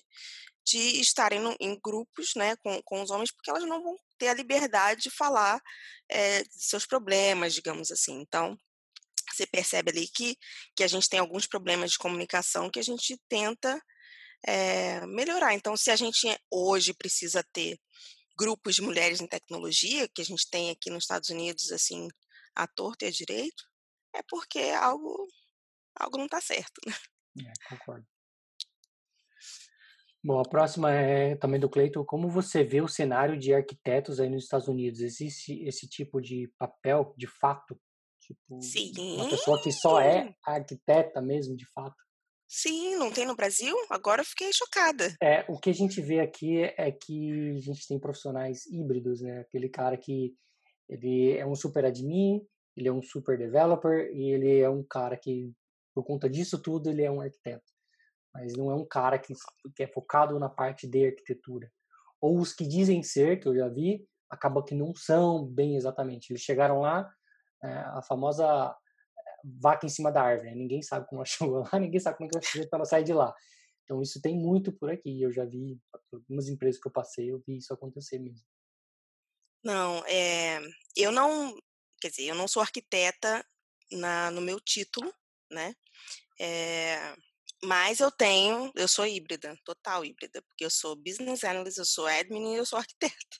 de 0.65 0.99
estarem 0.99 1.39
no, 1.39 1.55
em 1.59 1.79
grupos 1.79 2.31
né, 2.35 2.55
com, 2.55 2.81
com 2.81 3.03
os 3.03 3.11
homens, 3.11 3.31
porque 3.31 3.51
elas 3.51 3.61
não 3.65 3.83
vão 3.83 3.95
ter 4.17 4.29
a 4.29 4.33
liberdade 4.33 5.03
de 5.03 5.11
falar 5.11 5.61
é, 6.09 6.43
seus 6.49 6.87
problemas, 6.87 7.53
digamos 7.53 7.91
assim. 7.91 8.19
Então, 8.19 8.57
você 9.31 9.45
percebe 9.45 9.91
ali 9.91 10.07
que, 10.07 10.35
que 10.75 10.83
a 10.83 10.87
gente 10.87 11.07
tem 11.07 11.19
alguns 11.19 11.45
problemas 11.45 11.91
de 11.91 11.99
comunicação 11.99 12.67
que 12.67 12.79
a 12.79 12.83
gente 12.83 13.15
tenta 13.29 13.79
é, 14.43 15.05
melhorar. 15.05 15.53
Então, 15.53 15.77
se 15.77 15.91
a 15.91 15.95
gente 15.95 16.35
hoje 16.49 16.95
precisa 16.95 17.45
ter 17.53 17.79
grupos 18.35 18.73
de 18.73 18.81
mulheres 18.81 19.21
em 19.21 19.27
tecnologia, 19.27 20.07
que 20.07 20.23
a 20.23 20.25
gente 20.25 20.49
tem 20.49 20.71
aqui 20.71 20.89
nos 20.89 21.03
Estados 21.03 21.29
Unidos, 21.29 21.71
assim, 21.71 22.07
à 22.55 22.65
torta 22.65 23.05
e 23.05 23.09
à 23.09 23.11
direito, 23.11 23.66
é 24.17 24.23
porque 24.29 24.59
algo, 24.59 25.27
algo 25.99 26.17
não 26.17 26.25
está 26.25 26.41
certo. 26.41 26.81
Né? 26.85 26.93
É, 27.45 27.69
concordo. 27.69 28.05
Bom, 30.23 30.39
a 30.39 30.43
próxima 30.43 30.91
é 30.91 31.35
também 31.35 31.59
do 31.59 31.69
Cleiton. 31.69 32.03
Como 32.03 32.27
você 32.27 32.63
vê 32.63 32.81
o 32.81 32.87
cenário 32.87 33.37
de 33.37 33.53
arquitetos 33.53 34.19
aí 34.19 34.29
nos 34.29 34.43
Estados 34.43 34.67
Unidos? 34.67 34.99
Existe 34.99 35.63
esse 35.63 35.87
tipo 35.87 36.19
de 36.19 36.51
papel, 36.57 37.13
de 37.15 37.27
fato? 37.27 37.79
Tipo, 38.19 38.61
Sim. 38.61 38.91
Uma 39.15 39.29
pessoa 39.29 39.61
que 39.61 39.71
só 39.71 40.01
é 40.01 40.33
arquiteta 40.43 41.21
mesmo, 41.21 41.55
de 41.55 41.65
fato? 41.71 41.95
Sim, 42.49 42.95
não 42.95 43.11
tem 43.11 43.25
no 43.25 43.35
Brasil? 43.35 43.75
Agora 43.89 44.21
eu 44.21 44.25
fiquei 44.25 44.51
chocada. 44.53 45.15
É, 45.21 45.45
o 45.49 45.59
que 45.59 45.69
a 45.69 45.73
gente 45.73 46.01
vê 46.01 46.19
aqui 46.19 46.61
é 46.61 46.91
que 46.91 47.51
a 47.51 47.59
gente 47.59 47.87
tem 47.87 47.99
profissionais 47.99 48.65
híbridos, 48.65 49.21
né? 49.21 49.39
Aquele 49.39 49.69
cara 49.69 49.97
que 49.97 50.33
ele 50.89 51.37
é 51.37 51.45
um 51.45 51.55
super 51.55 51.85
admin, 51.85 52.41
ele 52.77 52.87
é 52.87 52.93
um 52.93 53.01
super 53.01 53.35
developer 53.37 54.11
e 54.13 54.31
ele 54.31 54.59
é 54.59 54.69
um 54.69 54.83
cara 54.83 55.17
que, 55.17 55.51
por 55.95 56.03
conta 56.03 56.29
disso 56.29 56.61
tudo, 56.61 56.91
ele 56.91 57.01
é 57.01 57.09
um 57.09 57.19
arquiteto. 57.19 57.73
Mas 58.31 58.55
não 58.55 58.69
é 58.69 58.75
um 58.75 58.85
cara 58.85 59.17
que, 59.17 59.33
que 59.75 59.81
é 59.81 59.87
focado 59.87 60.37
na 60.37 60.47
parte 60.47 60.87
de 60.87 61.07
arquitetura. 61.07 61.71
Ou 62.21 62.39
os 62.39 62.53
que 62.53 62.67
dizem 62.67 63.01
ser, 63.01 63.39
que 63.39 63.47
eu 63.47 63.55
já 63.55 63.67
vi, 63.67 64.07
acaba 64.29 64.63
que 64.63 64.75
não 64.75 64.93
são 64.95 65.43
bem 65.43 65.75
exatamente. 65.75 66.29
Eles 66.29 66.43
chegaram 66.43 66.81
lá, 66.81 67.11
é, 67.63 67.67
a 67.67 68.01
famosa 68.03 68.45
é, 68.45 69.21
vaca 69.59 69.87
em 69.87 69.89
cima 69.89 70.11
da 70.11 70.21
árvore. 70.21 70.51
Né? 70.51 70.55
Ninguém 70.55 70.83
sabe 70.83 71.07
como 71.07 71.21
ela 71.21 71.25
chegou 71.25 71.63
lá, 71.63 71.79
ninguém 71.79 71.99
sabe 71.99 72.17
como 72.17 72.27
é 72.27 72.29
que 72.29 72.37
vai 72.37 72.45
fazer 72.45 72.69
para 72.69 72.77
ela 72.77 72.85
sair 72.85 73.03
de 73.03 73.13
lá. 73.13 73.33
Então 73.83 74.03
isso 74.03 74.21
tem 74.21 74.37
muito 74.37 74.71
por 74.71 74.91
aqui. 74.91 75.19
Eu 75.19 75.31
já 75.31 75.45
vi 75.45 75.79
algumas 76.13 76.47
empresas 76.47 76.79
que 76.79 76.87
eu 76.87 76.91
passei, 76.91 77.31
eu 77.31 77.41
vi 77.47 77.57
isso 77.57 77.73
acontecer 77.73 78.19
mesmo. 78.19 78.45
Não, 79.63 80.05
é, 80.05 80.59
eu 80.95 81.11
não, 81.11 81.57
quer 81.99 82.09
dizer, 82.09 82.23
eu 82.23 82.35
não 82.35 82.47
sou 82.47 82.61
arquiteta 82.61 83.45
na, 83.91 84.31
no 84.31 84.41
meu 84.41 84.59
título, 84.59 85.13
né? 85.51 85.73
É, 86.39 87.15
mas 87.63 87.99
eu 87.99 88.11
tenho, 88.11 88.71
eu 88.75 88.87
sou 88.87 89.05
híbrida, 89.05 89.57
total 89.65 90.05
híbrida, 90.05 90.41
porque 90.43 90.65
eu 90.65 90.69
sou 90.69 90.95
business 90.95 91.43
analyst, 91.43 91.77
eu 91.77 91.85
sou 91.85 92.05
admin 92.07 92.53
e 92.53 92.57
eu 92.57 92.65
sou 92.65 92.77
arquiteta. 92.79 93.37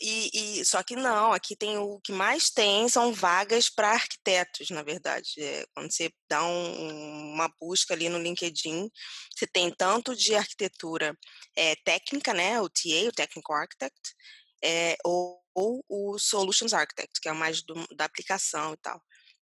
E, 0.00 0.60
e, 0.60 0.64
só 0.64 0.82
que 0.82 0.94
não, 0.94 1.32
aqui 1.32 1.56
tem 1.56 1.76
o 1.76 2.00
que 2.00 2.12
mais 2.12 2.50
tem 2.50 2.88
são 2.88 3.12
vagas 3.12 3.68
para 3.68 3.90
arquitetos, 3.90 4.70
na 4.70 4.82
verdade. 4.82 5.32
É, 5.38 5.66
quando 5.74 5.92
você 5.92 6.10
dá 6.28 6.44
um, 6.44 7.32
uma 7.34 7.48
busca 7.60 7.92
ali 7.92 8.08
no 8.08 8.18
LinkedIn, 8.18 8.88
você 9.34 9.46
tem 9.46 9.70
tanto 9.74 10.14
de 10.14 10.34
arquitetura 10.34 11.16
é, 11.56 11.74
técnica, 11.84 12.32
né, 12.32 12.60
o 12.60 12.68
TA, 12.68 13.08
o 13.08 13.12
Technical 13.12 13.56
Architect, 13.56 14.14
é, 14.62 14.96
ou, 15.04 15.42
ou, 15.56 15.82
o 15.88 16.18
Solutions 16.18 16.74
Architect, 16.74 17.18
que 17.20 17.28
é 17.30 17.32
mais 17.32 17.62
do, 17.62 17.74
da 17.96 18.04
aplicação 18.04 18.74
e 18.74 18.76
tal. 18.76 19.02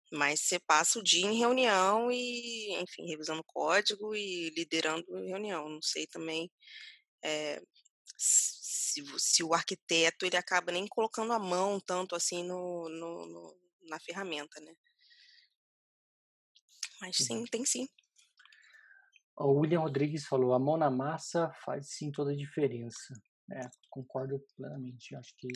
Mas 0.09 0.39
você 0.39 0.57
passa 0.57 0.99
o 0.99 1.03
dia 1.03 1.27
em 1.27 1.37
reunião 1.37 2.09
e, 2.09 2.73
enfim, 2.81 3.05
revisando 3.07 3.43
código 3.45 4.15
e 4.15 4.49
liderando 4.51 5.05
reunião. 5.25 5.67
Não 5.67 5.81
sei 5.81 6.07
também 6.07 6.49
é, 7.21 7.61
se, 8.17 9.03
se, 9.17 9.43
o 9.43 9.53
arquiteto 9.53 10.25
ele 10.25 10.37
acaba 10.37 10.71
nem 10.71 10.87
colocando 10.87 11.33
a 11.33 11.39
mão 11.39 11.77
tanto 11.79 12.15
assim 12.15 12.41
no, 12.41 12.87
no, 12.87 13.25
no 13.27 13.67
na 13.89 13.99
ferramenta, 13.99 14.59
né? 14.61 14.73
Mas 17.01 17.17
sim, 17.17 17.45
tem 17.45 17.65
sim. 17.65 17.87
O 19.37 19.59
William 19.59 19.81
Rodrigues 19.81 20.25
falou: 20.25 20.53
a 20.53 20.59
mão 20.59 20.77
na 20.77 20.89
massa 20.89 21.51
faz 21.65 21.89
sim 21.89 22.11
toda 22.11 22.31
a 22.31 22.35
diferença. 22.35 23.13
É, 23.51 23.61
concordo 23.89 24.43
plenamente. 24.55 25.15
Acho 25.15 25.33
que 25.37 25.47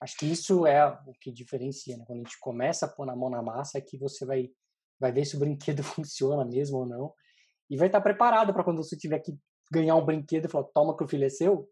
acho 0.00 0.16
que 0.16 0.26
isso 0.26 0.66
é 0.66 0.86
o 1.06 1.12
que 1.20 1.32
diferencia, 1.32 1.96
né? 1.96 2.04
Quando 2.06 2.20
a 2.20 2.22
gente 2.22 2.38
começa 2.38 2.86
a 2.86 2.88
pôr 2.88 3.06
na 3.06 3.16
mão 3.16 3.30
na 3.30 3.42
massa, 3.42 3.78
é 3.78 3.80
que 3.80 3.98
você 3.98 4.24
vai 4.24 4.50
vai 4.98 5.12
ver 5.12 5.24
se 5.24 5.36
o 5.36 5.38
brinquedo 5.38 5.82
funciona 5.84 6.44
mesmo 6.44 6.78
ou 6.78 6.86
não 6.86 7.14
e 7.70 7.76
vai 7.76 7.86
estar 7.86 8.00
preparado 8.00 8.52
para 8.52 8.64
quando 8.64 8.82
você 8.82 8.96
tiver 8.96 9.20
que 9.20 9.38
ganhar 9.70 9.94
um 9.94 10.04
brinquedo 10.04 10.46
e 10.46 10.48
falar, 10.48 10.64
toma 10.74 10.96
que 10.96 11.04
o 11.04 11.08
filho 11.08 11.24
é 11.24 11.30
seu, 11.30 11.70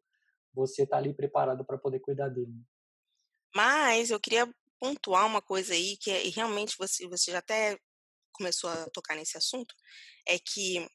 você 0.54 0.86
tá 0.86 0.96
ali 0.96 1.12
preparado 1.12 1.64
para 1.64 1.76
poder 1.76 1.98
cuidar 1.98 2.28
dele. 2.28 2.54
Mas 3.54 4.10
eu 4.10 4.20
queria 4.20 4.48
pontuar 4.78 5.26
uma 5.26 5.42
coisa 5.42 5.74
aí 5.74 5.96
que 5.96 6.10
é, 6.10 6.22
realmente 6.28 6.76
você 6.78 7.08
você 7.08 7.32
já 7.32 7.38
até 7.38 7.76
começou 8.32 8.70
a 8.70 8.88
tocar 8.90 9.16
nesse 9.16 9.36
assunto, 9.36 9.74
é 10.26 10.38
que 10.38 10.88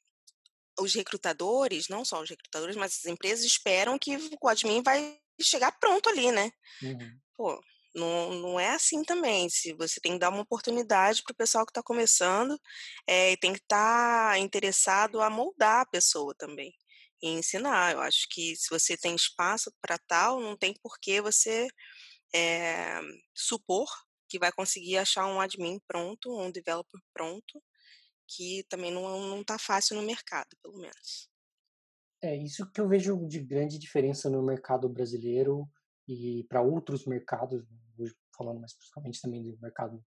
os 0.79 0.93
recrutadores, 0.93 1.89
não 1.89 2.05
só 2.05 2.21
os 2.21 2.29
recrutadores, 2.29 2.75
mas 2.75 2.99
as 3.03 3.05
empresas 3.05 3.45
esperam 3.45 3.99
que 3.99 4.17
o 4.41 4.47
admin 4.47 4.81
vai 4.81 5.19
chegar 5.41 5.71
pronto 5.79 6.09
ali, 6.09 6.31
né? 6.31 6.51
Uhum. 6.81 7.19
Pô, 7.35 7.61
não, 7.95 8.33
não 8.35 8.59
é 8.59 8.69
assim 8.69 9.03
também. 9.03 9.49
Se 9.49 9.73
você 9.73 9.99
tem 9.99 10.13
que 10.13 10.19
dar 10.19 10.29
uma 10.29 10.41
oportunidade 10.41 11.21
para 11.23 11.33
o 11.33 11.37
pessoal 11.37 11.65
que 11.65 11.71
está 11.71 11.83
começando, 11.83 12.59
é, 13.07 13.35
tem 13.37 13.53
que 13.53 13.59
estar 13.59 14.31
tá 14.31 14.39
interessado 14.39 15.21
a 15.21 15.29
moldar 15.29 15.81
a 15.81 15.85
pessoa 15.85 16.33
também 16.37 16.73
e 17.21 17.29
ensinar. 17.29 17.93
Eu 17.93 18.01
acho 18.01 18.27
que 18.29 18.55
se 18.55 18.69
você 18.69 18.97
tem 18.97 19.15
espaço 19.15 19.71
para 19.81 19.97
tal, 19.97 20.39
não 20.39 20.57
tem 20.57 20.73
por 20.81 20.97
que 20.99 21.21
você 21.21 21.67
é, 22.33 22.99
supor 23.33 23.87
que 24.27 24.39
vai 24.39 24.51
conseguir 24.51 24.97
achar 24.97 25.27
um 25.27 25.39
admin 25.39 25.79
pronto, 25.87 26.35
um 26.35 26.51
developer 26.51 26.99
pronto, 27.13 27.61
que 28.27 28.63
também 28.69 28.91
não 28.91 29.41
está 29.41 29.59
fácil 29.59 29.95
no 29.95 30.01
mercado, 30.01 30.49
pelo 30.61 30.79
menos. 30.79 31.29
É 32.23 32.33
isso 32.37 32.71
que 32.71 32.79
eu 32.79 32.87
vejo 32.87 33.27
de 33.27 33.41
grande 33.41 33.77
diferença 33.77 34.29
no 34.29 34.41
mercado 34.41 34.87
brasileiro 34.87 35.67
e 36.07 36.45
para 36.47 36.61
outros 36.61 37.05
mercados, 37.05 37.65
falando 38.37 38.61
mais 38.61 38.71
especificamente 38.71 39.21
também 39.21 39.43
do 39.43 39.59
mercado 39.61 40.01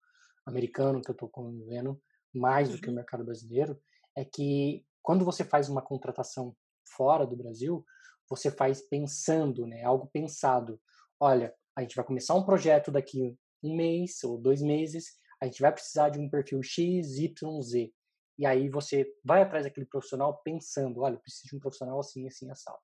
americano 0.46 1.02
que 1.02 1.10
eu 1.10 1.14
estou 1.14 1.28
convivendo, 1.28 2.02
mais 2.34 2.70
do 2.70 2.80
que 2.80 2.88
o 2.88 2.90
uhum. 2.90 2.96
mercado 2.96 3.26
brasileiro, 3.26 3.78
é 4.16 4.24
que 4.24 4.86
quando 5.04 5.26
você 5.26 5.44
faz 5.44 5.68
uma 5.68 5.82
contratação 5.82 6.56
fora 6.96 7.28
do 7.28 7.36
Brasil, 7.36 7.84
você 8.30 8.50
faz 8.50 8.82
pensando, 8.82 9.68
né, 9.68 9.84
algo 9.84 10.08
pensado. 10.08 10.80
Olha, 11.20 11.54
a 11.76 11.82
gente 11.82 11.98
vai 11.98 12.06
começar 12.06 12.34
um 12.34 12.46
projeto 12.46 12.92
daqui 12.92 13.38
um 13.62 13.76
mês 13.76 14.24
ou 14.24 14.38
dois 14.38 14.62
meses, 14.62 15.18
a 15.42 15.46
gente 15.46 15.62
vai 15.62 15.74
precisar 15.74 16.10
de 16.10 16.20
um 16.20 16.30
perfil 16.30 16.64
X, 16.64 17.18
Y, 17.18 17.62
Z. 17.62 17.92
E 18.38 18.46
aí 18.46 18.70
você 18.70 19.08
vai 19.24 19.42
atrás 19.42 19.66
daquele 19.66 19.86
profissional 19.86 20.42
pensando, 20.44 21.02
olha, 21.02 21.16
eu 21.16 21.20
preciso 21.20 21.50
de 21.50 21.56
um 21.56 21.60
profissional 21.60 22.00
assim, 22.00 22.28
assim, 22.28 22.50
assado. 22.52 22.80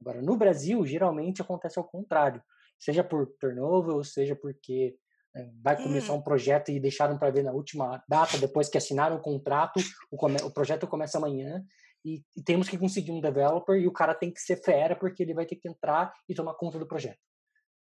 Agora, 0.00 0.22
no 0.22 0.36
Brasil, 0.36 0.84
geralmente 0.86 1.42
acontece 1.42 1.78
ao 1.78 1.84
contrário. 1.84 2.42
Seja 2.78 3.02
por 3.02 3.26
turnover, 3.40 3.94
ou 3.94 4.04
seja 4.04 4.36
porque 4.36 4.96
é, 5.34 5.50
vai 5.62 5.76
começar 5.76 6.12
hum. 6.12 6.16
um 6.16 6.22
projeto 6.22 6.70
e 6.70 6.80
deixaram 6.80 7.18
para 7.18 7.30
ver 7.30 7.42
na 7.42 7.52
última 7.52 8.02
data, 8.08 8.38
depois 8.38 8.68
que 8.68 8.78
assinaram 8.78 9.16
o 9.16 9.22
contrato, 9.22 9.80
o, 10.10 10.16
come, 10.16 10.36
o 10.42 10.50
projeto 10.50 10.86
começa 10.86 11.18
amanhã 11.18 11.62
e, 12.04 12.22
e, 12.34 12.42
temos 12.42 12.68
que 12.68 12.78
conseguir 12.78 13.12
um 13.12 13.20
developer 13.20 13.76
e 13.76 13.86
o 13.86 13.92
cara 13.92 14.14
tem 14.14 14.32
que 14.32 14.40
ser 14.40 14.62
fera 14.62 14.96
porque 14.96 15.22
ele 15.22 15.34
vai 15.34 15.44
ter 15.44 15.56
que 15.56 15.68
entrar 15.68 16.14
e 16.28 16.34
tomar 16.34 16.54
conta 16.54 16.78
do 16.78 16.86
projeto. 16.86 17.18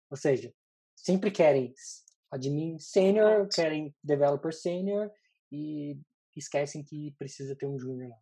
Ou 0.09 0.17
seja, 0.17 0.53
sempre 0.95 1.31
querem 1.31 1.73
admin 2.31 2.77
sênior, 2.79 3.47
querem 3.53 3.95
developer 4.03 4.53
sênior 4.53 5.09
e 5.51 5.97
esquecem 6.39 6.83
que 6.83 7.15
precisa 7.17 7.55
ter 7.55 7.65
um 7.65 7.79
júnior 7.79 8.09
lá. 8.09 8.17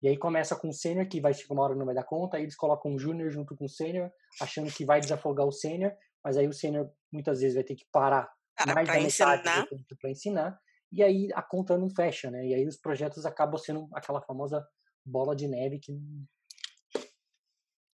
E 0.00 0.08
aí 0.08 0.16
começa 0.16 0.54
com 0.54 0.68
o 0.68 0.72
sênior, 0.72 1.08
que 1.08 1.20
vai 1.20 1.34
chegar 1.34 1.54
uma 1.54 1.64
hora 1.64 1.74
não 1.74 1.86
vai 1.86 1.94
dar 1.94 2.04
conta, 2.04 2.36
aí 2.36 2.44
eles 2.44 2.56
colocam 2.56 2.92
um 2.92 2.98
júnior 2.98 3.30
junto 3.30 3.56
com 3.56 3.64
o 3.64 3.68
sênior, 3.68 4.12
achando 4.40 4.70
que 4.72 4.84
vai 4.84 5.00
desafogar 5.00 5.46
o 5.46 5.52
sênior, 5.52 5.92
mas 6.22 6.36
aí 6.36 6.46
o 6.46 6.52
sênior 6.52 6.92
muitas 7.12 7.40
vezes 7.40 7.56
vai 7.56 7.64
ter 7.64 7.74
que 7.74 7.86
parar 7.90 8.32
Para 8.54 8.74
mais 8.74 8.86
da 8.86 9.00
metade 9.00 9.60
do 9.62 9.66
tempo 9.68 9.96
para 10.00 10.10
ensinar, 10.10 10.60
e 10.92 11.02
aí 11.02 11.28
a 11.34 11.42
conta 11.42 11.76
não 11.76 11.90
fecha, 11.90 12.30
né? 12.30 12.46
E 12.46 12.54
aí 12.54 12.66
os 12.66 12.76
projetos 12.76 13.26
acabam 13.26 13.58
sendo 13.58 13.88
aquela 13.92 14.22
famosa 14.22 14.66
bola 15.04 15.34
de 15.34 15.48
neve 15.48 15.78
que. 15.78 15.92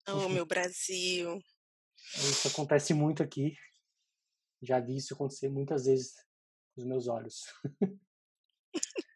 Oh, 0.06 0.28
meu 0.28 0.44
Brasil! 0.44 1.42
Isso 2.14 2.48
acontece 2.48 2.92
muito 2.92 3.22
aqui. 3.22 3.56
Já 4.62 4.78
vi 4.78 4.96
isso 4.96 5.14
acontecer 5.14 5.48
muitas 5.48 5.86
vezes 5.86 6.14
com 6.74 6.82
os 6.82 6.86
meus 6.86 7.08
olhos. 7.08 7.46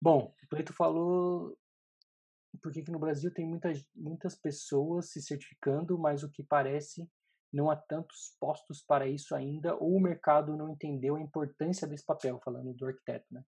Bom, 0.00 0.34
o 0.44 0.48
Preto 0.48 0.72
falou 0.72 1.56
por 2.62 2.72
que 2.72 2.90
no 2.90 2.98
Brasil 2.98 3.32
tem 3.32 3.46
muitas, 3.46 3.84
muitas 3.94 4.34
pessoas 4.34 5.10
se 5.10 5.22
certificando, 5.22 5.98
mas 5.98 6.22
o 6.22 6.30
que 6.30 6.42
parece 6.42 7.08
não 7.52 7.70
há 7.70 7.76
tantos 7.76 8.36
postos 8.38 8.82
para 8.82 9.08
isso 9.08 9.34
ainda, 9.34 9.74
ou 9.76 9.96
o 9.96 10.00
mercado 10.00 10.56
não 10.56 10.70
entendeu 10.70 11.16
a 11.16 11.20
importância 11.20 11.86
desse 11.86 12.04
papel, 12.04 12.40
falando 12.44 12.74
do 12.74 12.86
arquiteto, 12.86 13.26
né? 13.30 13.42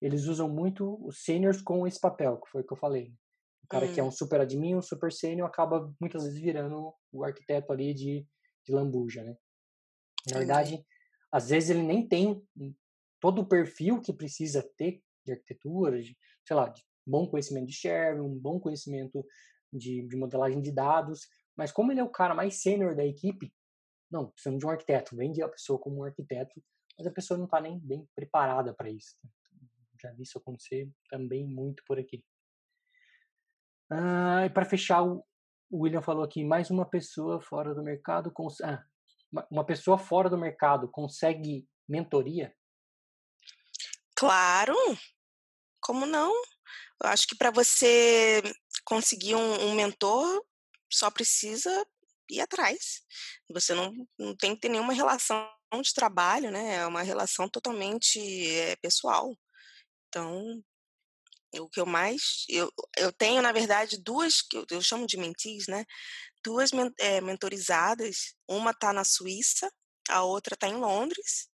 Eles 0.00 0.26
usam 0.26 0.48
muito 0.48 0.98
os 1.04 1.24
seniors 1.24 1.60
com 1.60 1.86
esse 1.86 2.00
papel, 2.00 2.38
que 2.40 2.50
foi 2.50 2.62
o 2.62 2.66
que 2.66 2.72
eu 2.72 2.76
falei. 2.76 3.12
O 3.64 3.68
cara 3.68 3.86
hum. 3.86 3.92
que 3.92 4.00
é 4.00 4.04
um 4.04 4.10
super 4.10 4.40
admin, 4.40 4.76
um 4.76 4.82
super 4.82 5.12
sênior, 5.12 5.48
acaba 5.48 5.92
muitas 6.00 6.24
vezes 6.24 6.38
virando 6.38 6.94
o 7.12 7.24
arquiteto 7.24 7.72
ali 7.72 7.92
de, 7.94 8.26
de 8.64 8.72
lambuja, 8.72 9.24
né? 9.24 9.36
Na 10.30 10.38
verdade, 10.38 10.84
às 11.32 11.48
vezes 11.48 11.70
ele 11.70 11.82
nem 11.82 12.06
tem 12.06 12.42
todo 13.20 13.42
o 13.42 13.48
perfil 13.48 14.00
que 14.00 14.12
precisa 14.12 14.62
ter 14.76 15.02
de 15.28 15.32
arquitetura, 15.32 16.02
de, 16.02 16.16
sei 16.46 16.56
lá, 16.56 16.68
de 16.68 16.82
bom 17.06 17.26
conhecimento 17.26 17.66
de 17.66 17.72
share, 17.72 18.20
um 18.20 18.38
bom 18.38 18.60
conhecimento 18.60 19.24
de, 19.72 20.06
de 20.06 20.16
modelagem 20.16 20.60
de 20.60 20.72
dados, 20.72 21.26
mas 21.56 21.72
como 21.72 21.92
ele 21.92 22.00
é 22.00 22.04
o 22.04 22.10
cara 22.10 22.34
mais 22.34 22.60
sênior 22.62 22.94
da 22.94 23.04
equipe, 23.04 23.52
não, 24.10 24.30
precisamos 24.30 24.60
de 24.60 24.66
um 24.66 24.70
arquiteto, 24.70 25.16
vende 25.16 25.42
a 25.42 25.48
pessoa 25.48 25.78
como 25.78 26.00
um 26.00 26.04
arquiteto, 26.04 26.62
mas 26.96 27.06
a 27.06 27.10
pessoa 27.10 27.36
não 27.36 27.44
está 27.44 27.60
nem 27.60 27.78
bem 27.78 28.08
preparada 28.14 28.74
para 28.74 28.90
isso. 28.90 29.16
Né? 29.22 29.30
Já 30.00 30.12
vi 30.12 30.22
isso 30.22 30.38
acontecer 30.38 30.90
também 31.10 31.46
muito 31.46 31.82
por 31.86 31.98
aqui. 31.98 32.24
Ah, 33.90 34.44
e 34.46 34.50
para 34.50 34.64
fechar, 34.64 35.02
o 35.02 35.24
William 35.72 36.02
falou 36.02 36.24
aqui, 36.24 36.44
mais 36.44 36.70
uma 36.70 36.88
pessoa 36.88 37.40
fora 37.40 37.74
do 37.74 37.82
mercado, 37.82 38.30
cons... 38.30 38.60
ah, 38.60 38.84
uma 39.50 39.64
pessoa 39.64 39.98
fora 39.98 40.30
do 40.30 40.38
mercado 40.38 40.88
consegue 40.88 41.68
mentoria? 41.88 42.54
Claro, 44.16 44.74
como 45.80 46.06
não? 46.06 46.32
Eu 47.02 47.10
acho 47.10 47.26
que 47.26 47.36
para 47.36 47.50
você 47.50 48.42
conseguir 48.84 49.34
um, 49.34 49.68
um, 49.68 49.74
mentor, 49.74 50.44
só 50.90 51.10
precisa 51.10 51.70
ir 52.30 52.40
atrás. 52.40 53.02
Você 53.50 53.74
não, 53.74 53.92
não 54.18 54.36
tem 54.36 54.54
que 54.54 54.62
ter 54.62 54.68
nenhuma 54.68 54.92
relação 54.92 55.50
de 55.82 55.92
trabalho, 55.94 56.50
né? 56.50 56.76
É 56.76 56.86
uma 56.86 57.02
relação 57.02 57.48
totalmente 57.48 58.18
é, 58.50 58.76
pessoal. 58.76 59.34
Então, 60.08 60.62
o 61.56 61.68
que 61.68 61.80
eu 61.80 61.86
mais. 61.86 62.44
Eu, 62.48 62.72
eu 62.96 63.12
tenho, 63.12 63.40
na 63.42 63.52
verdade, 63.52 64.02
duas, 64.02 64.42
que 64.42 64.56
eu, 64.56 64.66
eu 64.70 64.82
chamo 64.82 65.06
de 65.06 65.16
mentis, 65.16 65.66
né? 65.68 65.84
Duas 66.44 66.70
é, 66.98 67.20
mentorizadas. 67.20 68.34
Uma 68.48 68.72
está 68.72 68.92
na 68.92 69.04
Suíça, 69.04 69.70
a 70.08 70.22
outra 70.24 70.54
está 70.54 70.68
em 70.68 70.76
Londres. 70.76 71.48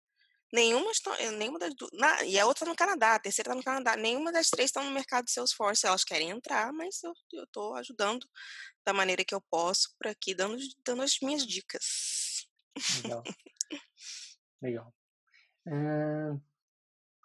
Nenhuma, 0.53 0.91
eh, 1.19 1.31
nenhuma 1.33 1.59
das 1.59 1.75
duas. 1.75 1.91
Na, 1.95 2.23
e 2.25 2.39
a 2.39 2.47
outra 2.47 2.65
tá 2.65 2.71
no 2.71 2.77
Canadá, 2.77 3.15
a 3.15 3.19
terceira 3.19 3.49
está 3.49 3.55
no 3.57 3.65
Canadá. 3.65 3.97
Nenhuma 3.97 4.31
das 4.31 4.49
três 4.51 4.69
estão 4.69 4.85
no 4.85 4.91
mercado 4.91 5.25
de 5.25 5.33
Salesforce. 5.33 5.87
Elas 5.87 6.05
querem 6.05 6.31
entrar, 6.31 6.73
mas 6.73 7.03
eu 7.03 7.13
estou 7.43 7.75
ajudando 7.75 8.25
da 8.85 8.93
maneira 8.93 9.25
que 9.25 9.35
eu 9.35 9.41
posso 9.51 9.95
por 9.99 10.09
aqui, 10.09 10.35
dando, 10.35 10.57
dando 10.85 11.03
as 11.03 11.19
minhas 11.21 11.47
dicas. 11.47 12.47
Legal. 13.03 13.23
Legal. 14.63 14.95
É... 15.67 16.55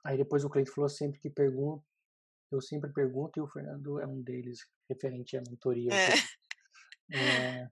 Aí 0.06 0.18
depois 0.18 0.44
o 0.44 0.50
Cleito 0.50 0.74
falou 0.74 0.90
sempre 0.90 1.20
que 1.20 1.30
pergunta, 1.30 1.86
eu 2.52 2.62
sempre 2.62 2.92
pergunto 2.92 3.38
e 3.38 3.42
o 3.42 3.48
Fernando 3.48 4.00
é 4.00 4.08
um 4.08 4.22
deles, 4.22 4.60
referente 4.90 5.38
à 5.38 5.42
mentoria. 5.42 5.92
É. 5.94 6.10
É... 7.12 7.68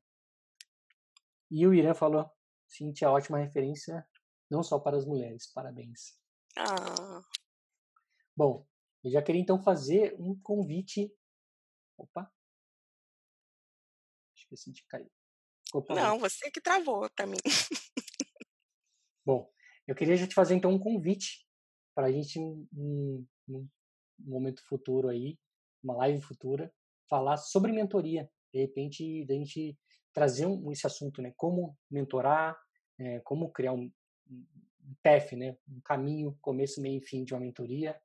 E 1.51 1.67
o 1.67 1.71
Irã 1.71 1.93
falou, 1.93 2.27
Cintia, 2.67 3.11
ótima 3.11 3.37
referência 3.37 4.03
não 4.49 4.63
só 4.63 4.79
para 4.79 4.97
as 4.97 5.05
mulheres. 5.05 5.51
Parabéns. 5.53 6.17
Ah. 6.57 7.21
Bom, 8.35 8.65
eu 9.03 9.11
já 9.11 9.21
queria 9.21 9.41
então 9.41 9.61
fazer 9.61 10.15
um 10.19 10.39
convite. 10.41 11.13
Opa. 11.97 12.31
Acho 14.35 14.47
que 14.47 14.53
eu 14.53 14.57
senti 14.57 14.85
cair. 14.87 15.11
Opa, 15.73 15.93
não, 15.93 16.19
você 16.19 16.49
que 16.49 16.61
travou 16.61 17.09
mim. 17.27 17.37
Bom, 19.25 19.51
eu 19.85 19.95
queria 19.95 20.15
já 20.15 20.27
te 20.27 20.33
fazer 20.33 20.55
então 20.55 20.71
um 20.71 20.79
convite 20.79 21.45
para 21.93 22.07
a 22.07 22.11
gente, 22.11 22.39
um, 22.39 22.67
um, 22.73 23.27
um 23.49 23.69
momento 24.19 24.63
futuro 24.65 25.09
aí, 25.09 25.37
uma 25.83 25.95
live 25.97 26.21
futura, 26.21 26.73
falar 27.09 27.37
sobre 27.37 27.71
mentoria. 27.71 28.29
De 28.53 28.59
repente, 28.59 29.25
da 29.25 29.33
gente 29.33 29.77
trazer 30.13 30.45
um, 30.45 30.71
esse 30.71 30.87
assunto, 30.87 31.21
né? 31.21 31.33
Como 31.35 31.77
mentorar, 31.91 32.57
é, 32.99 33.19
como 33.21 33.51
criar 33.51 33.73
um, 33.73 33.91
um 34.29 34.95
path, 35.03 35.33
né? 35.33 35.57
um 35.67 35.81
caminho, 35.81 36.37
começo, 36.41 36.81
meio 36.81 36.97
e 36.97 37.05
fim 37.05 37.23
de 37.23 37.33
uma 37.33 37.39
mentoria, 37.39 37.99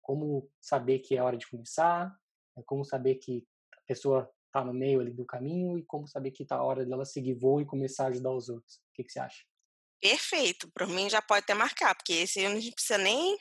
como 0.00 0.50
saber 0.60 1.00
que 1.00 1.16
é 1.16 1.22
hora 1.22 1.36
de 1.36 1.48
começar, 1.48 2.14
né? 2.56 2.62
como 2.66 2.84
saber 2.84 3.16
que 3.16 3.46
a 3.72 3.80
pessoa 3.86 4.30
está 4.46 4.64
no 4.64 4.74
meio 4.74 5.00
ali 5.00 5.12
do 5.12 5.24
caminho 5.24 5.78
e 5.78 5.84
como 5.84 6.06
saber 6.08 6.32
que 6.32 6.42
está 6.42 6.56
a 6.56 6.62
hora 6.62 6.84
dela 6.84 7.04
seguir 7.04 7.34
voo 7.34 7.60
e 7.60 7.66
começar 7.66 8.04
a 8.04 8.08
ajudar 8.08 8.32
os 8.32 8.48
outros. 8.48 8.76
O 8.76 8.92
que, 8.94 9.04
que 9.04 9.12
você 9.12 9.20
acha? 9.20 9.44
Perfeito, 10.00 10.70
para 10.72 10.86
mim 10.86 11.08
já 11.08 11.22
pode 11.22 11.44
até 11.44 11.54
marcar, 11.54 11.94
porque 11.94 12.14
esse 12.14 12.40
eu 12.40 12.50
não 12.50 12.60
precisa 12.72 12.98
nem, 12.98 13.38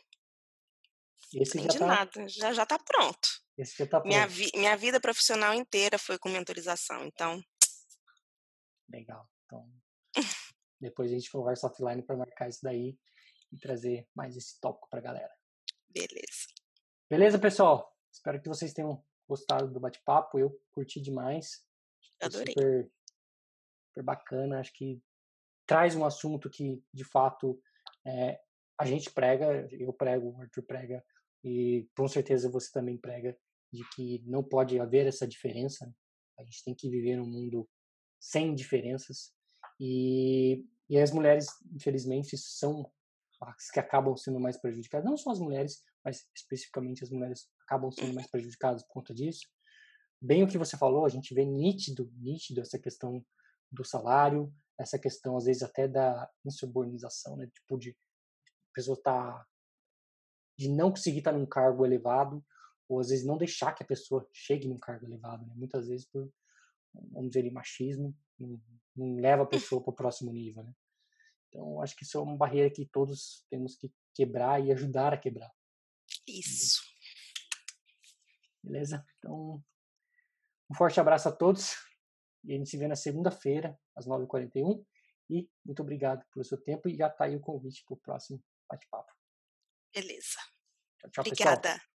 esse 1.34 1.56
nem 1.56 1.66
já 1.66 1.72
de 1.72 1.80
tá... 1.80 1.88
nada, 1.88 2.28
já 2.28 2.54
já 2.54 2.64
está 2.64 2.78
pronto. 2.78 3.28
Esse 3.58 3.78
já 3.78 3.88
tá 3.88 4.00
pronto. 4.00 4.08
Minha, 4.08 4.28
vi... 4.28 4.52
minha 4.56 4.76
vida 4.76 5.00
profissional 5.00 5.54
inteira 5.54 5.98
foi 5.98 6.18
com 6.18 6.30
mentorização, 6.30 7.06
então. 7.06 7.42
Legal. 8.90 9.30
Então, 9.46 9.72
Depois 10.80 11.12
a 11.12 11.14
gente 11.14 11.32
conversa 11.32 11.68
offline 11.68 12.02
para 12.02 12.18
marcar 12.18 12.50
isso 12.50 12.60
daí 12.64 12.98
e 13.52 13.58
trazer 13.58 14.08
mais 14.16 14.36
esse 14.36 14.60
tópico 14.60 14.88
para 14.90 15.00
a 15.00 15.04
galera. 15.04 15.34
Beleza. 15.90 16.48
Beleza, 17.10 17.40
pessoal? 17.40 17.96
Espero 18.12 18.42
que 18.42 18.48
vocês 18.48 18.74
tenham 18.74 19.04
gostado 19.28 19.72
do 19.72 19.80
bate-papo. 19.80 20.40
Eu 20.40 20.60
curti 20.72 21.02
demais. 21.02 21.66
Adorei. 22.22 22.54
Super, 22.54 22.92
super 23.88 24.04
bacana. 24.04 24.60
Acho 24.60 24.74
que 24.74 25.02
traz 25.66 25.96
um 25.96 26.06
assunto 26.06 26.50
que, 26.50 26.84
de 26.94 27.04
fato, 27.04 27.62
é, 28.06 28.40
a 28.80 28.86
gente 28.86 29.12
prega, 29.12 29.68
eu 29.72 29.92
prego, 29.94 30.30
o 30.30 30.42
Arthur 30.42 30.64
prega, 30.64 31.06
e 31.44 31.88
com 31.96 32.08
certeza 32.08 32.50
você 32.50 32.72
também 32.72 32.98
prega, 32.98 33.38
de 33.72 33.88
que 33.90 34.24
não 34.26 34.44
pode 34.44 34.80
haver 34.80 35.06
essa 35.06 35.28
diferença. 35.28 35.94
A 36.40 36.44
gente 36.44 36.64
tem 36.64 36.74
que 36.74 36.90
viver 36.90 37.18
num 37.18 37.28
mundo 37.28 37.70
sem 38.20 38.56
diferenças. 38.56 39.32
E, 39.80 40.66
e 40.90 41.00
as 41.00 41.12
mulheres, 41.12 41.48
infelizmente, 41.74 42.38
são 42.38 42.92
as 43.42 43.72
que 43.72 43.80
acabam 43.80 44.16
sendo 44.18 44.40
mais 44.40 44.58
prejudicadas. 44.58 45.10
Não 45.10 45.18
só 45.18 45.32
as 45.32 45.40
mulheres, 45.40 45.84
mas 46.04 46.28
especificamente 46.36 47.04
as 47.04 47.10
mulheres 47.10 47.50
acabam 47.62 47.92
sendo 47.92 48.14
mais 48.14 48.28
prejudicadas 48.28 48.84
por 48.84 48.94
conta 48.94 49.14
disso. 49.14 49.48
Bem 50.22 50.44
o 50.44 50.48
que 50.48 50.58
você 50.58 50.76
falou, 50.76 51.06
a 51.06 51.10
gente 51.10 51.34
vê 51.34 51.46
nítido, 51.46 52.12
nítido 52.18 52.60
essa 52.60 52.78
questão 52.78 53.26
do 53.72 53.86
salário, 53.86 54.54
essa 54.78 55.00
questão 55.00 55.38
às 55.38 55.46
vezes 55.46 55.64
até 55.64 55.88
da 55.88 56.30
insubordinação, 56.46 57.38
né? 57.38 57.48
Tipo 57.48 57.78
de 57.78 57.96
a 58.78 58.96
tá 59.04 59.46
de 60.58 60.70
não 60.70 60.90
conseguir 60.90 61.20
estar 61.20 61.34
num 61.34 61.46
cargo 61.46 61.86
elevado 61.86 62.44
ou 62.88 63.00
às 63.00 63.10
vezes 63.10 63.26
não 63.26 63.38
deixar 63.38 63.74
que 63.74 63.84
a 63.84 63.86
pessoa 63.86 64.28
chegue 64.34 64.68
num 64.68 64.78
cargo 64.78 65.06
elevado, 65.06 65.46
né? 65.46 65.54
Muitas 65.56 65.88
vezes 65.88 66.06
por 66.06 66.30
vamos 67.12 67.30
dizer 67.30 67.50
machismo, 67.52 68.16
não 69.00 69.16
leva 69.16 69.44
a 69.44 69.48
pessoa 69.48 69.82
para 69.82 69.92
o 69.92 69.96
próximo 69.96 70.32
nível, 70.32 70.64
né? 70.64 70.74
Então, 71.48 71.82
acho 71.82 71.96
que 71.96 72.04
isso 72.04 72.18
é 72.18 72.22
uma 72.22 72.38
barreira 72.38 72.70
que 72.70 72.86
todos 72.86 73.46
temos 73.50 73.76
que 73.76 73.92
quebrar 74.14 74.64
e 74.64 74.72
ajudar 74.72 75.14
a 75.14 75.18
quebrar. 75.18 75.52
Isso. 76.28 76.82
Beleza? 78.64 79.04
Então, 79.18 79.64
um 80.70 80.76
forte 80.76 81.00
abraço 81.00 81.30
a 81.30 81.32
todos. 81.32 81.74
E 82.46 82.54
a 82.54 82.58
gente 82.58 82.70
se 82.70 82.78
vê 82.78 82.88
na 82.88 82.96
segunda-feira, 82.96 83.78
às 83.94 84.08
9h41. 84.08 84.82
E 85.30 85.50
muito 85.66 85.82
obrigado 85.82 86.26
pelo 86.32 86.46
seu 86.46 86.58
tempo 86.58 86.88
e 86.88 86.96
já 86.96 87.08
está 87.08 87.26
aí 87.26 87.36
o 87.36 87.42
convite 87.42 87.84
para 87.86 87.96
o 87.96 87.98
próximo 87.98 88.42
bate-papo. 88.72 89.12
Beleza. 89.94 90.40
Tchau, 91.00 91.12
tchau, 91.12 91.24
Obrigada. 91.28 91.62
pessoal. 91.62 91.99